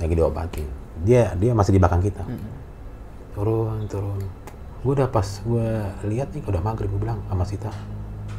Lagi 0.00 0.14
diobatin. 0.16 0.68
Dia 1.04 1.36
dia 1.36 1.52
masih 1.52 1.76
di 1.76 1.80
belakang 1.82 2.00
kita 2.00 2.24
turun 3.36 3.84
turun. 3.84 4.24
Gue 4.80 4.96
udah 4.96 5.12
pas 5.12 5.26
gue 5.44 5.68
lihat 6.08 6.32
nih 6.32 6.40
udah 6.48 6.62
maghrib 6.64 6.88
gue 6.88 7.00
bilang 7.04 7.20
sama 7.28 7.44
Sita 7.44 7.68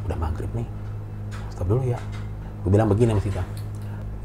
udah 0.09 0.17
maghrib 0.17 0.49
nih 0.57 0.65
stop 1.53 1.69
dulu 1.69 1.85
ya. 1.85 2.01
Gue 2.65 2.73
bilang 2.73 2.89
begini 2.89 3.13
sama 3.13 3.21
Sita 3.21 3.43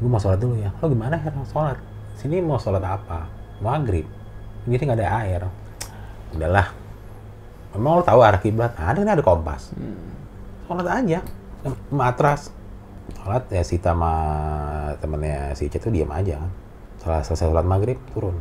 gue 0.01 0.09
mau 0.09 0.17
sholat 0.17 0.41
dulu 0.41 0.57
ya. 0.57 0.73
Lo 0.81 0.89
gimana 0.89 1.21
ya 1.21 1.29
sholat? 1.45 1.77
Sini 2.17 2.41
mau 2.41 2.57
sholat 2.57 2.81
apa? 2.81 3.29
Maghrib. 3.61 4.09
Ini 4.65 4.75
nggak 4.75 4.99
ada 4.99 5.09
air. 5.23 5.41
Udahlah 6.33 6.67
memang 7.77 8.01
lo 8.01 8.03
tahu 8.03 8.19
arah 8.25 8.41
kiblat? 8.41 8.73
Ada 8.73 9.05
nih 9.05 9.13
ada 9.13 9.23
kompas. 9.23 9.71
Sholat 10.65 10.87
aja 10.89 11.21
matras. 11.93 12.49
Sholat 13.19 13.47
ya 13.51 13.63
Sita 13.63 13.91
sama 13.91 14.13
temennya 14.99 15.55
si 15.55 15.67
Ica 15.67 15.77
tuh 15.77 15.91
diam 15.91 16.11
aja 16.11 16.39
kan. 16.39 16.51
Setelah 16.99 17.21
selesai 17.27 17.47
sholat 17.51 17.67
maghrib 17.67 17.99
turun. 18.15 18.39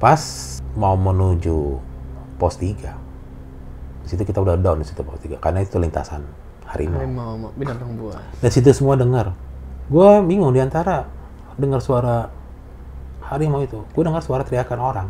Pas 0.00 0.59
mau 0.78 0.94
menuju 0.94 1.78
pos 2.38 2.54
3 2.56 4.04
di 4.04 4.06
situ 4.08 4.22
kita 4.22 4.38
udah 4.40 4.56
down 4.56 4.80
di 4.80 4.86
situ 4.86 5.02
pos 5.02 5.20
3 5.22 5.38
karena 5.42 5.60
itu 5.62 5.76
lintasan 5.76 6.22
harimau. 6.70 6.98
Harimau 7.02 7.30
mau 7.36 7.50
binatang 7.58 7.98
buas. 7.98 8.22
dan 8.38 8.50
situ 8.50 8.70
semua 8.70 8.94
dengar. 8.94 9.34
Gue 9.90 10.22
bingung 10.22 10.54
di 10.54 10.62
antara 10.62 11.10
dengar 11.58 11.82
suara 11.82 12.30
harimau 13.26 13.60
itu. 13.66 13.82
Gue 13.90 14.02
dengar 14.06 14.22
suara 14.22 14.46
teriakan 14.46 14.78
orang. 14.78 15.08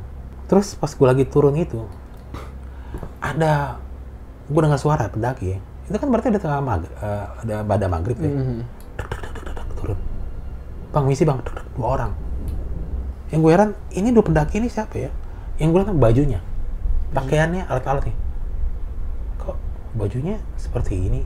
Terus 0.48 0.74
pas 0.74 0.90
gue 0.90 1.06
lagi 1.06 1.24
turun 1.28 1.54
itu 1.54 1.84
ada 3.20 3.76
gue 4.48 4.60
dengar 4.60 4.80
suara 4.80 5.12
pendaki. 5.12 5.56
Ya 5.56 5.58
itu 5.90 5.96
kan 5.98 6.08
berarti 6.08 6.30
ada 6.30 6.40
tengah 6.40 6.60
maghrib 6.62 6.92
ada 7.02 7.54
pada 7.66 7.86
maghrib 7.90 8.16
ya? 8.18 8.30
Mhm. 8.30 8.60
turun. 9.80 9.98
Bang 10.90 11.04
misi 11.06 11.22
bang. 11.28 11.38
Dua 11.76 11.86
orang. 11.86 12.12
Yang 13.30 13.40
gue 13.46 13.52
heran 13.52 13.70
ini 13.94 14.08
dua 14.10 14.24
pendaki 14.26 14.58
ini 14.58 14.66
siapa 14.66 14.96
ya 14.96 15.10
yang 15.60 15.76
gue 15.76 15.80
lihat 15.84 15.92
bajunya. 15.94 16.40
Pakaiannya 17.12 17.68
alat-alatnya 17.68 18.16
kok 19.40 19.56
bajunya 19.92 20.40
seperti 20.56 20.96
ini? 20.96 21.20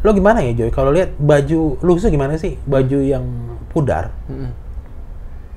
Lo 0.00 0.12
gimana 0.16 0.40
ya 0.40 0.52
Joy? 0.56 0.72
Kalau 0.72 0.92
lihat 0.92 1.16
baju 1.20 1.80
lu 1.80 1.92
tuh 1.96 2.12
gimana 2.12 2.36
sih? 2.36 2.56
Baju 2.64 2.98
yang 3.00 3.24
pudar. 3.72 4.12
Mhm. 4.28 4.52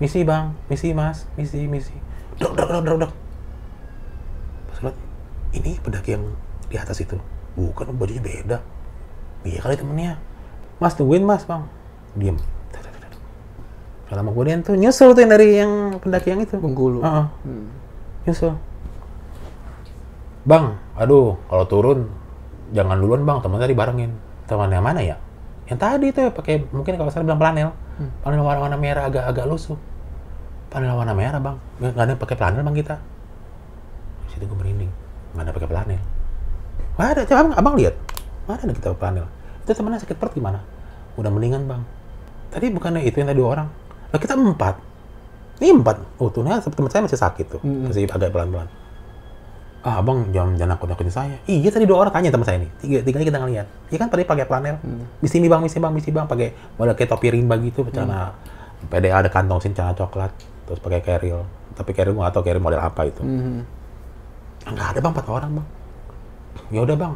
misi 0.02 0.20
bang. 0.28 0.52
Misi 0.68 0.92
mas. 0.92 1.24
Misi 1.40 1.64
misi. 1.64 1.96
Dok 2.36 2.60
dok 2.60 2.68
dok 2.68 2.84
dok 2.84 2.98
dok. 3.08 3.12
Pas 4.68 4.80
lihat 4.84 4.98
ini 5.56 5.80
pendaki 5.80 6.20
yang 6.20 6.26
di 6.68 6.76
atas 6.76 7.00
itu. 7.00 7.16
Bukan 7.56 7.96
bajunya 7.96 8.20
beda. 8.20 8.58
Iya 9.48 9.64
kali 9.64 9.80
temennya. 9.80 10.20
Mas 10.84 10.96
tungguin 11.00 11.24
mas 11.24 11.48
bang. 11.48 11.64
Diem 12.20 12.36
Gak 14.14 14.22
lama 14.22 14.30
kemudian 14.30 14.62
tuh 14.62 14.78
nyusul 14.78 15.18
tuh 15.18 15.26
yang 15.26 15.32
dari 15.34 15.58
yang 15.58 15.98
pendaki 15.98 16.38
yang 16.38 16.46
itu. 16.46 16.54
Bengkulu. 16.62 17.02
Heeh, 17.02 17.26
Hmm. 17.50 17.66
nyusul. 18.30 18.54
Bang 20.46 20.78
aduh 20.94 21.34
kalau 21.50 21.66
turun 21.66 22.00
jangan 22.78 23.02
duluan 23.02 23.26
bang. 23.26 23.42
Teman 23.42 23.58
tadi 23.58 23.74
barengin. 23.74 24.14
Teman 24.46 24.70
yang 24.70 24.86
mana 24.86 25.02
ya? 25.02 25.18
Yang 25.66 25.80
tadi 25.82 26.08
tuh 26.14 26.30
pakai 26.30 26.62
mungkin 26.70 26.94
kalau 26.94 27.10
saya 27.10 27.26
bilang 27.26 27.42
planel 27.42 27.74
planel 28.22 28.46
warna-warna 28.46 28.78
merah 28.78 29.10
agak-agak 29.10 29.50
lusuh. 29.50 29.82
Planel 30.70 30.94
warna 30.94 31.18
merah 31.18 31.42
bang. 31.42 31.58
Nggak 31.82 32.06
ada 32.06 32.14
pakai 32.14 32.36
planel 32.38 32.62
bang 32.62 32.76
kita. 32.86 32.96
Di 34.30 34.38
situ 34.38 34.46
gue 34.46 34.58
merinding. 34.62 34.94
Nggak 35.34 35.44
ada 35.50 35.54
pakai 35.58 35.70
planel 35.74 36.02
nggak 36.94 37.10
ada. 37.18 37.22
Coba 37.26 37.40
abang, 37.42 37.54
abang 37.58 37.76
lihat. 37.82 37.98
Mana 38.46 38.62
ada 38.62 38.74
kita 38.78 38.94
planel 38.94 39.26
itu 39.66 39.74
temennya 39.74 40.06
sakit 40.06 40.22
perut 40.22 40.38
gimana? 40.38 40.62
Udah 41.18 41.34
mendingan 41.34 41.66
bang. 41.66 41.82
Tadi 42.54 42.70
bukannya 42.70 43.02
itu 43.02 43.18
yang 43.18 43.34
tadi 43.34 43.42
dua 43.42 43.50
orang 43.58 43.68
lah 44.14 44.20
kita 44.22 44.38
empat. 44.38 44.78
Ini 45.58 45.74
empat. 45.74 45.98
Utuhnya 46.22 46.62
teman 46.62 46.90
saya 46.94 47.02
masih 47.02 47.18
sakit 47.18 47.46
tuh. 47.58 47.62
Mm-mm. 47.66 47.90
masih 47.90 48.06
agak 48.06 48.30
pelan-pelan. 48.30 48.70
Ah 49.84 50.00
abang 50.00 50.32
jangan 50.32 50.56
jangan 50.56 50.78
nakut 50.78 50.88
nakutin 50.88 51.12
saya. 51.12 51.36
Iya 51.50 51.74
tadi 51.74 51.90
dua 51.90 52.06
orang 52.06 52.14
tanya 52.14 52.30
teman 52.32 52.46
saya 52.48 52.62
nih 52.62 52.72
tiga 52.80 52.98
tiganya 53.04 53.26
kita 53.34 53.40
ngeliat. 53.42 53.68
Iya 53.90 53.98
kan 54.00 54.08
tadi 54.14 54.24
pakai 54.24 54.46
planel 54.48 54.80
misi 55.20 55.36
ini 55.42 55.52
bang 55.52 55.60
misi 55.60 55.78
bang 55.82 55.92
misi 55.92 56.10
bang 56.14 56.24
pakai 56.30 56.56
model 56.80 56.96
kayak 56.96 57.10
topi 57.12 57.28
rimba 57.34 57.60
gitu 57.60 57.84
celana 57.92 58.32
PDA 58.88 59.20
ada 59.20 59.28
kantong 59.28 59.60
sini 59.60 59.76
celana 59.76 59.92
coklat 59.92 60.32
terus 60.64 60.80
pakai 60.80 61.04
carrier 61.04 61.44
tapi 61.76 61.90
gua 61.92 62.30
nggak 62.30 62.34
tahu 62.38 62.44
carrier 62.46 62.64
model 62.64 62.80
apa 62.80 63.02
itu. 63.10 63.22
Mhm. 63.26 63.62
nggak 64.72 64.88
ada 64.94 65.00
bang. 65.04 65.12
Empat 65.12 65.26
orang 65.28 65.52
bang. 65.58 65.68
Ya 66.72 66.80
udah 66.86 66.96
bang. 66.96 67.14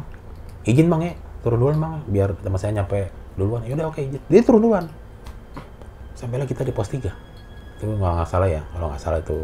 Izin 0.68 0.92
bang 0.92 1.00
ya. 1.08 1.12
Turun 1.40 1.56
duluan 1.62 1.78
bang 1.80 1.92
biar 2.10 2.28
teman 2.42 2.58
saya 2.60 2.76
nyampe 2.76 3.08
duluan. 3.38 3.64
Ya 3.64 3.72
udah 3.80 3.86
oke. 3.88 4.02
Izin 4.02 4.20
dia 4.28 4.42
turun 4.44 4.60
duluan 4.60 4.84
sampailah 6.18 6.50
kita 6.50 6.66
di 6.66 6.74
pos 6.74 6.90
3 6.90 7.06
itu 7.78 7.86
nggak 7.86 8.12
nggak 8.18 8.28
salah 8.28 8.50
ya. 8.50 8.62
Kalau 8.74 8.90
nggak 8.90 8.98
salah 8.98 9.22
itu 9.22 9.38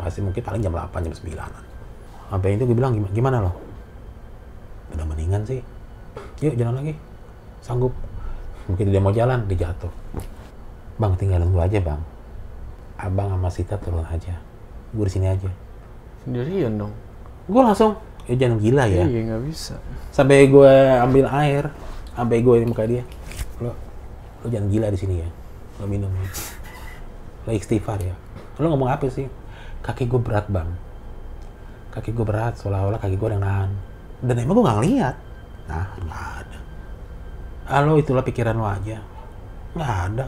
masih 0.00 0.24
mungkin 0.24 0.40
paling 0.40 0.60
jam 0.64 0.72
8 0.72 1.04
jam 1.04 1.12
9 1.12 2.32
sampai 2.32 2.56
itu 2.56 2.64
gue 2.64 2.76
bilang 2.76 2.96
gimana, 2.96 3.12
gimana 3.12 3.36
lo? 3.44 3.52
Udah 4.96 5.04
mendingan 5.04 5.44
sih. 5.44 5.60
Yuk 6.40 6.56
jalan 6.56 6.80
lagi. 6.80 6.96
Sanggup. 7.60 7.92
Mungkin 8.66 8.88
dia 8.88 8.98
mau 9.04 9.12
jalan. 9.12 9.44
Dia 9.44 9.68
jatuh. 9.68 9.92
Bang 10.96 11.14
tinggalin 11.20 11.52
gue 11.52 11.60
aja 11.62 11.78
bang. 11.84 12.00
Abang 12.96 13.28
sama 13.36 13.52
Sita 13.52 13.76
turun 13.76 14.02
aja. 14.08 14.34
Gue 14.96 15.04
di 15.04 15.12
sini 15.12 15.28
aja. 15.28 15.50
Sendirian 16.24 16.80
dong. 16.80 16.94
gue 17.44 17.60
langsung 17.60 18.00
ya 18.24 18.40
jangan 18.40 18.56
gila 18.56 18.88
ya. 18.88 19.04
Iya 19.04 19.20
nggak 19.28 19.42
bisa. 19.44 19.76
sampai 20.08 20.48
gue 20.48 20.72
ambil 21.04 21.28
air 21.28 21.68
sampai 22.16 22.40
gue 22.40 22.54
ini 22.56 22.66
muka 22.72 22.88
dia. 22.88 23.04
Lo 23.60 23.76
lo 24.40 24.46
jangan 24.48 24.72
gila 24.72 24.88
di 24.88 24.96
sini 24.96 25.14
ya 25.20 25.28
lo 25.80 25.86
minum. 25.90 26.10
Lo 27.44 27.50
istighfar 27.50 27.98
ya. 28.00 28.14
Lo 28.62 28.70
ngomong 28.70 28.90
apa 28.90 29.10
sih? 29.10 29.26
Kaki 29.82 30.06
gue 30.06 30.20
berat 30.22 30.46
bang. 30.46 30.70
Kaki 31.90 32.14
gue 32.14 32.26
berat 32.26 32.58
seolah-olah 32.58 32.98
kaki 33.02 33.18
gue 33.18 33.28
yang 33.34 33.42
nahan. 33.42 33.70
Dan 34.22 34.40
emang 34.40 34.54
gue 34.60 34.64
nggak 34.64 34.78
ngeliat. 34.80 35.16
Nah 35.68 35.86
nggak 35.98 36.24
ada. 36.40 36.58
Halo 37.68 37.98
itulah 37.98 38.22
pikiran 38.22 38.54
lo 38.54 38.66
aja. 38.66 39.02
Nggak 39.74 39.92
ada. 40.10 40.26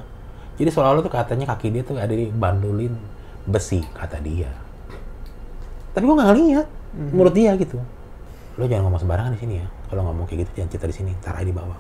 Jadi 0.57 0.69
seolah-olah 0.73 1.03
tuh 1.05 1.13
katanya 1.13 1.47
kaki 1.55 1.67
dia 1.71 1.83
tuh 1.87 1.97
ada 1.97 2.13
dibandulin 2.13 2.93
besi 3.47 3.81
kata 3.95 4.19
dia. 4.19 4.51
Tapi 5.95 6.05
gue 6.05 6.17
nggak 6.17 6.31
ngeliat. 6.35 6.67
Menurut 7.13 7.35
dia 7.37 7.55
gitu. 7.55 7.79
Lo 8.59 8.65
jangan 8.67 8.91
ngomong 8.91 9.01
sembarangan 9.01 9.33
di 9.37 9.41
sini 9.41 9.55
ya. 9.63 9.67
Kalau 9.87 10.03
ngomong 10.11 10.27
kayak 10.27 10.49
gitu 10.49 10.51
jangan 10.61 10.71
cerita 10.75 10.87
di 10.91 10.97
sini. 10.97 11.13
Tar 11.23 11.39
aja 11.39 11.47
di 11.47 11.55
bawah. 11.55 11.79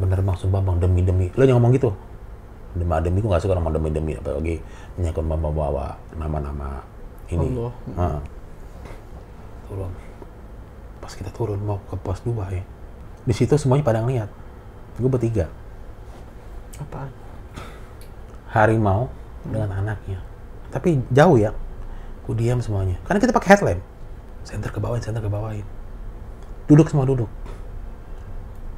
Bener 0.00 0.18
bang. 0.24 0.36
Sumpah 0.40 0.62
bang. 0.64 0.76
Demi 0.82 1.02
demi. 1.04 1.26
Lo 1.36 1.42
jangan 1.44 1.60
ngomong 1.60 1.74
gitu 1.76 1.92
demi 2.74 2.94
demi 3.00 3.18
gue 3.22 3.30
gak 3.30 3.42
suka 3.42 3.54
ngomong 3.56 3.74
demi 3.78 3.88
demi. 3.90 4.12
Apalagi 4.18 4.60
menyangkut 4.98 5.24
bawa 5.24 5.50
bawa 5.50 5.86
nama-nama 6.18 6.82
ini. 7.30 7.54
Allah. 7.54 8.20
Turun 9.70 9.92
pas 11.04 11.12
kita 11.12 11.28
turun 11.36 11.60
mau 11.60 11.76
ke 11.84 11.96
pos 12.00 12.24
2 12.24 12.32
ya. 12.52 12.64
Di 13.24 13.34
situ 13.36 13.54
semuanya 13.56 13.84
pada 13.84 14.00
ngeliat. 14.00 14.28
Gue 15.00 15.10
bertiga. 15.10 15.48
Apaan? 16.80 17.12
harimau 18.54 19.10
dengan 19.42 19.82
anaknya. 19.82 20.22
Tapi 20.70 21.02
jauh 21.10 21.34
ya. 21.34 21.50
Gue 22.24 22.34
diam 22.38 22.62
semuanya. 22.62 22.96
Karena 23.04 23.18
kita 23.18 23.34
pakai 23.34 23.58
headlamp. 23.58 23.82
Center 24.46 24.70
ke 24.70 24.78
bawah 24.78 25.00
center 25.00 25.24
ke 25.24 25.28
bawahin 25.28 25.66
duduk 26.68 26.88
semua 26.88 27.04
duduk. 27.04 27.28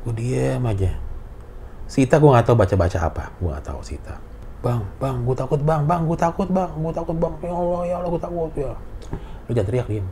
Gue 0.07 0.15
diam 0.15 0.63
aja 0.67 0.95
Sita 1.87 2.18
gue 2.18 2.30
nggak 2.30 2.47
tahu 2.47 2.57
baca 2.59 2.74
baca 2.74 2.99
apa. 2.99 3.24
Gue 3.39 3.51
nggak 3.51 3.66
tahu 3.66 3.80
Sita. 3.82 4.14
Bang 4.61 4.82
bang 4.99 5.22
gue 5.22 5.37
takut 5.39 5.61
bang 5.62 5.82
bang 5.87 6.03
gue 6.05 6.18
takut 6.18 6.49
bang 6.51 6.70
gue 6.74 6.93
takut 6.93 7.16
bang. 7.16 7.34
Ya 7.43 7.55
Allah 7.55 7.80
ya 7.87 7.95
Allah 8.03 8.11
gue 8.11 8.22
takut 8.22 8.53
ya. 8.55 8.72
Lu 9.47 9.51
jangan 9.55 9.68
teriak 9.70 9.89
diem 9.89 10.07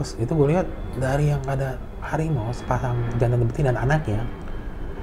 pas 0.00 0.16
itu 0.16 0.32
gue 0.32 0.48
lihat 0.48 0.64
dari 0.96 1.28
yang 1.28 1.44
ada 1.44 1.76
harimau 2.00 2.48
sepasang 2.56 2.96
jantan 3.20 3.44
betina 3.44 3.68
dan 3.68 3.84
anaknya 3.84 4.24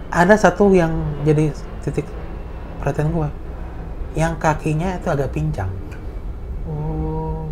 ada 0.09 0.33
satu 0.33 0.73
yang 0.73 0.89
jadi 1.21 1.53
titik 1.85 2.09
perhatian 2.81 3.13
gue 3.13 3.29
yang 4.17 4.33
kakinya 4.41 4.97
itu 4.97 5.13
agak 5.13 5.29
pincang. 5.29 5.69
Oh, 6.65 7.45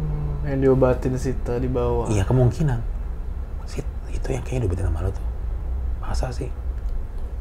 yang 0.49 0.65
diobatin 0.65 1.13
Sita 1.13 1.61
di 1.61 1.69
bawah. 1.69 2.09
iya 2.09 2.25
kemungkinan. 2.25 2.81
Sit, 3.69 3.85
itu 4.09 4.33
yang 4.33 4.41
kayaknya 4.41 4.65
diobatin 4.65 4.89
sama 4.89 5.05
lo 5.05 5.13
tuh. 5.13 5.27
Masa 6.01 6.33
sih 6.33 6.49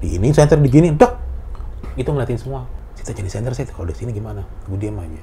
di 0.05 0.21
ini 0.21 0.29
center 0.31 0.61
di 0.61 0.69
gini 0.69 0.93
dok 0.93 1.13
itu 1.97 2.05
ngeliatin 2.05 2.37
semua. 2.37 2.69
Kita 2.93 3.11
jadi 3.11 3.31
center 3.31 3.53
sih 3.53 3.65
kalau 3.65 3.89
di 3.89 3.97
sini 3.97 4.13
gimana? 4.13 4.45
Gue 4.65 4.77
diam 4.77 5.01
aja. 5.01 5.21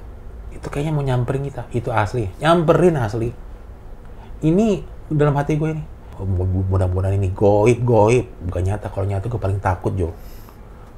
Itu 0.50 0.66
kayaknya 0.66 0.90
mau 0.90 1.02
nyamperin 1.02 1.42
kita. 1.44 1.70
Itu 1.70 1.94
asli. 1.94 2.26
Nyamperin 2.38 2.96
asli. 2.96 3.30
Ini 4.42 4.66
dalam 5.08 5.34
hati 5.34 5.54
gue 5.54 5.70
ini. 5.70 5.82
Oh, 6.18 6.26
mu- 6.26 6.66
mudah-mudahan 6.66 7.14
ini 7.14 7.30
goib 7.30 7.82
goib. 7.82 8.26
Bukan 8.42 8.62
nyata. 8.64 8.88
Kalau 8.88 9.06
nyata 9.06 9.26
gue 9.26 9.38
paling 9.38 9.58
takut 9.58 9.94
Jo. 9.94 10.10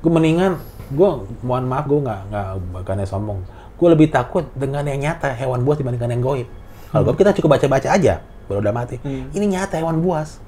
Gue 0.01 0.11
mendingan 0.11 0.57
gue 0.89 1.09
mohon 1.41 1.64
maaf 1.64 1.85
gue 1.85 1.99
nggak 1.99 2.20
nggak 2.30 2.47
bukannya 2.72 3.05
sombong. 3.05 3.41
Gue 3.74 3.89
lebih 3.91 4.09
takut 4.09 4.49
dengan 4.55 4.85
yang 4.85 5.01
nyata 5.03 5.32
hewan 5.35 5.61
buas 5.61 5.76
dibandingkan 5.76 6.09
yang 6.09 6.22
goib. 6.22 6.49
Kalau 6.89 7.03
goib 7.03 7.16
kita 7.16 7.35
cukup 7.35 7.59
baca-baca 7.59 7.89
aja. 7.91 8.20
Baru 8.45 8.61
udah 8.61 8.72
mati. 8.72 9.01
Hmm. 9.01 9.32
ini 9.32 9.51
nyata 9.51 9.76
hewan 9.76 9.99
buas. 9.99 10.39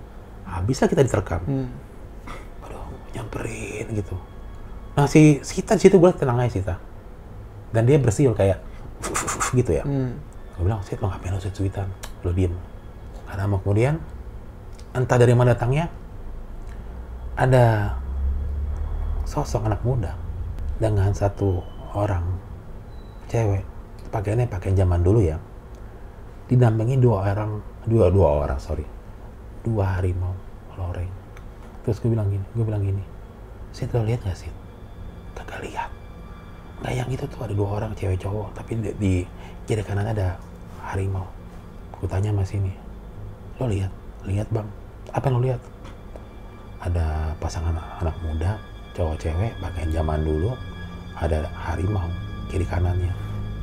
Habislah 0.47 0.87
kita 0.87 1.03
diterkam 1.03 1.43
Hmm. 1.43 1.67
Nyamperin 3.17 3.87
gitu. 3.97 4.17
Nah 4.97 5.09
si 5.09 5.41
Sita 5.41 5.73
di 5.77 5.89
situ 5.89 5.97
gue 5.97 6.13
tenang 6.13 6.37
aja 6.37 6.53
Sita 6.53 6.77
dan 7.73 7.89
dia 7.89 7.97
bersiul 7.97 8.37
kayak 8.37 8.61
gitu 9.59 9.73
ya. 9.81 9.85
Hmm. 9.85 10.21
gue 10.57 10.65
bilang 10.65 10.81
Sit 10.85 11.01
lo 11.01 11.09
ngapain 11.09 11.33
lo 11.33 11.41
Sit 11.41 11.57
suitan? 11.57 11.89
Lo 12.21 12.33
diem. 12.33 12.53
Karena 13.25 13.49
lama 13.49 13.61
kemudian 13.65 13.97
entah 14.93 15.17
dari 15.21 15.33
mana 15.33 15.53
datangnya 15.57 15.89
ada 17.37 17.97
sosok 19.29 19.69
anak 19.69 19.81
muda 19.85 20.13
dengan 20.81 21.13
satu 21.13 21.65
orang 21.97 22.25
cewek. 23.29 23.65
Pakaiannya 24.13 24.49
pakaian 24.49 24.77
zaman 24.77 25.03
dulu 25.03 25.21
ya. 25.25 25.37
Didampingi 26.47 26.97
dua 27.03 27.27
orang 27.33 27.59
dua 27.85 28.07
dua 28.09 28.47
orang 28.47 28.61
sorry. 28.63 28.87
Dua 29.67 29.99
harimau 29.99 30.33
loreng 30.79 31.16
terus 31.87 32.03
gue 32.03 32.11
bilang 32.11 32.27
gini 32.27 32.43
gue 32.59 32.67
bilang 32.67 32.83
gini 32.83 33.17
Sid 33.77 33.93
lo 33.93 34.09
lihat 34.09 34.25
gak 34.25 34.41
Sid? 34.41 34.55
Kagak 35.37 35.61
lihat. 35.61 35.93
Nggak 36.81 36.93
yang 36.97 37.09
itu 37.13 37.25
tuh 37.29 37.45
ada 37.45 37.53
dua 37.53 37.69
orang 37.77 37.93
cewek 37.93 38.17
cowok 38.25 38.57
tapi 38.57 38.73
di, 38.81 38.91
di 38.97 39.13
kiri 39.69 39.85
kanan 39.85 40.09
ada 40.09 40.41
harimau. 40.81 41.29
Gue 42.01 42.09
tanya 42.09 42.33
mas 42.33 42.57
ini 42.57 42.73
lo 43.61 43.69
lihat? 43.69 43.93
Lihat 44.25 44.49
bang. 44.49 44.65
Apa 45.13 45.29
yang 45.29 45.35
lo 45.37 45.43
lihat? 45.45 45.61
Ada 46.89 47.37
pasangan 47.37 47.77
anak 48.01 48.17
muda 48.25 48.57
cowok 48.97 49.21
cewek 49.21 49.53
pakaian 49.61 49.93
zaman 49.93 50.25
dulu 50.25 50.57
ada 51.21 51.45
harimau 51.53 52.09
kiri 52.49 52.65
kanannya. 52.65 53.13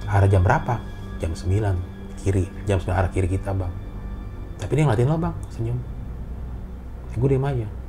Arah 0.06 0.30
jam 0.30 0.46
berapa? 0.46 0.78
Jam 1.18 1.34
9 1.34 2.22
kiri 2.22 2.46
jam 2.70 2.78
9 2.78 2.94
arah 2.94 3.10
kiri 3.10 3.26
kita 3.26 3.50
bang. 3.50 3.74
Tapi 4.62 4.78
dia 4.78 4.84
ngeliatin 4.86 5.10
lo 5.10 5.18
bang 5.18 5.34
senyum. 5.50 5.80
Gue 7.18 7.34
diem 7.34 7.50
aja 7.50 7.83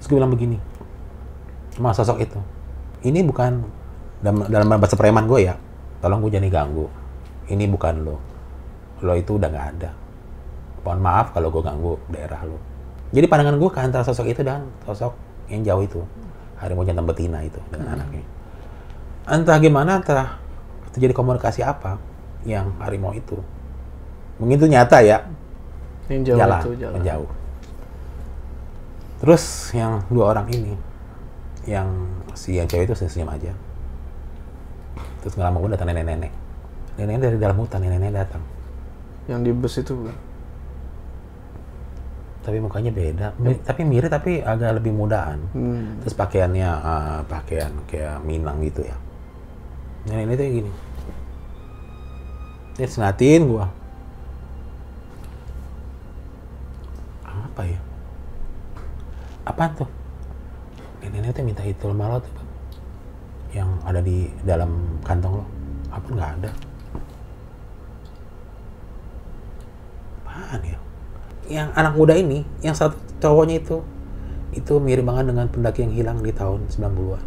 terus 0.00 0.06
gue 0.08 0.16
bilang 0.16 0.32
begini 0.32 0.56
sama 1.76 1.92
sosok 1.92 2.24
itu 2.24 2.40
ini 3.04 3.20
bukan 3.20 3.60
dalam, 4.24 4.48
dalam 4.48 4.66
bahasa 4.80 4.96
preman 4.96 5.28
gue 5.28 5.52
ya 5.52 5.54
tolong 6.00 6.24
gue 6.24 6.32
jangan 6.32 6.48
ganggu 6.48 6.88
ini 7.50 7.66
bukan 7.66 7.94
lo. 8.06 8.16
Lo 9.02 9.12
itu 9.18 9.36
udah 9.36 9.48
nggak 9.50 9.66
ada. 9.76 9.90
Mohon 10.86 11.00
maaf 11.02 11.26
kalau 11.34 11.50
gue 11.52 11.62
ganggu 11.66 11.92
daerah 12.08 12.40
lo. 12.46 12.56
Jadi 13.10 13.26
pandangan 13.26 13.58
gue 13.58 13.70
ke 13.74 13.78
antara 13.82 14.06
sosok 14.06 14.30
itu 14.30 14.40
dan 14.46 14.70
sosok 14.86 15.12
yang 15.50 15.66
jauh 15.66 15.82
itu 15.82 16.00
harimau 16.62 16.86
jantan 16.86 17.04
betina 17.04 17.42
itu 17.42 17.58
dengan 17.74 17.98
anaknya. 17.98 18.22
Entah 19.26 19.58
gimana 19.58 19.98
entah 19.98 20.38
terjadi 20.94 21.12
komunikasi 21.14 21.66
apa 21.66 21.98
yang 22.46 22.70
harimau 22.78 23.10
itu 23.12 23.36
mungkin 24.38 24.56
itu 24.62 24.68
nyata 24.70 25.02
ya. 25.02 25.26
Yang 26.06 26.22
jauh 26.32 26.38
jalan, 26.38 26.60
itu 26.62 26.72
jalan. 26.78 26.94
menjauh. 26.98 27.30
Terus 29.20 29.44
yang 29.76 30.00
dua 30.08 30.32
orang 30.32 30.48
ini, 30.48 30.72
yang 31.68 32.08
si 32.32 32.56
yang 32.56 32.64
cewek 32.64 32.88
itu 32.88 32.96
senyum 32.96 33.28
aja. 33.28 33.52
Terus 35.20 35.36
nggak 35.36 35.44
lama 35.44 35.56
kemudian 35.60 35.76
datang 35.76 35.88
nenek-nenek. 35.92 36.32
Nenek 36.96 37.20
dari 37.20 37.36
dalam 37.36 37.56
hutan, 37.60 37.84
nenek-nenek 37.84 38.16
datang. 38.16 38.42
Yang 39.28 39.40
di 39.44 39.50
bus 39.52 39.74
itu 39.76 39.92
bukan? 39.92 40.16
Tapi 42.40 42.56
mukanya 42.56 42.88
beda, 42.88 43.36
Mi- 43.36 43.60
tapi 43.60 43.84
mirip 43.84 44.08
tapi 44.08 44.40
agak 44.40 44.80
lebih 44.80 44.96
mudaan. 44.96 45.44
Hmm. 45.52 46.00
Terus 46.00 46.16
pakaiannya 46.16 46.70
eh, 46.72 47.20
pakaian 47.28 47.72
kayak 47.84 48.24
Minang 48.24 48.64
gitu 48.64 48.80
ya. 48.88 48.96
Nenek-nenek 50.08 50.36
tuh 50.40 50.48
gini. 50.48 50.72
Dia 52.80 52.88
senatin 52.88 53.44
gua. 53.44 53.68
Apa 57.28 57.68
ya? 57.68 57.76
Apaan 59.48 59.72
tuh? 59.76 59.88
Nenek-nenek 61.00 61.32
tuh 61.32 61.44
minta 61.44 61.62
itu 61.64 61.86
malo 61.92 62.20
tuh, 62.20 62.32
Bang. 62.36 62.48
Yang 63.50 63.70
ada 63.82 64.00
di 64.04 64.18
dalam 64.44 64.70
kantong 65.04 65.40
lo. 65.40 65.44
Apa 65.90 66.06
nggak 66.12 66.30
ada? 66.40 66.50
Apaan 70.22 70.62
ya? 70.62 70.78
yang 71.50 71.74
anak 71.74 71.98
muda 71.98 72.14
ini, 72.14 72.46
yang 72.62 72.78
satu 72.78 72.94
cowoknya 73.18 73.58
itu, 73.58 73.82
itu 74.54 74.78
mirip 74.78 75.02
banget 75.02 75.34
dengan 75.34 75.50
pendaki 75.50 75.82
yang 75.82 75.92
hilang 75.92 76.18
di 76.22 76.30
tahun 76.30 76.70
90-an. 76.70 77.24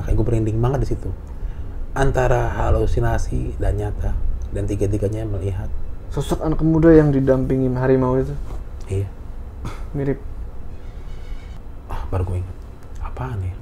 Makanya 0.00 0.16
gue 0.16 0.26
merinding 0.26 0.58
banget 0.58 0.80
di 0.88 0.88
situ. 0.96 1.10
Antara 1.92 2.48
halusinasi 2.56 3.60
dan 3.60 3.76
nyata. 3.76 4.16
Dan 4.48 4.64
tiga-tiganya 4.64 5.28
melihat. 5.28 5.68
Sosok 6.08 6.40
anak 6.40 6.64
muda 6.64 6.88
yang 6.88 7.12
didampingi 7.12 7.68
harimau 7.76 8.16
itu 8.16 8.32
Iya. 8.88 9.04
Mirip. 9.96 10.18
Ah, 11.88 12.04
baru 12.12 12.22
gue 12.28 12.36
ingat. 12.44 12.56
Apaan 13.04 13.38
ya? 13.40 13.54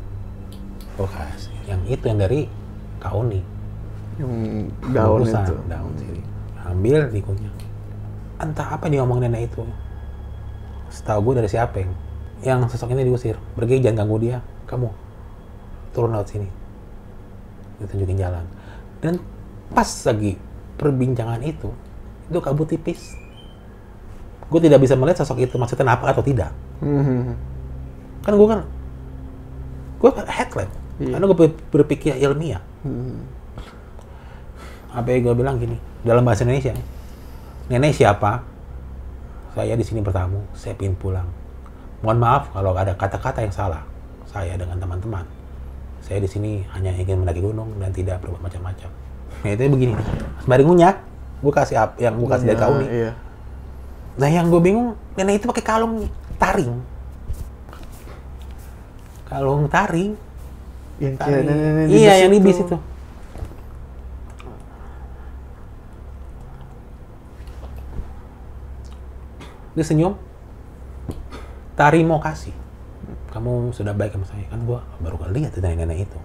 Oh, 0.99 1.09
kasih. 1.09 1.53
Yang 1.69 1.81
itu 1.99 2.05
yang 2.09 2.19
dari 2.21 2.41
Kauni. 2.99 3.41
Yang 4.17 4.33
daun 4.91 5.23
itu. 5.23 5.55
Daun 5.69 5.93
sini. 6.01 6.23
Ambil 6.67 7.13
dikunyah. 7.13 7.55
Entah 8.43 8.69
apa 8.75 8.91
dia 8.91 9.05
ngomong 9.05 9.23
nenek 9.23 9.53
itu. 9.53 9.63
Setahu 10.91 11.31
gue 11.31 11.45
dari 11.45 11.49
si 11.51 11.59
Apeng. 11.61 11.93
Yang 12.43 12.75
sosok 12.75 12.97
ini 12.97 13.07
diusir. 13.07 13.37
Pergi 13.55 13.81
jangan 13.85 14.05
ganggu 14.05 14.17
dia. 14.23 14.39
Kamu 14.67 14.89
turun 15.95 16.13
laut 16.13 16.29
sini. 16.29 16.49
Ditunjukin 17.81 18.19
jalan. 18.19 18.45
Dan 19.01 19.21
pas 19.73 19.89
lagi 20.09 20.41
perbincangan 20.77 21.41
itu, 21.45 21.73
itu 22.29 22.39
kabut 22.41 22.69
tipis. 22.69 23.17
Gue 24.47 24.61
tidak 24.63 24.79
bisa 24.79 24.95
melihat 24.95 25.21
sosok 25.21 25.43
itu 25.43 25.55
maksudnya 25.57 25.87
apa 25.91 26.11
atau 26.11 26.23
tidak. 26.23 26.51
Hmm. 26.79 27.35
Kan 28.23 28.33
gue 28.35 28.47
kan, 28.47 28.61
gue 29.99 30.11
headlamp. 30.27 30.73
Iya. 30.97 31.13
Karena 31.13 31.25
gue 31.27 31.39
ber- 31.39 31.61
berpikir 31.73 32.15
ilmiah. 32.17 32.63
Hmm. 32.83 33.27
apa 34.97 35.13
yang 35.13 35.29
gue 35.29 35.35
bilang 35.37 35.61
gini 35.61 35.77
dalam 36.01 36.25
bahasa 36.25 36.49
Indonesia 36.49 36.73
nenek 37.69 37.93
siapa 37.93 38.41
saya 39.53 39.77
di 39.77 39.85
sini 39.85 40.01
bertamu 40.01 40.41
saya 40.57 40.73
ingin 40.81 40.97
pulang 40.97 41.29
mohon 42.01 42.17
maaf 42.17 42.49
kalau 42.49 42.73
ada 42.73 42.97
kata-kata 42.97 43.45
yang 43.45 43.53
salah 43.53 43.85
saya 44.25 44.57
dengan 44.57 44.81
teman-teman 44.81 45.29
saya 46.01 46.17
di 46.17 46.29
sini 46.31 46.65
hanya 46.73 46.97
ingin 46.97 47.21
mendaki 47.21 47.45
gunung 47.45 47.77
dan 47.77 47.93
tidak 47.93 48.25
berbuat 48.25 48.41
macam-macam 48.41 48.89
nah, 49.45 49.51
itu 49.53 49.69
begini 49.69 49.93
sembari 50.41 50.63
ngunyah 50.65 50.95
gue 51.45 51.53
kasih 51.53 51.77
up 51.77 51.91
yang 52.01 52.17
gue 52.17 52.29
kasih 52.33 52.47
dari 52.49 52.57
kau 52.57 52.73
nih 52.81 52.89
Iya. 52.89 53.11
Nah 54.17 54.29
yang 54.33 54.49
gue 54.49 54.61
bingung 54.65 54.97
nenek 55.17 55.45
itu 55.45 55.47
pakai 55.49 55.65
kalung 55.65 56.09
taring. 56.41 56.73
Kalung 59.29 59.69
taring. 59.69 60.13
Yang 60.97 61.15
taring. 61.21 61.45
nenek-nenek 61.45 61.85
di 61.89 61.97
iya 62.01 62.15
yang 62.25 62.33
di 62.33 62.41
bis 62.41 62.61
itu. 62.61 62.79
dia 69.77 69.85
senyum. 69.85 70.17
Tari 71.77 72.01
mau 72.01 72.17
kasih. 72.17 72.57
Kamu 73.29 73.77
sudah 73.77 73.93
baik 73.93 74.17
sama 74.17 74.25
saya. 74.25 74.49
Kan 74.49 74.65
gua 74.65 74.81
baru 75.05 75.21
kali 75.21 75.45
lihat 75.45 75.53
dari 75.61 75.77
nenek 75.77 76.09
itu. 76.09 76.19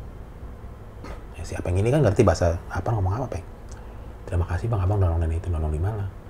Ya, 1.35 1.43
si 1.43 1.59
Apeng 1.59 1.75
ini 1.75 1.91
kan 1.91 1.99
ngerti 1.99 2.23
bahasa 2.23 2.55
apa 2.71 2.95
ngomong 2.95 3.19
apa 3.19 3.27
Peng? 3.27 3.43
Terima 4.23 4.47
kasih 4.47 4.71
bang. 4.71 4.79
Abang 4.79 5.03
nolong 5.03 5.19
nenek 5.19 5.43
itu 5.43 5.51
nolong 5.51 5.75
di 5.75 5.83
mana 5.83 6.20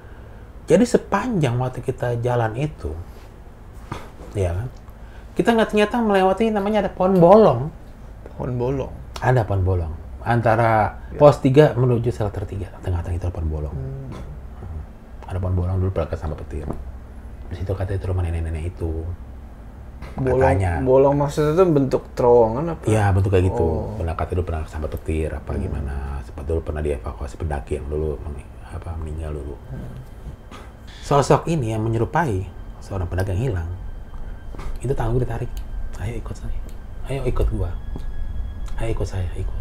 jadi 0.71 0.85
sepanjang 0.87 1.59
waktu 1.59 1.83
kita 1.83 2.15
jalan 2.23 2.55
itu 2.55 2.95
ya 4.31 4.55
kan 4.55 4.67
kita 5.35 5.49
nggak 5.51 5.69
ternyata 5.75 5.95
melewati 5.99 6.47
namanya 6.47 6.87
ada 6.87 6.91
pohon 6.91 7.19
bolong 7.19 7.61
Pohon 8.39 8.51
bolong. 8.55 8.93
ada 9.19 9.43
pohon 9.43 9.61
bolong 9.67 9.93
antara 10.23 10.95
pos 11.19 11.43
3 11.43 11.75
menuju 11.75 12.09
shelter 12.15 12.47
3 12.47 12.87
tengah-tengah 12.87 13.17
itu 13.19 13.25
ada 13.27 13.35
pohon 13.35 13.49
bolong 13.51 13.75
ada 15.27 15.37
pohon 15.37 15.55
bolong 15.59 15.75
dulu 15.83 15.91
pernah 15.91 16.15
sama 16.15 16.39
petir 16.39 16.67
di 17.51 17.55
situ 17.59 17.71
katanya 17.75 17.99
itu 17.99 18.07
rumah 18.07 18.23
nenek-nenek 18.23 18.71
itu 18.71 19.03
Bolong, 20.17 20.41
Katanya. 20.43 20.81
bolong 20.81 21.13
maksudnya 21.13 21.53
itu 21.55 21.63
bentuk 21.71 22.03
terowongan 22.17 22.73
apa? 22.73 22.83
Iya 22.89 23.13
bentuk 23.15 23.31
kayak 23.31 23.53
gitu. 23.53 23.63
Oh. 23.63 23.95
Pernah 23.95 24.17
kata 24.17 24.31
dulu 24.33 24.43
pernah 24.49 24.63
sampai 24.67 24.89
petir 24.91 25.29
apa 25.31 25.55
gimana. 25.55 26.19
Sempat 26.25 26.43
dulu 26.49 26.59
pernah 26.65 26.81
dievakuasi 26.83 27.37
pendaki 27.39 27.79
yang 27.79 27.87
dulu 27.87 28.17
apa 28.65 28.91
meninggal 28.97 29.31
dulu. 29.31 29.55
Sosok 31.11 31.43
ini 31.51 31.75
yang 31.75 31.83
menyerupai 31.83 32.47
seorang 32.79 33.03
pendaki 33.03 33.35
yang 33.35 33.51
hilang. 33.51 33.67
Itu 34.79 34.95
tangan 34.95 35.19
gue 35.19 35.27
ditarik. 35.27 35.51
Ayo 35.99 36.23
ikut 36.23 36.35
saya. 36.39 36.55
Ayo 37.11 37.27
ikut 37.27 37.51
gua. 37.51 37.67
Ayo 38.79 38.95
ikut 38.95 39.03
saya, 39.03 39.27
ikut. 39.35 39.59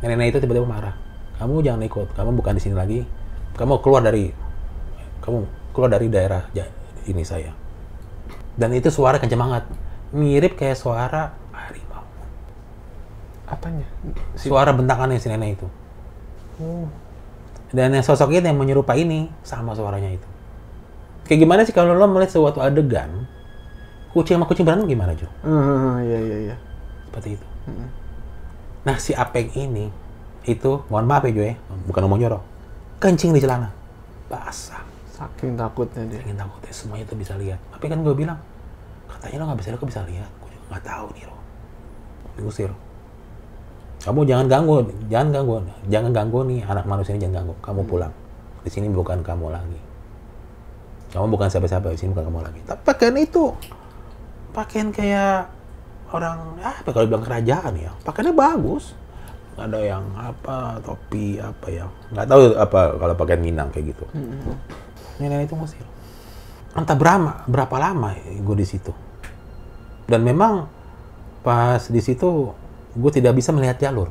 Nenek-nenek 0.00 0.32
itu 0.32 0.38
tiba-tiba 0.40 0.64
marah. 0.64 0.96
Kamu 1.36 1.60
jangan 1.60 1.84
ikut. 1.84 2.16
Kamu 2.16 2.32
bukan 2.32 2.56
di 2.56 2.64
sini 2.64 2.72
lagi. 2.72 3.04
Kamu 3.60 3.84
keluar 3.84 4.00
dari 4.00 4.32
kamu 5.20 5.44
keluar 5.76 5.92
dari 5.92 6.08
daerah 6.08 6.48
ini 7.04 7.28
saya. 7.28 7.52
Dan 8.56 8.72
itu 8.72 8.88
suara 8.88 9.20
kenceng 9.20 9.36
banget. 9.36 9.68
Mirip 10.16 10.56
kayak 10.56 10.80
suara 10.80 11.36
harimau. 11.52 12.08
Apanya? 13.52 13.84
Suara 14.32 14.72
bentakannya 14.72 15.20
si 15.20 15.28
nenek 15.28 15.60
itu. 15.60 15.68
Dan 17.68 17.92
yang 17.92 18.00
sosok 18.00 18.32
itu 18.32 18.48
yang 18.48 18.56
menyerupai 18.56 19.04
ini 19.04 19.28
sama 19.44 19.76
suaranya 19.76 20.16
itu. 20.16 20.39
Kayak 21.30 21.46
gimana 21.46 21.60
sih 21.62 21.70
kalau 21.70 21.94
lo 21.94 22.10
melihat 22.10 22.34
suatu 22.34 22.58
adegan 22.58 23.06
kucing 24.10 24.34
sama 24.34 24.50
kucing 24.50 24.66
berantem 24.66 24.90
gimana 24.90 25.14
Jo? 25.14 25.30
Ah, 25.46 26.02
iya 26.02 26.18
iya 26.18 26.36
iya. 26.50 26.56
Seperti 27.06 27.38
itu. 27.38 27.46
Nah 28.82 28.98
si 28.98 29.14
Apeng 29.14 29.46
ini 29.54 29.94
itu 30.42 30.82
mohon 30.90 31.06
maaf 31.06 31.22
ya 31.22 31.30
Jo 31.30 31.42
ya, 31.46 31.54
bukan 31.86 32.02
ngomong 32.02 32.18
jorok. 32.18 32.42
Kencing 32.98 33.30
di 33.30 33.38
celana, 33.38 33.70
basah. 34.26 34.82
Saking 35.14 35.54
takutnya 35.54 36.02
dia. 36.10 36.18
Ingin 36.26 36.34
takutnya 36.34 36.74
semuanya 36.74 37.06
itu 37.06 37.14
bisa 37.14 37.38
lihat. 37.38 37.62
Tapi 37.70 37.86
kan 37.86 38.02
gue 38.02 38.14
bilang, 38.16 38.42
katanya 39.06 39.36
lo 39.38 39.44
nggak 39.52 39.58
bisa 39.62 39.68
lihat, 39.70 39.78
kok 39.78 39.90
bisa 39.94 40.02
lihat? 40.10 40.30
Gue 40.42 40.50
juga 40.50 40.66
nggak 40.74 40.82
tahu 40.82 41.06
nih 41.14 41.24
lo. 41.30 41.36
Diusir. 42.40 42.70
Kamu 44.00 44.24
jangan 44.26 44.46
ganggu, 44.48 44.82
jangan 45.12 45.28
ganggu, 45.30 45.54
jangan 45.92 46.10
ganggu 46.10 46.38
nih 46.48 46.60
anak 46.66 46.84
manusia 46.88 47.14
ini 47.14 47.22
jangan 47.22 47.36
ganggu. 47.44 47.54
Kamu 47.62 47.80
pulang. 47.86 48.12
Di 48.64 48.70
sini 48.72 48.90
bukan 48.90 49.22
kamu 49.22 49.46
lagi. 49.52 49.80
Kamu 51.10 51.26
bukan 51.30 51.48
siapa-siapa, 51.50 51.90
di 51.90 51.98
sini 51.98 52.14
bukan 52.14 52.30
kamu 52.30 52.40
lagi. 52.46 52.60
Tapi 52.66 52.80
pakaian 52.86 53.16
itu, 53.18 53.50
pakaian 54.54 54.88
kayak 54.94 55.50
orang, 56.14 56.58
ah, 56.62 56.76
apa 56.78 56.90
kalau 56.94 57.06
bilang 57.10 57.26
kerajaan 57.26 57.74
ya, 57.78 57.90
pakaiannya 58.06 58.34
bagus. 58.34 58.94
Ada 59.60 59.76
yang 59.82 60.04
apa, 60.16 60.80
topi, 60.80 61.36
apa 61.36 61.66
ya. 61.68 61.84
Nggak 62.14 62.26
tahu 62.30 62.40
apa 62.56 62.80
kalau 62.96 63.14
pakaian 63.18 63.42
Minang 63.42 63.68
kayak 63.68 63.92
gitu 63.92 64.06
nenek 65.20 65.52
itu 65.52 65.54
ngusir. 65.54 65.86
Entah 66.72 66.96
berapa, 66.96 67.44
berapa 67.44 67.76
lama 67.76 68.16
gue 68.16 68.56
di 68.56 68.66
situ. 68.66 68.90
Dan 70.08 70.24
memang 70.24 70.66
pas 71.44 71.84
di 71.86 72.00
situ 72.00 72.50
gue 72.96 73.10
tidak 73.12 73.36
bisa 73.36 73.52
melihat 73.52 73.76
jalur. 73.78 74.08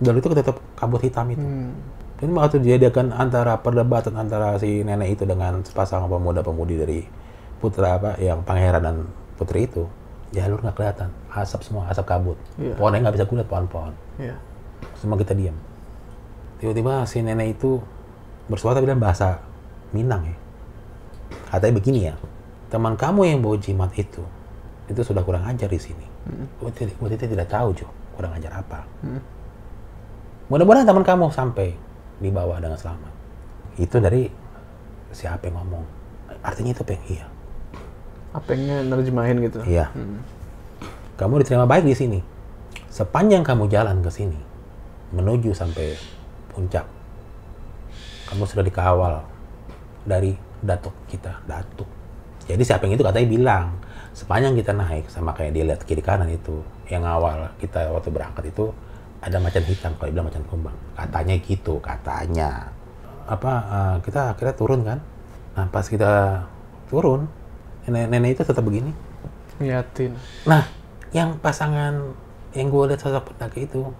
Jalur 0.00 0.18
itu 0.18 0.32
tetap 0.32 0.56
kabut 0.74 1.04
hitam 1.04 1.28
itu. 1.28 1.44
Hmm. 1.44 1.76
Dan 2.20 2.36
waktu 2.36 2.60
dijadikan 2.60 3.16
antara 3.16 3.56
perdebatan 3.64 4.12
antara 4.20 4.52
si 4.60 4.84
nenek 4.84 5.16
itu 5.16 5.24
dengan 5.24 5.64
sepasang 5.64 6.04
pemuda-pemudi 6.04 6.74
dari 6.76 7.00
putra 7.56 7.96
apa 7.96 8.20
yang 8.20 8.44
pangeran 8.44 8.82
dan 8.84 8.96
putri 9.40 9.64
itu, 9.64 9.88
jalur 10.36 10.60
nggak 10.60 10.76
kelihatan, 10.76 11.08
asap 11.32 11.64
semua, 11.64 11.88
asap 11.88 12.04
kabut. 12.04 12.36
Iya. 12.60 12.76
Pohonnya 12.76 13.08
nggak 13.08 13.16
bisa 13.16 13.24
kulihat 13.24 13.48
pohon-pohon. 13.48 13.92
Iya. 14.20 14.36
Semua 15.00 15.16
kita 15.16 15.32
diam. 15.32 15.56
Tiba-tiba 16.60 17.08
si 17.08 17.24
nenek 17.24 17.56
itu 17.56 17.80
bersuara 18.52 18.84
bilang 18.84 19.00
bahasa 19.00 19.40
Minang 19.96 20.28
ya. 20.28 20.36
Katanya 21.50 21.74
begini 21.80 22.00
ya, 22.06 22.14
teman 22.68 22.94
kamu 22.94 23.26
yang 23.26 23.38
bawa 23.40 23.56
jimat 23.58 23.90
itu, 23.96 24.22
itu 24.86 25.00
sudah 25.02 25.24
kurang 25.24 25.42
ajar 25.48 25.66
di 25.66 25.80
sini. 25.80 26.06
Gue 26.60 26.70
tidak, 26.70 26.94
gue 27.00 27.08
tidak 27.16 27.48
tahu 27.48 27.74
Jo, 27.74 27.88
kurang 28.14 28.36
ajar 28.36 28.60
apa. 28.60 28.86
Hmm. 29.02 29.18
Mudah-mudahan 30.46 30.86
teman 30.86 31.02
kamu 31.02 31.32
sampai 31.34 31.74
di 32.20 32.28
bawah 32.28 32.60
dengan 32.60 32.76
selamat. 32.76 33.12
Itu 33.80 33.96
dari 33.98 34.28
siapa 35.10 35.48
yang 35.48 35.58
ngomong. 35.64 35.84
Artinya 36.44 36.70
itu 36.76 36.84
peng, 36.86 37.02
iya. 37.10 37.26
Apengnya 38.30 38.84
nerjemahin 38.86 39.42
gitu. 39.42 39.58
Iya. 39.66 39.90
Hmm. 39.90 40.22
Kamu 41.18 41.42
diterima 41.42 41.66
baik 41.66 41.88
di 41.88 41.96
sini. 41.96 42.20
Sepanjang 42.90 43.42
kamu 43.42 43.66
jalan 43.70 44.02
ke 44.02 44.10
sini, 44.10 44.38
menuju 45.14 45.54
sampai 45.54 45.94
puncak, 46.50 46.82
kamu 48.26 48.42
sudah 48.46 48.64
dikawal 48.66 49.14
dari 50.02 50.34
datuk 50.58 50.94
kita, 51.06 51.38
datuk. 51.46 51.86
Jadi 52.50 52.62
siapa 52.66 52.86
yang 52.86 52.98
itu 52.98 53.06
katanya 53.06 53.28
bilang, 53.30 53.66
sepanjang 54.10 54.58
kita 54.58 54.74
naik, 54.74 55.06
sama 55.06 55.30
kayak 55.30 55.54
dia 55.54 55.64
lihat 55.70 55.80
kiri 55.86 56.02
kanan 56.02 56.26
itu, 56.30 56.66
yang 56.90 57.06
awal 57.06 57.46
kita 57.62 57.94
waktu 57.94 58.10
berangkat 58.10 58.50
itu, 58.50 58.74
ada 59.20 59.36
macan 59.36 59.64
hitam, 59.68 59.92
kalau 60.00 60.08
bilang 60.08 60.26
macan 60.32 60.44
kumbang. 60.48 60.76
Katanya 60.96 61.34
gitu, 61.44 61.76
katanya. 61.84 62.72
Apa, 63.28 63.52
eh, 63.68 63.96
kita 64.04 64.32
akhirnya 64.32 64.54
turun 64.56 64.80
kan? 64.82 64.98
Nah 65.54 65.66
pas 65.68 65.84
kita 65.84 66.44
turun, 66.88 67.28
nenek-nenek 67.84 68.40
itu 68.40 68.42
tetap 68.48 68.64
begini. 68.64 68.90
Ngeliatin. 69.60 70.16
Nah, 70.48 70.64
yang 71.12 71.36
pasangan 71.38 72.16
yang 72.56 72.66
gue 72.72 72.82
lihat 72.90 73.00
sosok 73.04 73.30
pendaki 73.30 73.68
itu, 73.68 73.92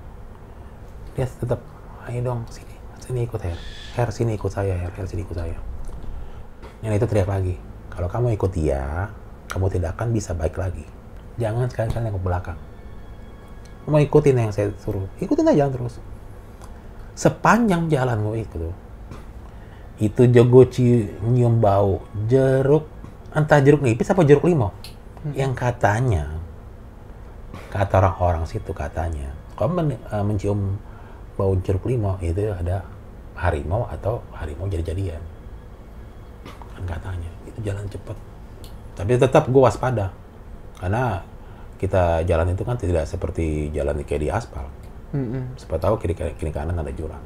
dia 1.14 1.28
tetap, 1.28 1.60
ayo 2.08 2.18
dong 2.24 2.48
sini, 2.50 2.74
sini 2.98 3.28
ikut 3.28 3.38
Her, 3.44 3.58
Her 3.94 4.08
sini 4.10 4.34
ikut 4.34 4.50
saya, 4.50 4.74
Her, 4.74 4.90
Her 4.90 5.06
sini 5.06 5.22
ikut 5.22 5.36
saya. 5.36 5.58
Nenek 6.80 7.04
itu 7.04 7.06
teriak 7.12 7.28
lagi. 7.28 7.54
Kalau 7.92 8.08
kamu 8.08 8.34
ikut 8.40 8.50
dia, 8.56 9.12
kamu 9.52 9.68
tidak 9.68 9.98
akan 9.98 10.16
bisa 10.16 10.32
baik 10.32 10.56
lagi. 10.56 10.86
Jangan 11.36 11.68
sekali-kali 11.68 12.08
nengok 12.08 12.24
belakang. 12.24 12.58
Kamu 13.84 13.98
ikutin 14.06 14.36
yang 14.36 14.52
saya 14.52 14.70
suruh. 14.80 15.06
Ikutin 15.20 15.50
aja 15.50 15.68
terus. 15.70 15.98
Sepanjang 17.16 17.90
jalan 17.90 18.20
gue 18.22 18.36
ikut 18.44 18.60
tuh. 18.60 18.76
Itu 20.00 20.24
jago 20.32 20.64
nyium 21.26 21.60
bau 21.60 22.00
jeruk. 22.28 22.88
Entah 23.30 23.60
jeruk 23.60 23.84
nipis 23.84 24.10
apa 24.10 24.24
jeruk 24.24 24.48
limau. 24.48 24.72
Yang 25.36 25.52
katanya, 25.52 26.40
kata 27.68 28.00
orang-orang 28.00 28.48
situ 28.48 28.72
katanya, 28.72 29.36
kalau 29.52 29.76
men- 29.76 30.00
eh, 30.00 30.24
mencium 30.24 30.80
bau 31.36 31.52
jeruk 31.60 31.88
limau 31.88 32.16
itu 32.20 32.52
ada 32.52 32.84
harimau 33.40 33.88
atau 33.88 34.20
harimau 34.36 34.68
jadi-jadian 34.68 35.20
kan 36.76 36.84
katanya 36.84 37.30
itu 37.48 37.58
jalan 37.64 37.84
cepat 37.88 38.16
tapi 38.92 39.16
tetap 39.16 39.48
gue 39.48 39.62
waspada 39.64 40.12
karena 40.76 41.24
kita 41.80 42.22
jalan 42.28 42.52
itu 42.52 42.62
kan 42.62 42.76
tidak 42.76 43.08
seperti 43.08 43.72
jalan 43.72 44.04
kayak 44.04 44.20
di 44.20 44.28
aspal 44.28 44.68
Mm-mm. 45.16 45.56
siapa 45.56 45.80
tahu 45.80 45.96
kiri 45.96 46.12
kiri 46.36 46.52
kanan 46.52 46.76
ada 46.76 46.92
jurang 46.92 47.24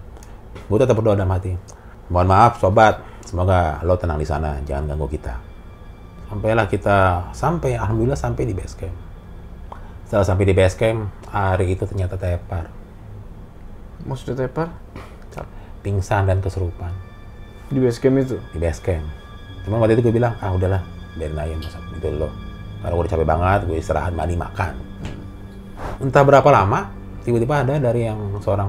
gue 0.71 0.79
tetap 0.79 0.95
berdoa 0.95 1.19
dalam 1.19 1.35
hati 1.35 1.59
mohon 2.09 2.31
maaf 2.31 2.63
sobat 2.63 3.03
semoga 3.27 3.83
lo 3.83 3.99
tenang 3.99 4.17
di 4.17 4.25
sana 4.25 4.63
jangan 4.63 4.95
ganggu 4.95 5.11
kita 5.11 5.35
sampailah 6.31 6.67
kita 6.71 6.97
sampai 7.35 7.75
alhamdulillah 7.77 8.17
sampai 8.17 8.47
di 8.47 8.55
base 8.55 8.79
camp 8.79 8.95
setelah 10.07 10.25
sampai 10.25 10.45
di 10.47 10.55
base 10.55 10.77
camp 10.79 11.11
hari 11.29 11.75
itu 11.75 11.85
ternyata 11.85 12.15
tepar 12.15 12.71
Maksudnya 14.05 14.45
tepar? 14.45 14.69
pingsan 15.81 16.25
dan 16.25 16.41
kesurupan 16.41 16.93
Di 17.69 17.81
base 17.81 18.01
camp 18.01 18.17
itu? 18.21 18.37
di 18.53 18.59
base 18.61 18.81
camp. 18.81 19.05
Cuma 19.65 19.81
waktu 19.81 19.97
itu 19.97 20.05
gue 20.09 20.15
bilang, 20.21 20.37
ah 20.45 20.53
udahlah, 20.53 20.85
biarin 21.17 21.41
aja 21.41 21.57
masa 21.57 21.81
itu 21.97 22.09
lo. 22.13 22.29
Karena 22.85 22.93
gue 22.93 23.03
udah 23.09 23.13
capek 23.17 23.29
banget, 23.29 23.61
gue 23.65 23.77
istirahat, 23.81 24.13
mandi, 24.13 24.37
makan. 24.37 24.77
Entah 26.05 26.21
berapa 26.21 26.45
lama, 26.53 26.93
tiba-tiba 27.25 27.65
ada 27.65 27.81
dari 27.81 28.05
yang 28.05 28.37
seorang 28.45 28.69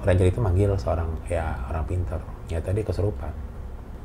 ranger 0.00 0.32
itu 0.32 0.40
manggil 0.40 0.72
seorang 0.80 1.12
ya 1.28 1.60
orang 1.68 1.84
pintar. 1.84 2.24
Ternyata 2.48 2.72
dia 2.72 2.84
kesurupan. 2.88 3.32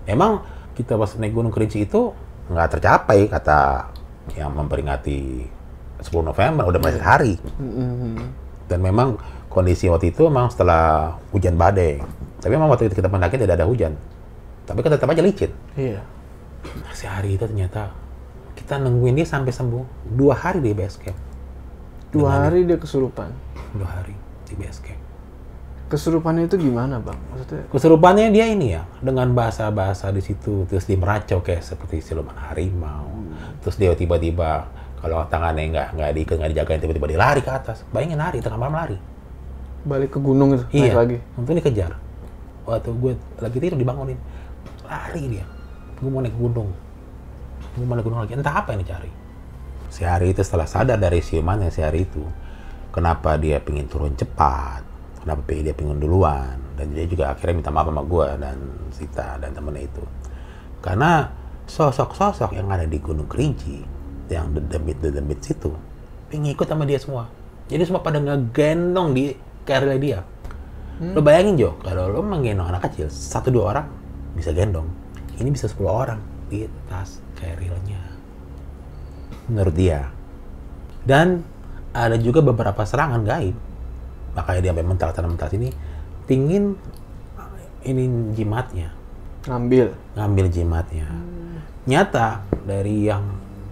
Emang 0.04 0.44
kita 0.76 1.00
pas 1.00 1.16
naik 1.16 1.32
Gunung 1.32 1.56
Kerinci 1.56 1.88
itu 1.88 2.12
nggak 2.52 2.78
tercapai 2.78 3.32
kata 3.32 3.90
yang 4.36 4.52
memperingati 4.52 5.48
10 6.04 6.12
November, 6.20 6.68
udah 6.68 6.80
meleset 6.84 7.02
hari. 7.02 7.40
Mm-mm. 7.56 8.20
Dan 8.68 8.84
memang 8.84 9.16
kondisi 9.48 9.88
waktu 9.88 10.12
itu 10.12 10.28
memang 10.28 10.52
setelah 10.52 11.16
hujan 11.32 11.56
badai. 11.56 12.04
Tapi 12.44 12.52
memang 12.52 12.68
waktu 12.68 12.92
itu 12.92 13.00
kita 13.00 13.08
mendaki 13.08 13.40
tidak 13.40 13.56
ada 13.56 13.66
hujan. 13.66 13.96
Tapi 14.68 14.84
kan 14.84 14.92
tetap 14.92 15.08
aja 15.08 15.24
licin. 15.24 15.50
Iya. 15.80 16.04
Si 16.92 17.08
hari 17.08 17.40
itu 17.40 17.48
ternyata 17.48 17.94
kita 18.66 18.82
nungguin 18.82 19.14
dia 19.14 19.30
sampai 19.30 19.54
sembuh. 19.54 20.10
Dua 20.10 20.34
hari 20.34 20.58
di 20.58 20.74
base 20.74 20.98
camp. 20.98 21.14
Dua 22.10 22.50
hari 22.50 22.66
dia 22.66 22.82
kesurupan. 22.82 23.30
Dua 23.78 23.86
hari 23.86 24.18
di 24.50 24.58
base 24.58 24.82
camp. 24.82 25.02
Kesurupannya 25.86 26.50
itu 26.50 26.58
gimana 26.58 26.98
bang? 26.98 27.14
Maksudnya? 27.30 27.70
Keserupannya 27.70 28.34
dia 28.34 28.50
ini 28.50 28.74
ya, 28.74 28.90
dengan 29.06 29.30
bahasa-bahasa 29.38 30.10
di 30.10 30.18
situ, 30.26 30.66
terus 30.66 30.90
dia 30.90 30.98
meracau 30.98 31.46
kayak 31.46 31.62
seperti 31.62 32.02
siluman 32.02 32.34
harimau. 32.34 33.06
Terus 33.62 33.78
dia 33.78 33.94
tiba-tiba 33.94 34.66
kalau 34.98 35.22
tangannya 35.30 35.70
nggak 35.70 35.88
nggak 35.94 36.10
diikat 36.18 36.36
nggak 36.42 36.52
dijagain 36.58 36.82
tiba-tiba 36.82 37.06
dia 37.06 37.20
lari 37.22 37.46
ke 37.46 37.54
atas. 37.54 37.86
Bayangin 37.94 38.18
lari 38.18 38.42
tengah 38.42 38.58
malam 38.58 38.74
lari. 38.82 38.98
Balik 39.86 40.18
ke 40.18 40.20
gunung 40.26 40.58
itu, 40.58 40.66
Iya. 40.74 40.82
naik 40.90 40.98
lagi. 40.98 41.18
Untuk 41.38 41.54
dikejar. 41.54 41.94
Waktu 42.66 42.90
gue 42.98 43.14
lagi 43.38 43.58
tidur 43.62 43.78
dibangunin. 43.78 44.18
Lari 44.90 45.38
dia. 45.38 45.46
Gue 46.02 46.10
mau 46.10 46.26
naik 46.26 46.34
gunung. 46.34 46.74
Mau 47.76 47.92
naik 47.92 48.08
gunung 48.08 48.24
lagi. 48.24 48.40
Entah 48.40 48.64
apa 48.64 48.72
yang 48.72 48.88
dicari. 48.88 49.12
Si 49.92 50.08
hari 50.08 50.32
itu 50.32 50.40
setelah 50.40 50.64
sadar 50.64 50.96
dari 50.96 51.20
siumannya 51.20 51.68
si 51.68 51.84
hari 51.84 52.08
itu. 52.08 52.24
Kenapa 52.96 53.36
dia 53.36 53.60
pengen 53.60 53.92
turun 53.92 54.16
cepat. 54.16 54.80
Kenapa 55.20 55.44
dia 55.52 55.76
pengen 55.76 56.00
duluan. 56.00 56.56
Dan 56.80 56.96
dia 56.96 57.04
juga 57.04 57.36
akhirnya 57.36 57.60
minta 57.60 57.72
maaf 57.76 57.92
sama 57.92 58.04
gue 58.08 58.28
dan 58.40 58.58
Sita 58.96 59.36
dan 59.44 59.52
temennya 59.52 59.92
itu. 59.92 60.04
Karena 60.80 61.28
sosok-sosok 61.68 62.56
yang 62.56 62.72
ada 62.72 62.88
di 62.88 62.96
Gunung 63.04 63.28
Kerinci. 63.28 63.84
Yang 64.32 64.64
dedemit-dedemit 64.64 65.44
situ. 65.44 65.76
Pengen 66.32 66.56
ikut 66.56 66.68
sama 66.68 66.88
dia 66.88 67.00
semua. 67.00 67.28
Jadi 67.68 67.84
semua 67.84 68.00
pada 68.00 68.24
ngegendong 68.24 69.12
di 69.12 69.36
carrier 69.68 70.00
dia. 70.00 70.20
Lo 70.96 71.20
bayangin 71.20 71.60
Jo, 71.60 71.76
kalau 71.84 72.08
lo 72.08 72.24
menggendong 72.24 72.72
anak 72.72 72.88
kecil, 72.88 73.12
satu 73.12 73.52
dua 73.52 73.76
orang 73.76 73.88
bisa 74.32 74.56
gendong. 74.56 74.88
Ini 75.36 75.52
bisa 75.52 75.68
10 75.68 75.84
orang 75.84 76.20
di 76.48 76.64
tas 76.88 77.25
carrier-nya. 77.38 78.02
Menurut 79.52 79.76
dia. 79.76 80.10
Dan 81.06 81.46
ada 81.94 82.18
juga 82.18 82.42
beberapa 82.42 82.82
serangan 82.82 83.22
gaib. 83.22 83.56
Makanya 84.36 84.60
dia 84.60 84.72
sampai 84.76 84.86
mental-mental 84.88 85.48
sini, 85.48 85.70
pingin 86.28 86.76
ini 87.86 88.34
jimatnya, 88.34 88.90
Ngambil. 89.46 89.94
ngambil 90.18 90.46
jimatnya. 90.50 91.08
Nyata 91.86 92.42
dari 92.66 93.06
yang 93.06 93.22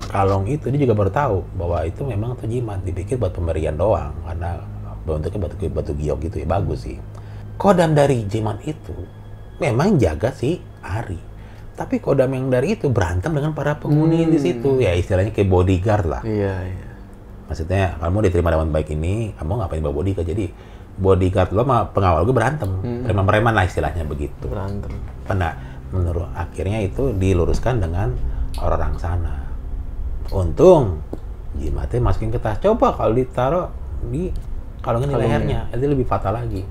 kalong 0.05 0.45
itu 0.45 0.69
dia 0.69 0.85
juga 0.85 0.93
baru 0.93 1.09
tahu 1.09 1.37
bahwa 1.57 1.81
itu 1.81 2.05
memang 2.05 2.37
tuh 2.37 2.45
jimat 2.45 2.77
dipikir 2.85 3.17
buat 3.17 3.33
pemberian 3.33 3.73
doang 3.73 4.13
karena 4.21 4.61
bentuknya 5.03 5.49
batu 5.49 5.55
batu 5.73 5.91
giok 5.97 6.17
gitu 6.29 6.45
ya 6.45 6.47
bagus 6.47 6.85
sih. 6.85 7.01
Kodam 7.57 7.97
dari 7.97 8.21
jimat 8.29 8.61
itu 8.61 8.93
memang 9.57 9.97
jaga 9.97 10.29
si 10.29 10.61
Ari. 10.85 11.32
Tapi 11.73 11.97
kodam 11.97 12.29
yang 12.29 12.53
dari 12.53 12.77
itu 12.77 12.89
berantem 12.93 13.33
dengan 13.33 13.57
para 13.57 13.73
penghuni 13.81 14.29
di 14.29 14.37
situ 14.37 14.77
ya 14.77 14.93
istilahnya 14.93 15.33
kayak 15.33 15.49
bodyguard 15.49 16.05
lah. 16.05 16.21
Iya, 16.21 16.53
iya. 16.69 16.89
Maksudnya 17.49 17.97
kamu 17.97 18.29
diterima 18.29 18.53
dengan 18.53 18.69
baik 18.69 18.93
ini, 18.93 19.33
kamu 19.33 19.51
ngapain 19.57 19.81
bawa 19.81 19.95
bodyguard? 19.97 20.27
Jadi 20.29 20.45
bodyguard 20.93 21.49
lo 21.49 21.65
sama 21.65 21.89
pengawal 21.89 22.21
gue 22.29 22.35
berantem, 22.37 22.69
preman-preman 23.01 23.53
lah 23.57 23.65
istilahnya 23.65 24.05
begitu. 24.05 24.45
Berantem. 24.45 24.93
Nah, 25.33 25.53
menurut 25.89 26.29
akhirnya 26.37 26.85
itu 26.85 27.09
diluruskan 27.17 27.81
dengan 27.81 28.13
orang-orang 28.61 28.93
sana. 29.01 29.33
Untung 30.29 31.01
jimatnya 31.57 32.01
masukin 32.01 32.29
ke 32.29 32.37
tas. 32.37 32.61
Coba 32.61 32.93
kalau 32.93 33.17
ditaruh 33.17 33.69
di 34.13 34.29
kalungin 34.85 35.09
di 35.09 35.17
lehernya, 35.17 35.69
itu 35.73 35.85
lebih 35.89 36.05
fatal 36.05 36.37
lagi. 36.37 36.61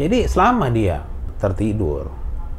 Jadi 0.00 0.24
selama 0.24 0.72
dia 0.72 1.04
tertidur, 1.36 2.08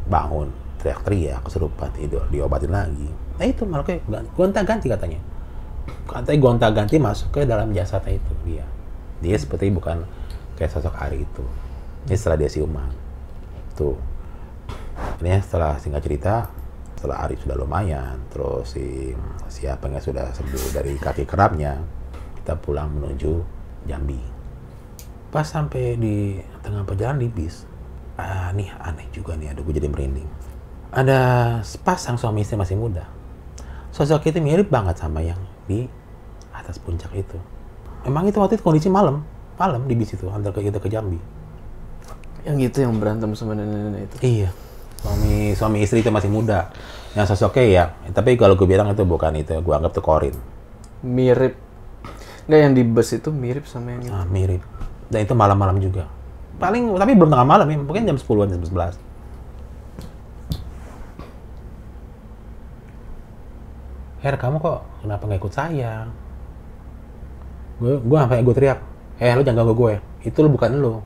bangun, 0.05 0.49
teriak-teriak, 0.85 1.41
kesurupan, 1.41 1.89
tidur, 1.97 2.21
diobatin 2.29 2.69
lagi. 2.69 3.09
Nah 3.41 3.45
itu 3.49 3.65
malah 3.65 3.81
kayak 3.81 4.05
gonta-ganti 4.37 4.85
katanya. 4.85 5.17
Katanya 6.05 6.37
gonta-ganti 6.37 7.01
masuk 7.01 7.33
ke 7.33 7.41
dalam 7.49 7.73
jasadnya 7.73 8.21
itu 8.21 8.33
dia. 8.45 8.65
Dia 9.25 9.33
seperti 9.41 9.73
bukan 9.73 10.05
kayak 10.53 10.69
sosok 10.69 10.93
Ari 10.93 11.25
itu. 11.25 11.41
Ini 12.05 12.13
setelah 12.13 12.37
dia 12.37 12.49
siuman. 12.53 12.89
Tuh. 13.73 13.97
Ini 15.25 15.41
setelah 15.41 15.81
singkat 15.81 16.05
cerita, 16.05 16.45
setelah 16.93 17.25
Ari 17.25 17.41
sudah 17.41 17.57
lumayan, 17.57 18.21
terus 18.29 18.77
si 18.77 19.17
siapa 19.49 19.89
yang 19.89 20.05
sudah 20.05 20.29
sembuh 20.37 20.69
dari 20.69 20.93
kaki 21.01 21.25
kerapnya, 21.25 21.81
kita 22.45 22.61
pulang 22.61 22.93
menuju 22.93 23.33
Jambi. 23.89 24.21
Pas 25.33 25.43
sampai 25.43 25.97
di 25.97 26.37
tengah 26.61 26.85
perjalanan 26.85 27.25
di 27.25 27.29
bis, 27.33 27.65
ah, 28.21 28.53
nih 28.53 28.69
aneh 28.77 29.09
juga 29.09 29.33
nih, 29.33 29.51
aduh 29.51 29.65
gue 29.65 29.81
jadi 29.81 29.89
merinding. 29.89 30.44
Ada 30.95 31.19
sepasang 31.59 32.15
suami 32.15 32.47
istri 32.47 32.55
masih 32.55 32.79
muda. 32.79 33.03
Sosok 33.91 34.31
itu 34.31 34.39
mirip 34.39 34.71
banget 34.71 34.95
sama 34.95 35.19
yang 35.19 35.35
di 35.67 35.83
atas 36.55 36.79
puncak 36.79 37.11
itu. 37.11 37.35
Emang 38.07 38.23
itu 38.31 38.39
waktu 38.39 38.55
itu 38.55 38.63
kondisi 38.63 38.87
malam, 38.87 39.27
malam 39.59 39.83
di 39.91 39.91
bis 39.91 40.15
itu, 40.15 40.31
antar 40.31 40.55
ke 40.55 40.63
kita 40.63 40.79
ke 40.79 40.87
Jambi. 40.87 41.19
Yang 42.47 42.71
itu 42.71 42.77
yang 42.87 42.95
berantem 42.95 43.35
sama 43.35 43.59
nenek-nenek 43.59 44.07
itu. 44.07 44.15
Iya. 44.23 44.49
Suami 45.03 45.51
suami 45.51 45.77
istri 45.83 45.99
itu 45.99 46.15
masih 46.15 46.31
muda. 46.31 46.71
Yang 47.11 47.35
sosoknya 47.35 47.63
ya, 47.67 47.83
tapi 48.15 48.39
kalau 48.39 48.55
gue 48.55 48.63
bilang 48.63 48.87
itu 48.87 49.03
bukan 49.03 49.35
itu, 49.35 49.51
gue 49.51 49.73
anggap 49.75 49.91
itu 49.91 50.01
Korin. 50.03 50.35
Mirip. 51.03 51.59
Nggak, 52.47 52.59
yang 52.61 52.71
di 52.71 52.83
bus 52.87 53.11
itu 53.11 53.35
mirip 53.35 53.67
sama 53.67 53.99
yang 53.99 54.01
itu. 54.05 54.15
Ah, 54.15 54.23
mirip. 54.23 54.63
Dan 55.11 55.27
itu 55.27 55.35
malam-malam 55.35 55.75
juga. 55.83 56.07
Paling, 56.55 56.95
tapi 56.95 57.19
belum 57.19 57.35
tengah 57.35 57.47
malam 57.47 57.67
ya, 57.67 57.77
mungkin 57.83 58.07
jam 58.07 58.15
10-an, 58.15 58.47
jam 58.55 58.63
11. 58.63 59.04
Her, 64.25 64.41
kamu 64.41 64.57
kok 64.57 64.81
kenapa 65.05 65.29
nggak 65.29 65.37
ikut 65.37 65.53
saya? 65.53 66.09
Gue, 67.77 68.01
gue 68.01 68.17
sampai 68.17 68.41
gue 68.41 68.55
teriak, 68.57 68.81
eh 69.21 69.29
lu 69.37 69.45
jangan 69.45 69.61
ganggu 69.61 69.77
gue, 69.77 69.93
itu 70.25 70.37
lu 70.41 70.49
bukan 70.49 70.81
lu. 70.81 70.97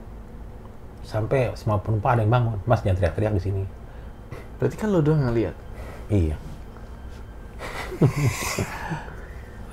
Sampai 1.03 1.51
semua 1.59 1.84
penumpang 1.84 2.15
ada 2.15 2.24
yang 2.24 2.32
bangun, 2.32 2.63
mas 2.63 2.80
jangan 2.80 2.95
teriak-teriak 2.95 3.36
di 3.36 3.43
sini. 3.43 3.63
Berarti 4.55 4.76
kan 4.80 4.88
lo 4.88 5.03
doang 5.03 5.20
ngeliat. 5.28 5.51
Iya. 6.07 6.39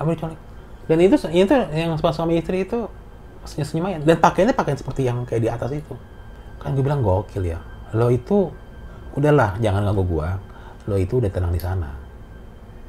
Ambil 0.03 0.19
colek. 0.19 0.39
Dan 0.91 0.97
itu 1.07 1.15
itu 1.31 1.53
yang 1.71 1.95
pas 2.03 2.11
suami 2.11 2.43
istri 2.43 2.67
itu 2.67 2.83
senyum 3.47 3.67
senyum 3.67 4.03
Dan 4.03 4.19
pakaiannya 4.19 4.55
pakaian 4.59 4.75
seperti 4.75 5.07
yang 5.07 5.23
kayak 5.23 5.41
di 5.43 5.47
atas 5.47 5.71
itu. 5.71 5.95
Kan 6.59 6.75
gue 6.75 6.83
bilang 6.83 6.99
gokil 6.99 7.47
ya. 7.47 7.63
Lo 7.95 8.11
itu 8.11 8.51
udahlah 9.15 9.55
jangan 9.63 9.87
ganggu 9.87 10.03
gua. 10.03 10.35
lo 10.87 10.99
itu 10.99 11.19
udah 11.19 11.31
tenang 11.31 11.55
di 11.55 11.59
sana. 11.63 12.06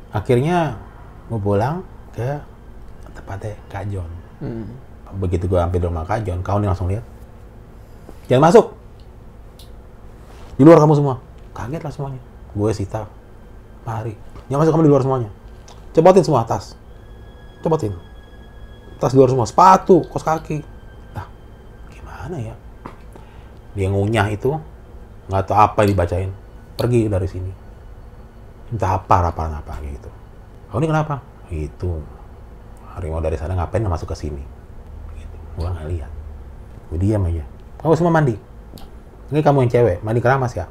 Akhirnya 0.09 0.81
gue 1.29 1.37
pulang 1.37 1.85
ke 2.17 2.41
tempatnya 3.13 3.55
Kak 3.69 3.85
John. 3.93 4.11
Hmm. 4.41 4.65
Begitu 5.21 5.45
gue 5.45 5.61
hampir 5.61 5.81
di 5.81 5.87
rumah 5.89 6.09
Kak 6.09 6.25
John, 6.25 6.41
kau 6.41 6.57
nih 6.57 6.69
langsung 6.69 6.89
lihat. 6.89 7.05
Jangan 8.29 8.49
masuk. 8.49 8.67
Di 10.57 10.63
luar 10.65 10.81
kamu 10.81 10.95
semua. 10.97 11.17
Kaget 11.53 11.83
lah 11.85 11.93
semuanya. 11.93 12.21
Gue 12.57 12.71
Sita, 12.73 13.05
Mari. 13.85 14.17
Jangan 14.49 14.61
masuk 14.65 14.73
kamu 14.75 14.85
di 14.85 14.93
luar 14.93 15.03
semuanya. 15.05 15.31
Copotin 15.93 16.25
semua 16.25 16.43
tas. 16.49 16.77
Copotin. 17.61 17.93
Tas 18.99 19.13
di 19.13 19.19
luar 19.21 19.31
semua. 19.33 19.47
Sepatu, 19.47 20.03
kos 20.09 20.25
kaki. 20.25 20.65
Nah, 21.13 21.27
gimana 21.93 22.37
ya? 22.41 22.55
Dia 23.77 23.89
ngunyah 23.93 24.29
itu, 24.33 24.57
nggak 25.31 25.43
tahu 25.47 25.57
apa 25.57 25.79
yang 25.85 25.91
dibacain. 25.95 26.31
Pergi 26.75 27.07
dari 27.07 27.29
sini. 27.31 27.68
Minta 28.69 29.01
apa, 29.01 29.33
apa, 29.33 29.43
apa 29.49 29.75
gitu. 29.85 30.11
Kau 30.69 30.79
ini 30.81 30.89
kenapa? 30.89 31.25
Itu. 31.49 32.05
Harimau 32.93 33.25
dari 33.25 33.41
sana 33.41 33.57
ngapain 33.57 33.81
masuk 33.89 34.13
ke 34.13 34.17
sini? 34.17 34.45
Gitu. 35.17 35.37
Gua 35.57 35.73
nggak 35.73 35.89
lihat. 35.89 36.11
Gue 36.93 36.99
diam 37.01 37.25
aja. 37.25 37.45
Kamu 37.81 37.95
semua 37.97 38.13
mandi. 38.13 38.37
Ini 39.29 39.45
kamu 39.45 39.69
yang 39.69 39.73
cewek, 39.73 39.97
mandi 40.01 40.21
keramas 40.25 40.57
ya? 40.57 40.67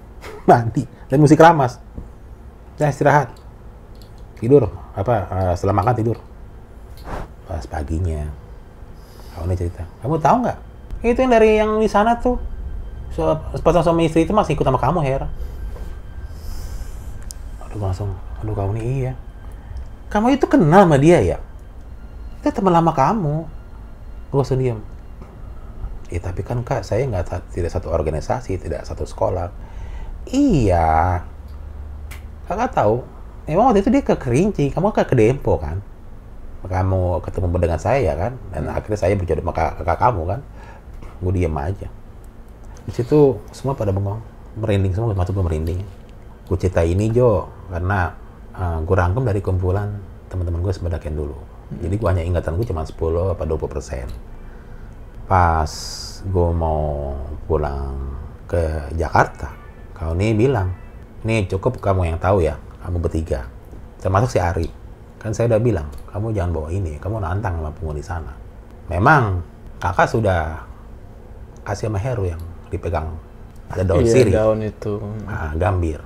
mandi. 0.50 0.84
Dan 1.08 1.20
musik 1.20 1.36
keramas. 1.36 1.80
Dan 2.80 2.92
istirahat. 2.92 3.32
Tidur. 4.40 4.68
Apa, 4.96 5.12
eh, 5.28 5.52
setelah 5.56 5.76
makan 5.76 5.94
tidur. 5.96 6.16
Pas 7.44 7.64
paginya. 7.64 8.28
Kamu 9.36 9.54
cerita. 9.56 9.84
Kamu 10.04 10.20
tahu 10.20 10.36
nggak? 10.44 10.58
Itu 11.04 11.18
yang 11.22 11.32
dari 11.32 11.50
yang 11.60 11.70
di 11.78 11.88
sana 11.88 12.18
tuh. 12.18 12.40
So, 13.14 13.38
sepasang 13.56 13.86
suami 13.86 14.10
istri 14.10 14.28
itu 14.28 14.34
masih 14.36 14.52
ikut 14.52 14.66
sama 14.66 14.76
kamu, 14.76 15.00
Her. 15.00 15.30
Aduh, 17.68 17.80
langsung. 17.84 18.10
Aduh, 18.40 18.54
kamu 18.56 18.80
nih 18.80 18.84
iya. 18.84 19.12
Kamu 20.08 20.32
itu 20.32 20.48
kenal 20.48 20.88
sama 20.88 20.96
dia 20.96 21.20
ya? 21.20 21.38
Itu 22.40 22.48
teman 22.48 22.72
lama 22.72 22.92
kamu. 22.96 23.44
Gue 24.32 24.38
langsung 24.40 24.60
diam. 24.60 24.80
Ya 26.08 26.24
tapi 26.24 26.40
kan 26.40 26.64
kak, 26.64 26.80
saya 26.88 27.04
nggak 27.04 27.52
tidak 27.52 27.68
satu 27.68 27.92
organisasi, 27.92 28.56
tidak 28.56 28.88
satu 28.88 29.04
sekolah. 29.04 29.52
Iya. 30.32 31.20
Kakak 32.48 32.72
tahu. 32.72 33.04
Emang 33.44 33.72
waktu 33.72 33.84
itu 33.84 33.92
dia 33.92 34.04
ke 34.04 34.16
Kerinci, 34.16 34.72
kamu 34.72 34.92
ke 34.92 35.04
Dempo 35.12 35.60
kan? 35.60 35.80
Kamu 36.64 37.20
ketemu 37.24 37.56
dengan 37.60 37.80
saya 37.80 38.12
kan? 38.16 38.32
Dan 38.52 38.68
akhirnya 38.72 38.98
saya 39.00 39.12
berjodoh 39.16 39.44
sama 39.44 39.52
kakak, 39.52 39.84
kakak 39.84 39.98
kamu 40.08 40.22
kan? 40.24 40.40
Gue 41.20 41.32
diem 41.36 41.56
aja. 41.56 41.88
Di 42.88 42.92
situ 42.96 43.36
semua 43.52 43.76
pada 43.76 43.92
bengong, 43.92 44.20
merinding 44.56 44.96
semua, 44.96 45.12
masuk 45.12 45.36
gue 45.36 45.44
merinding. 45.44 45.80
Gue 46.48 46.56
cerita 46.56 46.80
ini 46.80 47.12
Jo, 47.12 47.52
karena 47.68 48.12
gue 48.82 48.96
rangkum 48.96 49.22
dari 49.22 49.38
kumpulan 49.38 49.92
teman-teman 50.28 50.60
gue 50.64 50.72
sebedakin 50.74 51.14
dulu. 51.14 51.36
Jadi 51.78 51.94
gue 52.00 52.08
hanya 52.08 52.24
ingatan 52.24 52.56
gue 52.56 52.66
cuma 52.66 52.82
10 52.82 53.36
apa 53.36 53.44
20 53.44 53.68
persen 53.68 54.08
pas 55.28 55.68
gue 56.24 56.50
mau 56.56 57.12
pulang 57.44 57.92
ke 58.48 58.88
Jakarta, 58.96 59.52
kau 59.92 60.16
nih 60.16 60.32
bilang, 60.32 60.72
nih 61.20 61.44
cukup 61.52 61.76
kamu 61.84 62.08
yang 62.08 62.18
tahu 62.18 62.40
ya, 62.40 62.56
kamu 62.80 62.96
bertiga, 62.96 63.44
termasuk 64.00 64.32
si 64.32 64.40
Ari. 64.40 64.72
Kan 65.20 65.36
saya 65.36 65.52
udah 65.52 65.60
bilang, 65.60 65.84
kamu 66.08 66.32
jangan 66.32 66.50
bawa 66.56 66.68
ini, 66.72 66.96
kamu 66.96 67.20
nantang 67.20 67.60
sama 67.60 67.70
penghuni 67.76 68.00
sana. 68.00 68.32
Memang 68.88 69.44
kakak 69.76 70.08
sudah 70.08 70.64
kasih 71.68 71.92
sama 71.92 72.00
Heru 72.00 72.24
yang 72.24 72.40
dipegang 72.72 73.12
ada 73.68 73.84
daun 73.84 74.08
Iya, 74.08 74.12
sirih, 74.16 74.32
daun 74.32 74.64
itu. 74.64 74.96
ah, 75.28 75.52
gambir, 75.60 76.00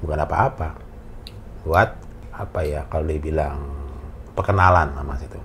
bukan 0.00 0.24
apa-apa. 0.24 0.80
Buat 1.64 1.96
apa 2.34 2.60
ya 2.66 2.84
kalau 2.90 3.08
dibilang 3.08 3.56
perkenalan 4.34 4.92
sama 4.92 5.14
situ, 5.16 5.38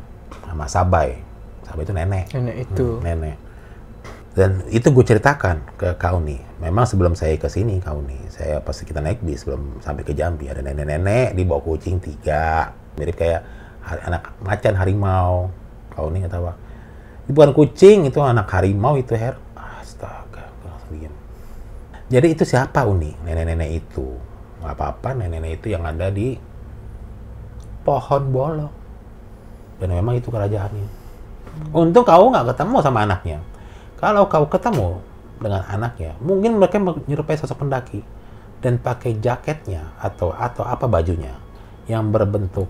sama 0.43 0.65
Sabai. 0.67 1.09
Sabai 1.63 1.83
itu 1.85 1.93
nenek. 1.93 2.25
Nenek 2.33 2.55
itu. 2.67 2.87
Hmm, 2.97 3.05
nenek. 3.05 3.37
Dan 4.33 4.63
itu 4.69 4.87
gue 4.93 5.05
ceritakan 5.05 5.57
ke 5.75 5.97
kau 5.99 6.21
nih. 6.21 6.39
Memang 6.63 6.85
sebelum 6.85 7.17
saya 7.17 7.35
ke 7.35 7.49
sini 7.49 7.81
kau 7.81 7.99
nih, 8.03 8.21
saya 8.29 8.55
pasti 8.61 8.85
kita 8.85 9.01
naik 9.01 9.23
bis 9.23 9.43
sebelum 9.43 9.81
sampai 9.81 10.05
ke 10.05 10.13
Jambi 10.13 10.47
ada 10.47 10.61
nenek-nenek 10.61 11.33
di 11.33 11.43
bawah 11.43 11.63
kucing 11.65 11.99
tiga, 11.99 12.71
mirip 12.95 13.15
kayak 13.19 13.41
hari- 13.83 14.03
anak 14.05 14.31
macan 14.43 14.73
harimau. 14.77 15.49
Kau 15.91 16.07
nih 16.13 16.29
ketawa. 16.29 16.55
Itu 17.25 17.31
bukan 17.35 17.51
kucing, 17.51 18.07
itu 18.07 18.19
anak 18.21 18.47
harimau 18.53 18.95
itu 18.95 19.13
her. 19.17 19.35
Astaga, 19.57 20.45
gue 20.61 20.67
langsung 20.69 20.91
diem. 20.95 21.13
Jadi 22.09 22.27
itu 22.33 22.43
siapa 22.47 22.85
Uni? 22.87 23.13
Nenek-nenek 23.25 23.69
itu. 23.69 24.07
Nggak 24.59 24.73
apa-apa, 24.75 25.09
nenek-nenek 25.15 25.63
itu 25.63 25.67
yang 25.71 25.83
ada 25.87 26.11
di 26.11 26.35
pohon 27.87 28.23
bolong. 28.29 28.73
Dan 29.79 29.95
memang 29.95 30.19
itu 30.19 30.27
kerajaannya. 30.27 30.87
Untung 31.71 32.03
kau 32.03 32.27
nggak 32.31 32.55
ketemu 32.55 32.77
sama 32.83 33.07
anaknya. 33.07 33.39
Kalau 33.99 34.27
kau 34.27 34.47
ketemu 34.47 34.99
dengan 35.39 35.63
anaknya, 35.67 36.15
mungkin 36.19 36.59
mereka 36.59 36.79
menyerupai 36.79 37.39
sosok 37.39 37.63
pendaki 37.63 38.03
dan 38.59 38.75
pakai 38.79 39.19
jaketnya 39.19 39.95
atau 39.99 40.35
atau 40.35 40.67
apa 40.67 40.87
bajunya 40.87 41.31
yang 41.87 42.11
berbentuk 42.11 42.67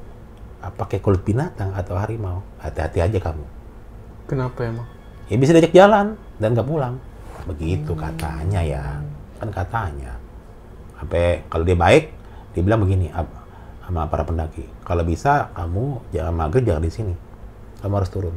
ah, 0.61 0.69
pakai 0.69 1.01
kulit 1.01 1.25
binatang 1.25 1.73
atau 1.73 1.97
harimau. 1.97 2.45
Hati-hati 2.61 3.01
aja 3.01 3.17
kamu. 3.17 3.45
Kenapa 4.29 4.59
emang? 4.61 4.85
Ya 5.29 5.35
bisa 5.41 5.53
diajak 5.57 5.73
jalan 5.73 6.13
dan 6.37 6.53
nggak 6.53 6.69
pulang. 6.69 7.01
Begitu 7.49 7.97
katanya 7.97 8.61
ya, 8.61 9.01
kan 9.41 9.49
katanya. 9.49 10.18
Sampai 10.99 11.47
kalau 11.47 11.63
dia 11.63 11.79
baik, 11.79 12.11
dia 12.51 12.61
bilang 12.61 12.83
begini 12.83 13.07
sama 13.87 14.05
para 14.11 14.27
pendaki. 14.27 14.67
Kalau 14.83 15.01
bisa 15.07 15.49
kamu 15.55 16.11
jangan 16.11 16.33
maghrib 16.35 16.67
jangan 16.67 16.83
di 16.83 16.91
sini. 16.91 17.15
Kamu 17.79 17.93
harus 17.95 18.11
turun. 18.11 18.35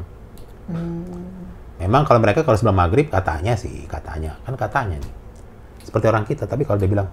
Memang 1.82 2.06
kalau 2.06 2.22
mereka 2.22 2.46
kalau 2.46 2.54
sebelum 2.54 2.78
maghrib 2.78 3.10
katanya 3.10 3.58
sih, 3.58 3.90
katanya 3.90 4.38
kan 4.46 4.54
katanya 4.54 5.02
nih. 5.02 5.14
Seperti 5.82 6.06
orang 6.06 6.22
kita, 6.22 6.46
tapi 6.46 6.62
kalau 6.62 6.78
dia 6.78 6.86
bilang, 6.86 7.10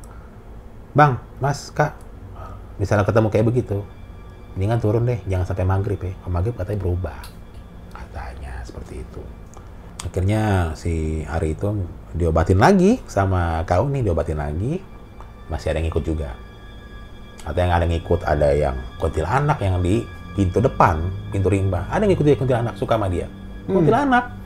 bang, 0.94 1.18
mas, 1.42 1.74
kak, 1.74 1.98
misalnya 2.78 3.02
ketemu 3.02 3.34
kayak 3.34 3.46
begitu, 3.50 3.82
mendingan 4.54 4.78
turun 4.78 5.10
deh, 5.10 5.18
jangan 5.26 5.50
sampai 5.50 5.66
maghrib 5.66 5.98
ya. 5.98 6.14
Kalau 6.22 6.30
maghrib 6.38 6.54
katanya 6.54 6.80
berubah, 6.86 7.18
katanya 7.90 8.62
seperti 8.62 9.02
itu. 9.02 9.22
Akhirnya 10.06 10.72
si 10.78 11.26
Ari 11.26 11.58
itu 11.58 11.82
diobatin 12.14 12.62
lagi 12.62 13.02
sama 13.10 13.66
kau 13.66 13.90
nih 13.90 14.06
diobatin 14.06 14.38
lagi, 14.38 14.80
masih 15.50 15.74
ada 15.74 15.82
yang 15.82 15.90
ikut 15.90 16.04
juga. 16.06 16.30
Atau 17.44 17.60
yang 17.60 17.74
ada 17.74 17.84
yang 17.90 17.98
ikut, 17.98 18.22
ada 18.24 18.50
yang 18.54 18.76
kuntilanak 19.02 19.58
yang 19.60 19.82
di 19.82 20.06
pintu 20.38 20.62
depan, 20.62 21.02
pintu 21.34 21.50
rimba. 21.50 21.90
Ada 21.90 22.06
yang 22.06 22.14
ikut 22.14 22.24
dia 22.24 22.38
kuntilanak, 22.38 22.78
suka 22.78 22.96
sama 22.96 23.10
dia. 23.10 23.26
Kuntilanak. 23.66 24.38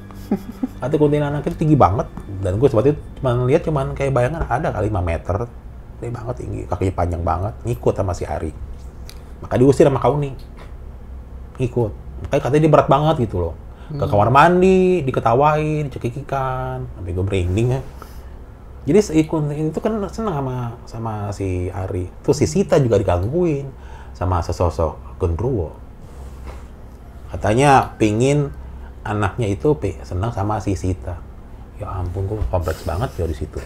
Atau 0.80 0.98
kuntilanak 0.98 1.44
itu 1.46 1.58
tinggi 1.60 1.76
banget. 1.78 2.08
Dan 2.42 2.58
gue 2.58 2.68
seperti 2.72 2.96
itu 2.96 3.02
cuma 3.20 3.36
lihat 3.46 3.62
cuman 3.68 3.94
kayak 3.94 4.12
bayangan 4.16 4.48
ada 4.48 4.72
kali 4.72 4.88
5 4.90 5.04
meter. 5.04 5.36
Tinggi 6.00 6.14
banget 6.14 6.36
tinggi, 6.40 6.62
kakinya 6.68 6.94
panjang 6.96 7.24
banget. 7.24 7.54
Ngikut 7.68 7.94
sama 7.96 8.12
si 8.16 8.24
Ari. 8.24 8.52
Maka 9.44 9.56
diusir 9.60 9.84
sama 9.84 10.00
kau 10.00 10.16
nih. 10.16 10.34
Ngikut. 11.60 11.92
Kayak 12.32 12.42
katanya 12.48 12.62
dia 12.64 12.72
berat 12.72 12.88
banget 12.88 13.16
gitu 13.28 13.36
loh. 13.42 13.54
Ke 13.94 14.08
kamar 14.08 14.32
mandi, 14.32 15.04
diketawain, 15.04 15.92
cekikikan. 15.92 16.88
Sampai 16.96 17.12
gue 17.12 17.26
merinding 17.26 17.68
ya. 17.78 17.82
Jadi 18.84 19.00
si 19.00 19.12
Ikun 19.24 19.48
itu 19.56 19.80
kan 19.80 19.96
senang 20.12 20.36
sama 20.44 20.56
sama 20.84 21.14
si 21.32 21.72
Ari. 21.72 22.12
Terus 22.20 22.38
si 22.44 22.46
Sita 22.52 22.76
juga 22.84 23.00
digangguin 23.00 23.72
sama 24.12 24.44
sesosok 24.44 25.20
genderuwo. 25.24 25.72
Katanya 27.32 27.96
pingin 27.96 28.52
anaknya 29.08 29.48
itu 29.48 29.72
senang 30.04 30.36
sama 30.36 30.60
si 30.60 30.76
Sita. 30.76 31.16
Ya 31.80 31.90
ampun, 31.90 32.28
kok 32.28 32.44
kompleks 32.52 32.84
banget 32.84 33.10
ya 33.16 33.26
di 33.26 33.36
situ. 33.36 33.58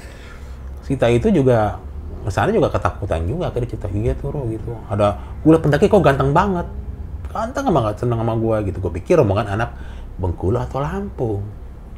Sita 0.85 1.09
itu 1.09 1.33
juga 1.33 1.81
sana 2.29 2.51
juga 2.51 2.71
ketakutan 2.71 3.23
juga 3.23 3.49
akhirnya 3.49 3.69
cerita 3.73 3.87
iya 3.91 4.13
tuh 4.15 4.31
gitu. 4.53 4.77
Ada 4.87 5.17
gue 5.41 5.51
liat 5.51 5.63
pendaki 5.65 5.89
kok 5.89 5.99
ganteng 6.05 6.29
banget. 6.31 6.69
Ganteng 7.33 7.73
banget 7.73 7.95
seneng 7.99 8.21
sama 8.21 8.37
gue 8.37 8.57
gitu. 8.69 8.77
Gue 8.79 8.93
pikir 9.01 9.17
rombongan 9.17 9.49
anak 9.49 9.73
Bengkulu 10.17 10.57
atau 10.57 10.81
Lampung. 10.81 11.41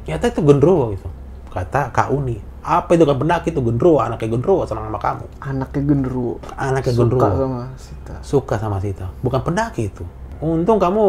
Ternyata 0.03 0.31
itu 0.31 0.41
genderuwo 0.43 0.95
gitu. 0.95 1.07
Kata 1.51 1.91
Kak 1.93 2.11
Uni. 2.11 2.48
Apa 2.59 2.91
itu 2.95 3.07
kan 3.07 3.15
pendaki 3.15 3.55
itu 3.55 3.61
genderuwo, 3.63 4.03
anaknya 4.03 4.35
genderuwo 4.35 4.67
senang 4.67 4.91
sama 4.91 4.99
kamu. 4.99 5.25
Anaknya 5.39 5.81
genderuwo. 5.87 6.33
Anaknya 6.59 6.91
Suka 6.91 6.99
genderuwo 7.07 7.29
sama 7.39 7.61
Sita. 7.79 8.15
suka 8.19 8.55
sama 8.59 8.77
Sita. 8.83 9.07
Bukan 9.23 9.41
pendaki 9.41 9.87
itu. 9.87 10.03
Untung 10.43 10.75
kamu 10.79 11.05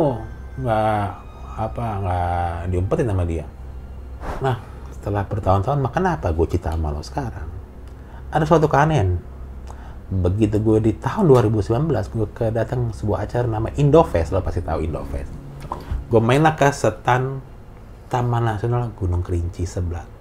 nggak 0.62 1.06
apa 1.58 1.86
nggak 2.00 2.54
diumpetin 2.70 3.06
sama 3.10 3.24
dia. 3.26 3.44
Nah 4.38 4.56
setelah 5.00 5.24
bertahun-tahun, 5.24 5.80
maka 5.80 5.96
kenapa 5.96 6.26
gue 6.28 6.46
cerita 6.46 6.76
sama 6.76 6.92
lo 6.92 7.00
sekarang? 7.00 7.48
Ada 8.30 8.44
suatu 8.44 8.68
keanehan. 8.68 9.16
Begitu 10.10 10.60
gue 10.60 10.78
di 10.82 10.92
tahun 10.98 11.24
2019, 11.24 11.88
gue 11.88 12.26
kedatang 12.36 12.92
sebuah 12.92 13.24
acara 13.24 13.46
nama 13.48 13.72
Indofest, 13.80 14.34
lo 14.34 14.44
pasti 14.44 14.60
tahu 14.60 14.84
Indofest. 14.84 15.32
Gue 16.10 16.20
mainlah 16.20 16.52
ke 16.52 16.68
setan 16.74 17.40
Taman 18.10 18.42
Nasional 18.42 18.92
Gunung 18.92 19.22
Kerinci 19.24 19.64
sebelah. 19.64 20.19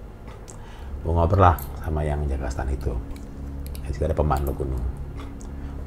Gue 1.03 1.13
ngobrol 1.15 1.41
lah 1.47 1.55
sama 1.83 2.03
yang 2.03 2.23
jaga 2.27 2.51
stand 2.51 2.75
itu. 2.75 2.91
Di 3.87 3.95
situ 3.95 4.05
ada 4.05 4.13
pemandu 4.13 4.53
gunung 4.53 4.83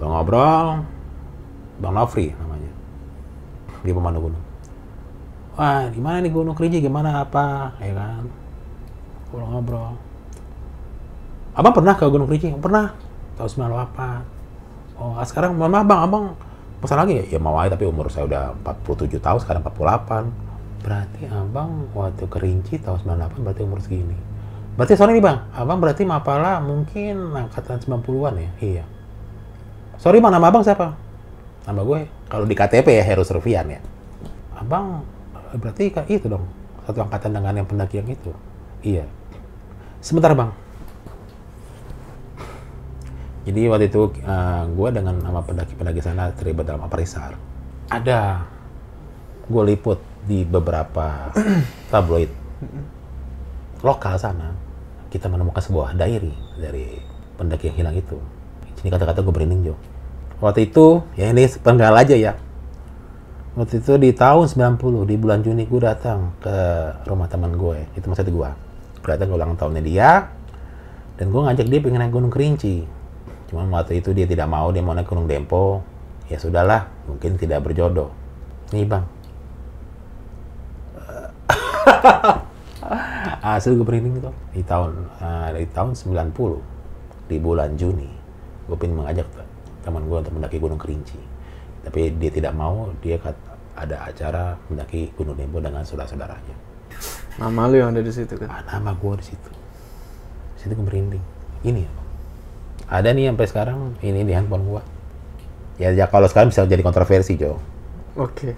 Gue 0.03 0.11
ngobrol, 0.11 0.83
Bang 1.79 1.95
Nofri 1.95 2.35
namanya. 2.35 2.73
Dia 3.87 3.95
pemandu 3.95 4.27
gunung. 4.27 4.45
Wah, 5.53 5.87
gimana 5.93 6.25
nih 6.25 6.33
Gunung 6.33 6.57
Kerinci, 6.57 6.81
gimana 6.81 7.23
apa, 7.23 7.77
ya 7.77 7.93
kan? 7.93 8.25
Gue 9.29 9.39
ngobrol. 9.45 9.95
Abang 11.53 11.77
pernah 11.77 11.93
ke 11.93 12.09
Gunung 12.09 12.25
Kerinci? 12.25 12.57
Pernah, 12.57 12.97
tahun 13.37 13.71
98. 13.71 14.99
Oh, 14.99 15.15
ah, 15.19 15.27
sekarang 15.29 15.55
mohon 15.55 15.71
maaf 15.71 15.85
bang, 15.85 16.01
abang 16.03 16.25
pesan 16.81 16.99
lagi 16.99 17.21
ya? 17.21 17.37
Ya 17.37 17.39
mau 17.39 17.55
aja, 17.61 17.77
tapi 17.77 17.85
umur 17.85 18.09
saya 18.09 18.25
udah 18.25 18.57
47 18.65 19.21
tahun, 19.21 19.39
sekarang 19.45 19.61
48. 19.61 20.83
Berarti 20.83 21.23
abang 21.31 21.87
waktu 21.95 22.25
kerinci 22.27 22.83
tahun 22.83 23.07
98 23.07 23.45
berarti 23.45 23.63
umur 23.63 23.79
segini. 23.79 24.32
Berarti 24.73 24.97
sorry 24.97 25.21
nih 25.21 25.25
bang, 25.25 25.39
abang 25.53 25.85
berarti 25.85 26.01
Mapala 26.09 26.57
mungkin 26.65 27.37
angkatan 27.37 27.77
90-an 27.77 28.35
ya? 28.41 28.51
Iya. 28.57 28.85
Sorry 30.01 30.17
bang, 30.17 30.33
nama 30.33 30.49
abang 30.49 30.65
siapa? 30.65 30.97
Nama 31.69 31.81
gue, 31.85 32.09
kalau 32.33 32.49
di 32.49 32.57
KTP 32.57 32.89
ya 32.89 33.05
Heru 33.05 33.21
Servian 33.21 33.69
ya. 33.69 33.81
Abang, 34.57 35.05
berarti 35.61 35.93
kayak 35.93 36.09
itu 36.09 36.25
dong, 36.25 36.49
satu 36.89 37.05
angkatan 37.05 37.37
dengan 37.37 37.53
yang 37.61 37.69
pendaki 37.69 38.01
yang 38.01 38.09
itu. 38.09 38.33
Iya. 38.81 39.05
Sebentar 40.01 40.33
bang. 40.33 40.51
Jadi 43.45 43.61
waktu 43.69 43.93
itu 43.93 44.09
uh, 44.25 44.65
gue 44.73 44.89
dengan 44.89 45.21
nama 45.21 45.45
pendaki-pendaki 45.45 46.01
sana 46.01 46.33
terlibat 46.33 46.65
dalam 46.65 46.81
Aparisar. 46.81 47.37
Ada 47.93 48.41
gue 49.53 49.63
liput 49.69 50.01
di 50.25 50.47
beberapa 50.47 51.29
tabloid 51.93 52.31
lokal 53.83 54.17
sana. 54.17 54.55
Kita 55.13 55.29
menemukan 55.29 55.61
sebuah 55.61 55.93
diary 55.93 56.33
dari 56.57 56.97
pendaki 57.37 57.69
yang 57.69 57.77
hilang 57.85 57.97
itu. 57.99 58.17
Ini 58.81 58.89
kata-kata 58.89 59.21
gue 59.21 59.35
merinding 59.35 59.63
Jo. 59.71 59.75
Waktu 60.43 60.73
itu, 60.73 61.07
ya 61.15 61.31
ini 61.31 61.47
penggal 61.61 61.95
aja 61.95 62.17
ya. 62.17 62.33
Waktu 63.53 63.85
itu 63.85 63.93
di 64.01 64.11
tahun 64.17 64.49
90, 64.49 65.05
di 65.05 65.15
bulan 65.21 65.45
Juni 65.45 65.69
gue 65.69 65.81
datang 65.85 66.33
ke 66.41 66.57
rumah 67.05 67.29
teman 67.29 67.55
gue. 67.55 67.85
Itu 67.95 68.09
maksudnya 68.09 68.33
gue. 68.33 68.51
Datang 69.05 69.29
ke 69.29 69.35
ulang 69.37 69.55
tahunnya 69.55 69.83
dia. 69.85 70.33
Dan 71.21 71.29
gue 71.29 71.41
ngajak 71.45 71.69
dia 71.69 71.79
pengen 71.85 72.01
naik 72.01 72.17
Gunung 72.17 72.33
Kerinci 72.33 72.89
Cuma 73.53 73.69
waktu 73.69 74.01
itu 74.01 74.17
dia 74.17 74.25
tidak 74.25 74.49
mau, 74.49 74.73
dia 74.73 74.81
mau 74.81 74.97
naik 74.97 75.05
Gunung 75.05 75.29
Dempo. 75.29 75.85
Ya 76.33 76.41
sudahlah, 76.41 76.89
mungkin 77.05 77.37
tidak 77.37 77.61
berjodoh. 77.61 78.09
Nih 78.73 78.89
bang. 78.89 79.05
Asli 83.57 83.75
gue 83.75 83.87
merinding 83.87 84.21
itu. 84.21 84.31
Di 84.57 84.63
tahun, 84.65 84.91
uh, 85.21 85.49
di 85.57 85.69
tahun 85.73 85.93
90, 85.97 87.31
di 87.31 87.37
bulan 87.41 87.75
Juni, 87.77 88.11
gue 88.69 88.77
pengen 88.77 89.01
mengajak 89.01 89.27
teman 89.83 90.07
gue 90.07 90.19
untuk 90.23 90.33
mendaki 90.35 90.57
Gunung 90.63 90.79
Kerinci. 90.79 91.19
Tapi 91.83 92.15
dia 92.21 92.31
tidak 92.31 92.55
mau, 92.55 92.95
dia 93.03 93.19
kat, 93.19 93.35
ada 93.75 94.07
acara 94.07 94.55
mendaki 94.71 95.11
Gunung 95.19 95.35
Dempo 95.35 95.59
dengan 95.59 95.83
saudara-saudaranya. 95.83 96.57
Nama 97.41 97.63
lu 97.73 97.77
yang 97.81 97.91
ada 97.97 98.05
di 98.05 98.13
situ 98.13 98.37
kan? 98.37 98.47
Ah, 98.47 98.63
nama 98.69 98.93
gue 98.95 99.15
di 99.19 99.25
situ. 99.25 99.51
Di 100.55 100.59
situ 100.63 100.73
gue 100.77 100.87
merinding. 100.87 101.25
Ini 101.65 101.81
ya, 101.83 101.93
ada 102.93 103.09
nih 103.15 103.33
sampai 103.33 103.47
sekarang 103.49 103.79
ini 104.05 104.21
di 104.27 104.35
handphone 104.37 104.67
gua. 104.69 104.83
Ya, 105.81 105.89
ya 105.97 106.07
kalau 106.07 106.29
sekarang 106.29 106.53
bisa 106.53 106.69
jadi 106.69 106.85
kontroversi, 106.85 107.41
Jo. 107.41 107.57
Oke. 108.21 108.53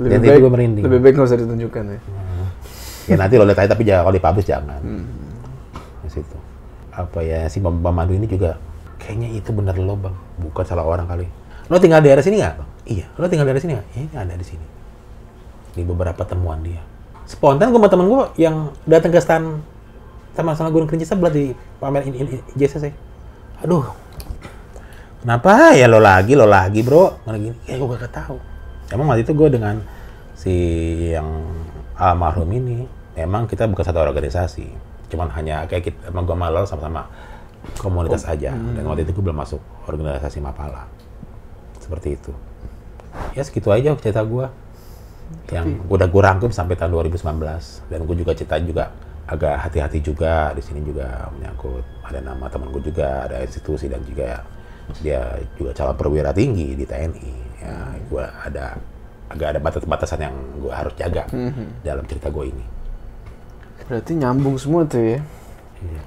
Dan 0.00 0.08
Lebih 0.08 0.16
itu 0.16 0.28
baik, 0.28 0.40
gue 0.40 0.52
merinding. 0.52 0.84
lebih 0.88 1.00
baik 1.04 1.14
nggak 1.16 1.28
usah 1.28 1.38
ditunjukkan 1.40 1.84
ya. 1.88 1.98
Ya 3.06 3.16
nanti 3.18 3.38
lo 3.38 3.46
lihat 3.46 3.62
aja, 3.62 3.70
tapi 3.70 3.86
jangan 3.86 4.10
kalau 4.10 4.14
dipublish 4.14 4.48
jangan. 4.50 4.80
Di 6.02 6.10
situ. 6.10 6.36
Apa 6.90 7.22
ya, 7.22 7.46
si 7.46 7.62
Pemandu 7.62 8.12
ini 8.14 8.26
juga 8.26 8.58
kayaknya 8.98 9.30
itu 9.38 9.50
bener 9.54 9.78
lo, 9.78 9.94
Bang. 9.94 10.16
Bukan 10.42 10.64
salah 10.66 10.82
orang 10.82 11.06
kali. 11.06 11.26
Lo 11.70 11.78
tinggal 11.78 12.02
di 12.02 12.10
daerah 12.10 12.24
sini 12.24 12.42
nggak, 12.42 12.54
Bang? 12.58 12.68
Iya. 12.86 13.06
Lo 13.18 13.26
tinggal 13.30 13.46
di 13.46 13.50
daerah 13.54 13.62
sini 13.62 13.72
nggak? 13.78 13.88
Iya, 13.94 14.00
ini 14.02 14.14
ada 14.18 14.34
di 14.34 14.46
sini. 14.46 14.66
Di 15.76 15.82
beberapa 15.86 16.22
temuan 16.26 16.62
dia. 16.64 16.82
Spontan 17.26 17.74
gue 17.74 17.78
sama 17.82 17.90
temen 17.90 18.06
gue 18.06 18.22
yang 18.38 18.70
datang 18.86 19.10
ke 19.10 19.18
stand 19.18 19.58
sama-sama 20.38 20.70
Gunung 20.70 20.86
Kerinci 20.86 21.10
sebelah 21.10 21.32
di 21.34 21.50
pamer 21.82 22.06
JCC. 22.54 22.94
Aduh, 23.66 23.82
kenapa 25.24 25.74
ya 25.74 25.90
lo 25.90 25.98
lagi, 25.98 26.38
lo 26.38 26.46
lagi 26.46 26.86
bro? 26.86 27.18
Mana 27.26 27.40
gini? 27.40 27.56
Ya 27.66 27.82
gue 27.82 27.88
gak 27.88 28.14
tahu. 28.14 28.38
Emang 28.94 29.10
waktu 29.10 29.26
itu 29.26 29.34
gue 29.34 29.48
dengan 29.50 29.82
si 30.38 30.54
yang 31.10 31.26
almarhum 31.98 32.46
ini, 32.52 32.86
emang 33.16 33.48
kita 33.48 33.64
bukan 33.66 33.82
satu 33.82 33.98
organisasi. 34.04 34.68
Cuman 35.10 35.32
hanya 35.34 35.64
kayak 35.66 35.90
kita, 35.90 35.98
emang 36.12 36.28
gue 36.28 36.36
malah 36.36 36.68
sama-sama 36.68 37.08
komunitas 37.80 38.28
aja. 38.28 38.52
Dan 38.52 38.84
waktu 38.86 39.08
itu 39.08 39.16
gue 39.16 39.24
belum 39.24 39.38
masuk 39.40 39.58
organisasi 39.88 40.38
Mapala. 40.38 40.86
Seperti 41.80 42.14
itu. 42.14 42.32
Ya 43.32 43.42
segitu 43.42 43.72
aja 43.72 43.96
cerita 43.96 44.22
gue. 44.22 44.46
Yang 45.50 45.82
udah 45.90 46.06
gue 46.06 46.22
rangkum 46.22 46.50
sampai 46.52 46.78
tahun 46.78 46.94
2019. 46.94 47.42
Dan 47.90 48.04
gue 48.04 48.16
juga 48.20 48.32
cerita 48.36 48.60
juga 48.60 48.92
agak 49.26 49.66
hati-hati 49.66 49.98
juga 49.98 50.54
di 50.54 50.62
sini 50.62 50.86
juga 50.86 51.26
menyangkut 51.34 51.82
ada 52.06 52.22
nama 52.22 52.46
teman 52.46 52.70
gue 52.70 52.94
juga 52.94 53.26
ada 53.26 53.42
institusi 53.42 53.90
dan 53.90 53.98
juga 54.06 54.38
dia 55.02 55.42
juga 55.58 55.74
calon 55.74 55.98
perwira 55.98 56.30
tinggi 56.30 56.78
di 56.78 56.86
TNI 56.86 57.34
ya 57.58 57.74
gue 58.06 58.22
ada 58.22 58.78
agak 59.26 59.48
ada 59.50 59.58
batas-batasan 59.58 60.20
yang 60.22 60.36
gue 60.62 60.70
harus 60.70 60.94
jaga 60.94 61.26
dalam 61.82 62.06
cerita 62.06 62.30
gue 62.30 62.54
ini 62.54 62.64
Berarti 63.86 64.12
nyambung 64.18 64.58
semua 64.58 64.82
tuh 64.86 65.02
ya. 65.02 65.20
Iya. 65.82 66.02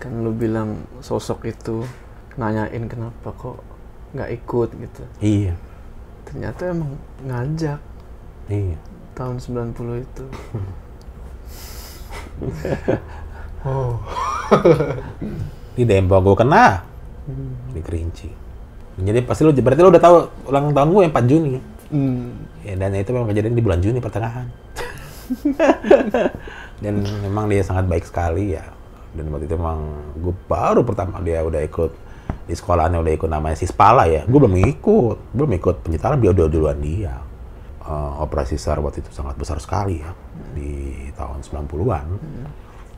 Kan 0.00 0.24
lu 0.24 0.32
bilang 0.34 0.82
sosok 1.04 1.46
itu 1.46 1.84
nanyain 2.40 2.88
kenapa 2.88 3.28
kok 3.36 3.60
nggak 4.12 4.30
ikut 4.44 4.68
gitu. 4.76 5.02
iya 5.20 5.52
Ternyata 6.28 6.72
emang 6.72 6.96
ngajak 7.24 7.80
iya 8.48 8.76
tahun 9.12 9.36
90 9.36 10.04
itu. 10.04 10.24
di 15.76 15.82
Dempo 15.86 16.16
gue 16.18 16.36
kena 16.36 16.82
di 17.72 17.80
Kerinci 17.80 18.28
jadi 18.98 19.24
pasti 19.24 19.46
lu 19.46 19.54
berarti 19.54 19.80
lu 19.80 19.90
udah 19.94 20.02
tahu 20.02 20.16
ulang 20.50 20.74
tahun 20.74 20.88
gue 20.92 21.02
yang 21.06 21.14
4 21.14 21.30
Juni 21.30 21.56
Hmm. 21.92 22.48
ya, 22.64 22.72
dan 22.72 22.96
itu 22.96 23.12
memang 23.12 23.28
kejadian 23.28 23.52
di 23.52 23.60
bulan 23.60 23.84
Juni 23.84 24.00
pertengahan 24.00 24.48
dan 26.82 27.06
memang 27.22 27.46
dia 27.46 27.62
sangat 27.62 27.86
baik 27.86 28.04
sekali 28.04 28.58
ya. 28.58 28.66
Dan 29.14 29.30
waktu 29.30 29.46
itu 29.46 29.54
memang 29.54 29.80
gue 30.18 30.34
baru 30.50 30.82
pertama 30.82 31.22
dia 31.22 31.44
udah 31.44 31.62
ikut 31.62 31.92
di 32.48 32.54
sekolahannya 32.58 32.98
udah 32.98 33.12
ikut 33.14 33.30
namanya 33.30 33.56
Sispala 33.56 34.10
ya. 34.10 34.26
Gue 34.26 34.42
belum 34.42 34.56
ikut 34.58 35.18
belum 35.32 35.50
ikut 35.62 35.76
penyetaraan 35.86 36.18
dia 36.18 36.34
udah 36.34 36.46
duluan 36.50 36.78
dia. 36.82 37.14
Eh, 37.82 38.12
operasi 38.22 38.54
SAR 38.54 38.78
waktu 38.78 39.02
itu 39.02 39.10
sangat 39.10 39.34
besar 39.34 39.58
sekali 39.58 39.98
ya 39.98 40.14
di 40.54 41.10
tahun 41.18 41.42
90-an 41.42 42.06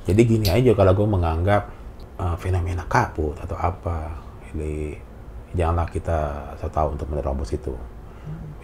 jadi 0.05 0.21
gini 0.29 0.53
aja 0.53 0.77
kalau 0.77 0.93
gue 0.93 1.09
menganggap 1.09 1.73
eh, 2.21 2.37
fenomena 2.37 2.85
kabut 2.85 3.33
atau 3.41 3.57
apa 3.57 4.13
jadi 4.53 4.93
janganlah 5.57 5.89
kita 5.89 6.19
so 6.61 6.69
tahu 6.69 6.95
untuk 6.99 7.09
menerobos 7.09 7.49
itu. 7.55 7.73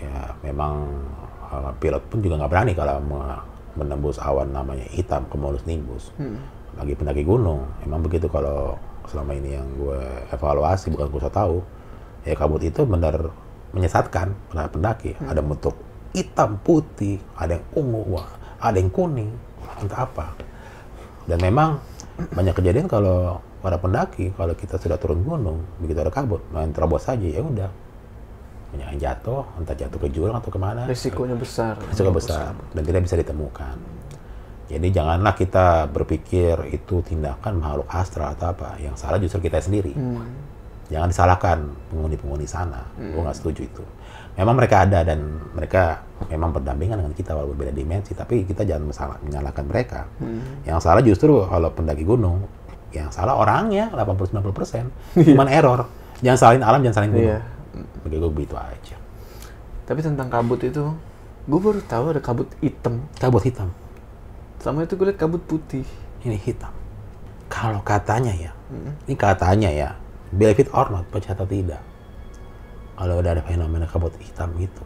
Ya 0.01 0.33
memang 0.41 0.87
uh, 1.51 1.71
pilot 1.77 2.01
pun 2.09 2.25
juga 2.25 2.41
nggak 2.41 2.51
berani 2.51 2.73
kalau 2.73 2.99
menembus 3.81 4.21
awan 4.21 4.53
namanya 4.53 4.85
hitam 4.93 5.25
cumulus 5.33 5.65
nimbus. 5.65 6.13
Lagi 6.77 6.93
pendaki 6.93 7.25
gunung. 7.25 7.65
Emang 7.81 8.05
begitu 8.05 8.29
kalau 8.29 8.77
selama 9.09 9.33
ini 9.33 9.57
yang 9.57 9.67
gue 9.81 10.01
evaluasi 10.31 10.93
bukan 10.93 11.09
gue 11.09 11.21
so 11.25 11.33
tahu. 11.33 11.57
Ya 12.29 12.37
kabut 12.37 12.61
itu 12.61 12.85
benar 12.85 13.33
menyesatkan 13.73 14.37
para 14.53 14.69
pendaki. 14.69 15.17
Ada 15.25 15.41
bentuk 15.41 15.73
hitam 16.13 16.61
putih 16.61 17.23
ada 17.39 17.57
yang 17.57 17.65
ungu 17.73 18.03
wah, 18.19 18.29
ada 18.61 18.77
yang 18.77 18.93
kuning 18.93 19.33
entah 19.81 20.05
apa. 20.05 20.37
Dan 21.25 21.41
memang 21.41 21.81
banyak 22.21 22.53
kejadian 22.53 22.85
kalau 22.85 23.41
para 23.61 23.77
pendaki 23.77 24.33
kalau 24.37 24.57
kita 24.57 24.81
sudah 24.81 24.97
turun 24.97 25.21
gunung 25.21 25.65
begitu 25.81 26.01
ada 26.01 26.13
kabut 26.13 26.41
main 26.53 26.73
terobos 26.73 27.05
saja 27.05 27.29
ya 27.29 27.45
udah 27.45 27.69
banyak 28.71 28.87
yang 28.95 29.01
jatuh 29.11 29.43
entah 29.59 29.75
jatuh 29.75 29.99
ke 29.99 30.09
jurang 30.15 30.39
atau 30.39 30.51
ke 30.51 30.59
mana. 30.59 30.87
Risikonya 30.87 31.35
besar. 31.35 31.75
risiko 31.91 32.15
besar. 32.15 32.55
dan 32.71 32.83
tidak 32.87 33.03
bisa 33.03 33.19
ditemukan. 33.19 33.77
Jadi 34.71 34.89
janganlah 34.95 35.35
kita 35.35 35.91
berpikir 35.91 36.71
itu 36.71 37.03
tindakan 37.03 37.59
makhluk 37.59 37.91
astral 37.91 38.39
atau 38.39 38.55
apa. 38.55 38.79
Yang 38.79 38.95
salah 39.03 39.19
justru 39.19 39.51
kita 39.51 39.59
sendiri. 39.59 39.95
Hmm. 39.95 40.49
jangan 40.91 41.07
disalahkan 41.07 41.59
penghuni-penghuni 41.87 42.51
sana. 42.51 42.83
Gue 42.99 43.23
nggak 43.23 43.39
setuju 43.39 43.63
itu. 43.63 43.85
Memang 44.35 44.59
mereka 44.59 44.83
ada 44.83 45.07
dan 45.07 45.39
mereka 45.55 46.03
memang 46.27 46.51
berdampingan 46.51 46.99
dengan 46.99 47.15
kita 47.15 47.31
walaupun 47.31 47.63
beda 47.63 47.71
dimensi 47.71 48.11
tapi 48.11 48.43
kita 48.43 48.67
jangan 48.67 48.91
masalah, 48.91 49.17
menyalahkan 49.23 49.65
mereka. 49.71 50.11
Yang 50.67 50.79
salah 50.83 51.03
justru 51.07 51.47
kalau 51.47 51.71
pendaki 51.71 52.03
gunung 52.03 52.43
yang 52.91 53.07
salah 53.15 53.39
orangnya 53.39 53.87
80-90 53.95 54.51
persen. 54.51 54.85
Cuman 55.15 55.47
error. 55.47 55.87
Jangan 56.27 56.39
salahin 56.39 56.63
alam 56.67 56.83
jangan 56.83 56.97
salahin 56.99 57.13
gunung. 57.15 57.31
Iya. 57.39 57.41
Bagi 58.03 58.17
gue 58.19 58.31
begitu 58.31 58.57
aja 58.57 58.97
Tapi 59.87 60.07
tentang 60.07 60.31
kabut 60.31 60.63
itu, 60.63 60.87
gue 61.51 61.59
baru 61.59 61.83
tahu 61.83 62.15
ada 62.15 62.23
kabut 62.23 62.47
hitam. 62.63 63.03
kabut 63.19 63.43
hitam 63.43 63.75
Sama 64.63 64.87
itu 64.87 64.95
gue 64.95 65.11
liat 65.11 65.19
kabut 65.19 65.43
putih. 65.45 65.85
ini 66.23 66.37
hitam 66.37 66.73
kalau 67.51 67.83
katanya 67.83 68.31
ya 68.31 68.53
ini 69.11 69.19
katanya 69.19 69.71
ya 69.75 69.89
believe 70.31 70.63
it 70.63 70.71
or 70.71 70.87
not 70.87 71.03
percaya 71.11 71.35
atau 71.35 71.49
tidak 71.49 71.83
kalau 72.95 73.19
udah 73.19 73.35
ada 73.35 73.43
fenomena 73.43 73.89
kabut 73.91 74.15
hitam 74.23 74.55
itu 74.61 74.85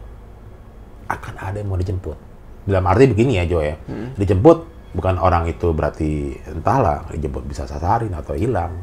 akan 1.05 1.33
ada 1.37 1.61
yang 1.61 1.69
mau 1.69 1.77
dijemput. 1.77 2.17
Dalam 2.65 2.81
arti 2.89 3.05
begini 3.05 3.37
ya 3.37 3.45
Jo 3.45 3.61
ya, 3.61 3.77
dijemput 4.17 4.65
bukan 4.97 5.21
orang 5.21 5.45
itu 5.45 5.69
berarti 5.69 6.33
entahlah 6.49 7.05
dijemput 7.13 7.45
bisa 7.45 7.69
sasarin 7.69 8.09
atau 8.09 8.33
hilang. 8.33 8.73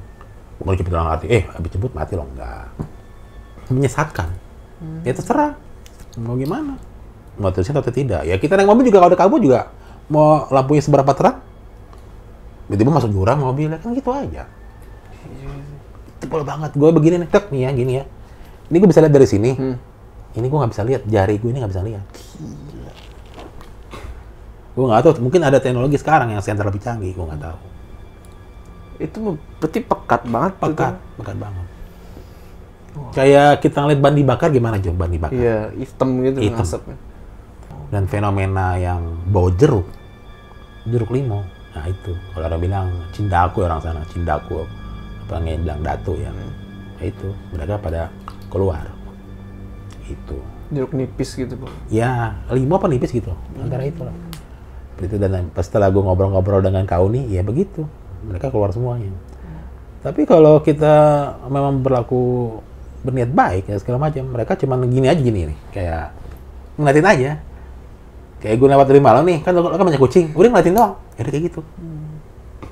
Bukan 0.62 0.78
dijemput 0.78 0.92
dalam 0.94 1.10
arti 1.10 1.26
eh 1.26 1.42
habis 1.50 1.72
jemput 1.74 1.90
mati 1.90 2.14
loh 2.14 2.28
enggak. 2.30 2.70
Menyesatkan. 3.72 4.28
Ya 5.06 5.16
terserah 5.16 5.56
mau 6.20 6.36
gimana. 6.36 6.76
Mau 7.40 7.48
terusin 7.48 7.72
atau 7.72 7.88
tidak. 7.88 8.28
Ya 8.28 8.36
kita 8.36 8.60
naik 8.60 8.68
mobil 8.68 8.92
juga 8.92 9.00
kalau 9.00 9.10
ada 9.14 9.18
kabut 9.18 9.40
juga 9.40 9.72
mau 10.12 10.44
lampunya 10.52 10.82
seberapa 10.84 11.08
terang. 11.16 11.40
Tiba-tiba 12.68 12.92
masuk 12.92 13.10
jurang 13.12 13.40
mobil 13.40 13.72
kan 13.80 13.92
gitu 13.96 14.10
aja. 14.12 14.44
Tebal 16.20 16.44
banget. 16.44 16.72
Gue 16.76 16.92
begini 16.92 17.24
nih, 17.24 17.28
tek 17.28 17.48
nih 17.48 17.68
ya, 17.68 17.70
gini 17.72 17.92
ya. 18.00 18.04
Ini 18.68 18.76
gue 18.80 18.88
bisa 18.88 19.00
lihat 19.04 19.12
dari 19.12 19.28
sini. 19.28 19.50
Ini 20.32 20.46
gue 20.48 20.58
nggak 20.60 20.72
bisa 20.72 20.84
lihat. 20.84 21.02
Jari 21.04 21.34
gue 21.36 21.50
ini 21.52 21.58
nggak 21.60 21.72
bisa 21.72 21.84
lihat. 21.84 22.04
Gue 24.72 24.84
nggak 24.88 25.00
tahu. 25.04 25.12
Mungkin 25.20 25.40
ada 25.44 25.60
teknologi 25.60 26.00
sekarang 26.00 26.32
yang 26.32 26.40
sensor 26.40 26.64
lebih 26.64 26.80
canggih. 26.80 27.12
Gue 27.12 27.24
nggak 27.28 27.42
tahu. 27.44 27.58
Itu 29.00 29.16
mah 29.20 29.34
berarti 29.60 29.78
pekat 29.84 30.22
banget. 30.28 30.52
Pekat, 30.60 30.94
tuh. 30.96 31.16
pekat 31.20 31.36
banget. 31.36 31.66
Kayak 33.12 33.64
kita 33.64 33.84
ngeliat 33.84 34.00
ban 34.00 34.14
dibakar 34.16 34.48
gimana 34.52 34.76
Jo? 34.76 34.92
Ban 34.92 35.08
dibakar. 35.08 35.36
Iya, 35.36 35.72
hitam 35.76 36.20
gitu 36.20 36.38
Hitam. 36.44 36.64
asapnya. 36.64 36.96
Dan 37.92 38.08
fenomena 38.08 38.76
yang 38.80 39.04
bau 39.28 39.52
jeruk, 39.52 39.84
jeruk 40.88 41.12
limau. 41.12 41.44
Nah 41.72 41.84
itu, 41.88 42.12
kalau 42.36 42.48
orang 42.48 42.60
bilang 42.60 42.86
cindaku 43.16 43.64
orang 43.64 43.80
sana, 43.80 44.00
cindaku. 44.12 44.64
Apa 45.28 45.40
yang 45.40 45.64
bilang 45.64 45.80
datu 45.80 46.12
ya. 46.16 46.28
Nah, 46.28 46.52
itu, 47.04 47.32
mereka 47.52 47.80
pada 47.80 48.12
keluar. 48.52 48.84
Itu. 50.04 50.36
Jeruk 50.72 50.92
nipis 50.92 51.32
gitu, 51.36 51.56
Bang. 51.56 51.72
Ya, 51.88 52.36
limau 52.52 52.76
apa 52.76 52.88
nipis 52.92 53.12
gitu. 53.12 53.32
Antara 53.56 53.88
itu 53.88 54.04
lah. 54.04 54.12
Itu 55.00 55.16
dan 55.16 55.48
setelah 55.56 55.88
gue 55.88 56.04
ngobrol-ngobrol 56.04 56.60
dengan 56.60 56.84
kau 56.84 57.08
nih, 57.08 57.24
ya 57.28 57.40
begitu. 57.40 57.88
Mereka 58.28 58.52
keluar 58.52 58.72
semuanya. 58.72 59.12
Tapi 60.02 60.26
kalau 60.26 60.60
kita 60.60 60.94
memang 61.48 61.80
berlaku 61.80 62.58
berniat 63.02 63.30
baik 63.30 63.66
ya 63.66 63.76
segala 63.78 64.08
macam, 64.08 64.24
mereka 64.30 64.54
cuma 64.54 64.78
gini 64.78 65.06
aja 65.06 65.18
gini 65.18 65.50
nih, 65.50 65.58
kayak 65.70 66.04
ngeliatin 66.78 67.06
aja. 67.06 67.30
Kayak 68.42 68.56
gue 68.58 68.68
lewat 68.74 68.86
dari 68.90 68.98
malam 68.98 69.22
nih, 69.22 69.38
kan 69.42 69.54
lo 69.54 69.70
kan 69.70 69.86
banyak 69.86 70.02
kucing, 70.02 70.34
udah 70.34 70.48
ngeliatin 70.50 70.74
doang. 70.74 70.94
Ya 71.14 71.20
udah 71.22 71.32
kayak 71.32 71.44
gitu. 71.46 71.60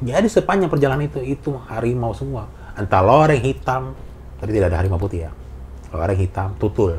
Jadi 0.00 0.26
sepanjang 0.26 0.66
perjalanan 0.66 1.06
itu, 1.06 1.22
itu 1.22 1.50
harimau 1.70 2.10
semua. 2.10 2.50
Entah 2.74 2.98
loreng 2.98 3.38
hitam, 3.38 3.94
tapi 4.42 4.50
tidak 4.50 4.74
ada 4.74 4.82
harimau 4.82 4.98
putih 4.98 5.26
ya. 5.26 5.30
Loreng 5.90 6.18
hitam, 6.18 6.54
tutul, 6.58 6.98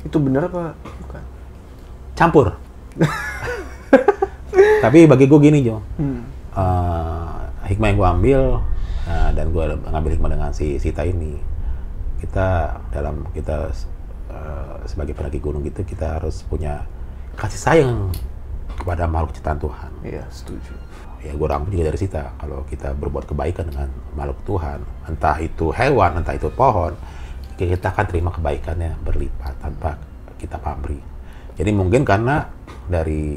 Itu 0.00 0.16
bener 0.16 0.48
apa 0.48 0.76
bukan? 1.00 1.22
campur. 2.12 2.52
Tapi 4.80 5.04
bagi 5.04 5.24
gue 5.24 5.40
gini 5.40 5.60
Jo, 5.60 5.80
Hmm. 5.96 6.20
Eh, 6.50 7.36
hikmah 7.70 7.86
yang 7.86 7.96
gue 7.96 8.08
ambil 8.10 8.40
eh, 9.06 9.30
dan 9.32 9.46
gue 9.52 9.64
ngambil 9.86 10.10
hikmah 10.10 10.30
dengan 10.32 10.50
si 10.50 10.76
Sita 10.76 11.06
ini, 11.06 11.38
kita 12.20 12.76
dalam 12.92 13.24
kita 13.32 13.72
eh, 14.30 14.76
sebagai 14.86 15.16
pendaki 15.16 15.40
gunung 15.40 15.64
gitu 15.64 15.82
kita 15.82 16.20
harus 16.20 16.44
punya 16.44 16.84
kasih 17.40 17.60
sayang 17.60 18.12
kepada 18.80 19.04
makhluk 19.04 19.36
ciptaan 19.36 19.60
Tuhan. 19.60 19.92
Iya, 20.00 20.24
setuju. 20.32 20.72
Ya 21.20 21.36
gue 21.36 21.46
rangkum 21.48 21.68
juga 21.68 21.92
dari 21.92 22.00
Sita 22.00 22.32
kalau 22.40 22.64
kita 22.64 22.96
berbuat 22.96 23.28
kebaikan 23.28 23.68
dengan 23.68 23.92
makhluk 24.16 24.40
Tuhan, 24.48 24.80
entah 25.04 25.36
itu 25.36 25.68
hewan, 25.68 26.16
entah 26.16 26.32
itu 26.32 26.48
pohon, 26.48 26.96
kita 27.60 27.92
akan 27.92 28.06
terima 28.08 28.32
kebaikannya 28.32 28.96
berlipat 29.04 29.52
tanpa 29.60 30.00
kita 30.40 30.56
pamrih. 30.56 31.04
Jadi 31.60 31.70
mungkin 31.76 32.08
karena 32.08 32.48
dari 32.88 33.36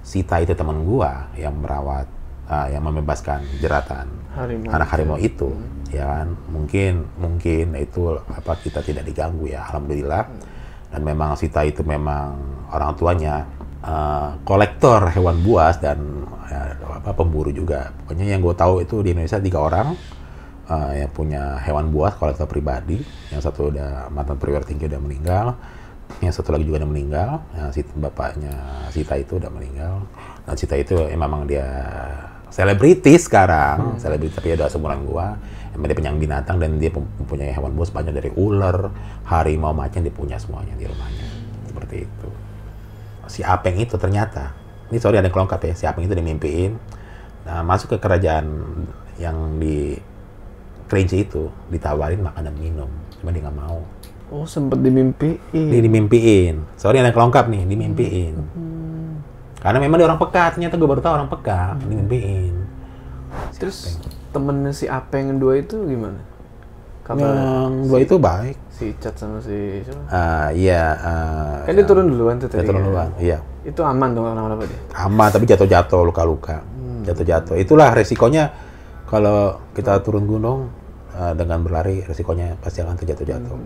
Sita 0.00 0.40
itu 0.40 0.56
teman 0.56 0.88
gua 0.88 1.28
yang 1.36 1.52
merawat, 1.60 2.08
uh, 2.48 2.64
yang 2.72 2.80
membebaskan 2.80 3.44
jeratan 3.60 4.08
Harimau. 4.32 4.72
anak 4.72 4.88
harimau 4.88 5.18
itu, 5.20 5.52
ya 5.92 6.04
kan? 6.04 6.36
Mungkin 6.52 7.06
mungkin 7.16 7.76
itu 7.76 8.16
apa 8.16 8.56
kita 8.60 8.80
tidak 8.84 9.04
diganggu 9.08 9.48
ya, 9.48 9.64
alhamdulillah. 9.68 10.24
Dan 10.88 11.04
memang 11.04 11.36
Sita 11.36 11.68
itu 11.68 11.84
memang 11.84 12.32
orang 12.72 12.96
tuanya 12.96 13.44
uh, 13.84 14.40
kolektor 14.40 15.12
hewan 15.12 15.44
buas 15.44 15.76
dan 15.76 16.24
ya, 16.48 16.80
apa 16.80 17.12
pemburu 17.12 17.52
juga. 17.52 17.92
Pokoknya 18.04 18.32
yang 18.32 18.40
gue 18.40 18.56
tahu 18.56 18.80
itu 18.80 19.04
di 19.04 19.12
Indonesia 19.12 19.36
tiga 19.36 19.60
orang 19.60 19.92
uh, 20.72 20.92
yang 20.96 21.12
punya 21.12 21.60
hewan 21.60 21.92
buas 21.92 22.16
kolektor 22.16 22.48
pribadi. 22.48 23.04
Yang 23.28 23.52
satu 23.52 23.68
udah 23.68 24.08
mantan 24.08 24.40
perwira 24.40 24.64
tinggi 24.64 24.88
udah 24.88 25.00
meninggal. 25.00 25.46
Yang 26.24 26.40
satu 26.40 26.56
lagi 26.56 26.64
juga 26.64 26.80
udah 26.80 26.90
meninggal. 26.90 27.30
Yang 27.52 27.68
si 27.76 27.80
bapaknya 27.92 28.54
Sita 28.88 29.14
itu 29.20 29.36
udah 29.36 29.52
meninggal. 29.52 30.08
Dan 30.48 30.56
Sita 30.56 30.72
itu 30.80 30.96
ya, 31.04 31.12
memang 31.20 31.44
dia 31.44 31.68
selebriti 32.48 33.12
sekarang, 33.20 34.00
selebriti 34.00 34.40
tapi 34.40 34.56
udah 34.56 34.72
seumuran 34.72 35.04
gua. 35.04 35.36
Dia 35.78 35.94
penyayang 35.94 36.18
binatang 36.18 36.58
dan 36.58 36.76
dia 36.82 36.90
mempunyai 36.90 37.54
hewan 37.54 37.72
buas 37.78 37.94
banyak 37.94 38.10
dari 38.10 38.30
ular, 38.34 38.90
harimau, 39.30 39.70
macan 39.70 40.02
dia 40.02 40.10
punya 40.10 40.34
semuanya 40.36 40.74
di 40.74 40.84
rumahnya. 40.90 41.26
Seperti 41.70 41.96
itu. 42.02 42.28
Si 43.30 43.40
Apeng 43.46 43.78
itu 43.78 43.94
ternyata, 43.94 44.56
ini 44.90 44.98
sorry 44.98 45.22
ada 45.22 45.30
yang 45.30 45.36
kelongkap 45.36 45.62
ya, 45.62 45.74
si 45.76 45.84
Apeng 45.86 46.08
itu 46.08 46.16
dimimpiin 46.16 46.74
nah, 47.46 47.62
masuk 47.62 47.94
ke 47.94 47.96
kerajaan 48.00 48.48
yang 49.20 49.60
di 49.60 50.00
Kerinci 50.88 51.28
itu 51.28 51.52
ditawarin 51.68 52.24
makan 52.24 52.48
dan 52.48 52.56
minum, 52.56 52.88
cuma 53.20 53.28
dia 53.28 53.44
nggak 53.44 53.58
mau. 53.60 53.84
Oh, 54.32 54.48
sempet 54.48 54.80
dimimpiin. 54.80 55.36
Dia 55.52 55.84
dimimpiin. 55.84 56.64
Sorry 56.80 56.96
ada 56.96 57.12
yang 57.12 57.16
kelongkap 57.16 57.44
nih, 57.52 57.68
dimimpiin. 57.68 58.34
Karena 59.60 59.78
memang 59.84 60.00
dia 60.00 60.08
orang 60.08 60.16
peka, 60.16 60.56
ternyata 60.56 60.80
gue 60.80 60.88
baru 60.88 61.04
tahu 61.04 61.12
orang 61.12 61.28
peka, 61.28 61.76
dimimpiin. 61.84 62.56
Terus 63.60 64.00
temennya 64.30 64.72
si 64.72 64.84
Apeng 64.86 65.36
dua 65.36 65.60
itu 65.60 65.76
gimana? 65.84 66.20
Kabar 67.02 67.24
Yang 67.24 67.72
dua 67.88 67.98
itu 68.04 68.14
baik. 68.20 68.56
si 68.68 68.92
Cat 69.00 69.16
sama 69.16 69.40
si 69.40 69.80
siapa? 69.80 70.02
Ah, 70.12 70.48
iya. 70.52 70.84
ah, 71.00 71.56
Kan 71.64 71.72
dia 71.74 71.86
turun 71.88 72.12
duluan 72.12 72.36
tuh 72.36 72.52
dia 72.52 72.60
tadi. 72.60 72.68
turun 72.68 72.80
kan? 72.84 72.88
duluan, 72.92 73.10
iya. 73.16 73.38
Itu 73.64 73.80
aman 73.80 74.12
dong 74.12 74.28
kenapa-napa 74.28 74.64
dia? 74.68 74.80
Aman, 74.94 75.28
tapi 75.32 75.44
jatuh-jatuh, 75.48 76.00
luka-luka. 76.04 76.60
Jatuh-jatuh. 77.08 77.56
Itulah 77.56 77.96
resikonya 77.96 78.52
kalau 79.08 79.56
kita 79.72 80.04
turun 80.04 80.28
gunung 80.28 80.68
eh, 81.16 81.32
dengan 81.32 81.64
berlari, 81.64 82.04
resikonya 82.04 82.60
pasti 82.60 82.84
akan 82.84 82.94
terjatuh-jatuh. 83.00 83.56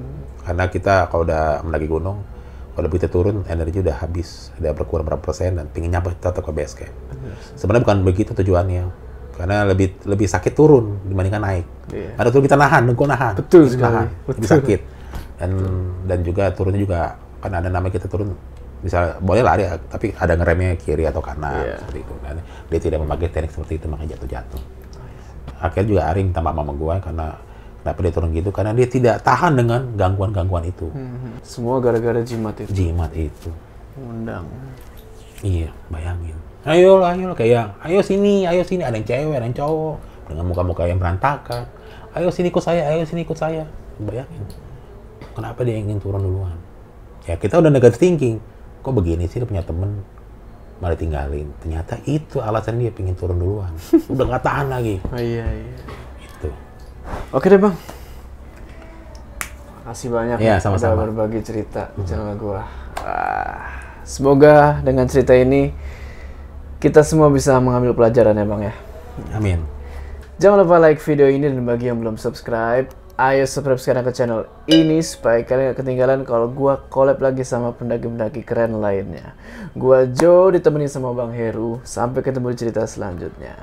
Karena 0.46 0.64
kita 0.70 1.10
kalau 1.10 1.26
udah 1.26 1.66
mendaki 1.66 1.90
gunung, 1.90 2.22
kalau 2.72 2.88
kita 2.88 3.10
turun, 3.10 3.42
energi 3.50 3.82
udah 3.82 4.00
habis, 4.00 4.54
udah 4.62 4.70
berkurang 4.72 5.02
berapa 5.04 5.20
persen, 5.20 5.58
dan 5.58 5.66
pingin 5.66 5.90
nyampe 5.92 6.14
tetap 6.14 6.40
ke 6.40 6.52
base 6.54 6.78
camp. 6.78 6.94
Sebenarnya 7.58 7.82
bukan 7.84 7.98
begitu 8.06 8.32
tujuannya. 8.32 9.01
Karena 9.32 9.64
lebih 9.64 9.96
lebih 10.04 10.26
sakit 10.26 10.52
turun 10.52 11.00
dibandingkan 11.02 11.40
naik. 11.40 11.66
Iya. 11.88 12.10
Ada 12.16 12.28
turun 12.28 12.44
kita 12.44 12.56
nahan, 12.56 12.82
dengkul 12.84 13.06
nahan. 13.06 13.34
Betul 13.34 13.64
sekali. 13.66 13.92
nahan, 13.92 14.06
lebih 14.26 14.40
Betul. 14.40 14.52
sakit. 14.52 14.80
Dan 15.36 15.50
dan 16.04 16.18
juga 16.20 16.44
turunnya 16.50 16.78
juga 16.78 17.00
kan 17.38 17.50
ada 17.50 17.66
namanya 17.66 17.92
kita 17.92 18.06
turun 18.06 18.30
bisa 18.78 19.14
boleh 19.18 19.42
lari 19.42 19.62
tapi 19.86 20.10
ada 20.12 20.34
ngeremnya 20.34 20.74
kiri 20.76 21.02
atau 21.04 21.18
kanan 21.18 21.54
Iya. 21.56 21.74
seperti 21.76 21.98
itu 22.00 22.14
kan 22.18 22.34
dia 22.66 22.80
tidak 22.80 22.98
memakai 22.98 23.28
teknik 23.28 23.50
seperti 23.50 23.72
itu 23.76 23.86
makanya 23.86 24.10
jatuh-jatuh 24.12 24.62
akhirnya 25.60 25.86
juga 25.88 26.02
Ari 26.04 26.20
minta 26.24 26.40
maaf 26.40 26.54
sama 26.56 26.72
gua 26.72 26.94
karena 26.98 27.26
kenapa 27.78 27.98
dia 28.00 28.12
turun 28.12 28.30
gitu 28.32 28.50
karena 28.50 28.72
dia 28.72 28.86
tidak 28.86 29.16
tahan 29.20 29.52
dengan 29.54 29.80
gangguan-gangguan 29.92 30.64
itu 30.64 30.86
Mhm. 30.88 31.30
Semua 31.42 31.78
gara-gara 31.78 32.18
jimat 32.20 32.54
itu. 32.56 32.70
jimat 32.72 33.10
itu 33.12 33.50
Undang. 33.96 34.50
iya 35.40 35.70
bayangin 35.86 36.34
ayo 36.66 37.02
lah 37.02 37.14
ayo 37.14 37.32
lah. 37.32 37.36
Kayak 37.36 37.74
ayo 37.82 38.00
sini 38.02 38.46
ayo 38.46 38.62
sini. 38.62 38.82
Ada 38.86 38.96
yang 39.00 39.06
cewek 39.06 39.34
ada 39.38 39.46
yang 39.46 39.56
cowok. 39.56 39.96
Dengan 40.30 40.44
muka-muka 40.46 40.82
yang 40.86 40.98
berantakan. 41.02 41.66
Ayo 42.12 42.28
sini 42.28 42.52
ikut 42.52 42.62
saya 42.62 42.86
ayo 42.92 43.02
sini 43.08 43.24
ikut 43.24 43.38
saya. 43.38 43.64
Bayangin. 43.98 44.44
Kenapa 45.32 45.64
dia 45.64 45.76
ingin 45.80 45.96
turun 45.96 46.22
duluan? 46.22 46.56
Ya 47.24 47.38
kita 47.38 47.58
udah 47.58 47.70
negative 47.72 47.98
thinking. 47.98 48.36
Kok 48.82 48.92
begini 48.92 49.30
sih 49.30 49.40
dia 49.40 49.48
punya 49.48 49.64
temen? 49.64 50.02
Malah 50.82 50.98
tinggalin 50.98 51.46
ternyata 51.62 51.94
itu 52.10 52.42
alasan 52.42 52.82
dia 52.82 52.90
pengen 52.90 53.14
turun 53.14 53.38
duluan. 53.38 53.70
Udah 54.12 54.26
nggak 54.26 54.42
tahan 54.42 54.66
lagi. 54.66 54.98
Oh, 55.14 55.22
iya, 55.22 55.46
iya. 55.46 55.78
itu 56.18 56.50
Oke 57.30 57.46
deh 57.46 57.60
bang. 57.62 57.70
Makasih 59.82 60.08
banyak 60.10 60.38
ya 60.42 60.58
sama-sama. 60.58 60.94
udah 60.94 61.10
berbagi 61.10 61.38
cerita 61.42 61.90
di 61.94 62.02
channel 62.06 62.34
gua. 62.34 62.66
Wah, 63.02 63.66
semoga 64.02 64.78
dengan 64.82 65.06
cerita 65.10 65.34
ini 65.34 65.74
kita 66.82 67.06
semua 67.06 67.30
bisa 67.30 67.54
mengambil 67.62 67.94
pelajaran 67.94 68.34
ya 68.34 68.42
bang 68.42 68.62
ya. 68.66 68.74
amin 69.38 69.62
Jangan 70.42 70.66
lupa 70.66 70.82
like 70.82 70.98
video 70.98 71.30
ini 71.30 71.46
dan 71.46 71.62
bagi 71.62 71.86
yang 71.86 72.02
belum 72.02 72.18
subscribe, 72.18 72.90
ayo 73.14 73.46
subscribe 73.46 73.78
sekarang 73.78 74.02
ke 74.02 74.10
channel 74.10 74.50
ini 74.66 74.98
supaya 74.98 75.46
kalian 75.46 75.70
gak 75.70 75.86
ketinggalan 75.86 76.26
kalau 76.26 76.50
gua 76.50 76.82
collab 76.90 77.22
lagi 77.22 77.46
sama 77.46 77.70
pendaki-pendaki 77.70 78.42
keren 78.42 78.82
lainnya. 78.82 79.38
Gua 79.78 80.02
Joe 80.10 80.58
ditemani 80.58 80.90
sama 80.90 81.14
Bang 81.14 81.30
Heru. 81.30 81.78
Sampai 81.86 82.26
ketemu 82.26 82.50
di 82.50 82.58
cerita 82.58 82.82
selanjutnya. 82.82 83.54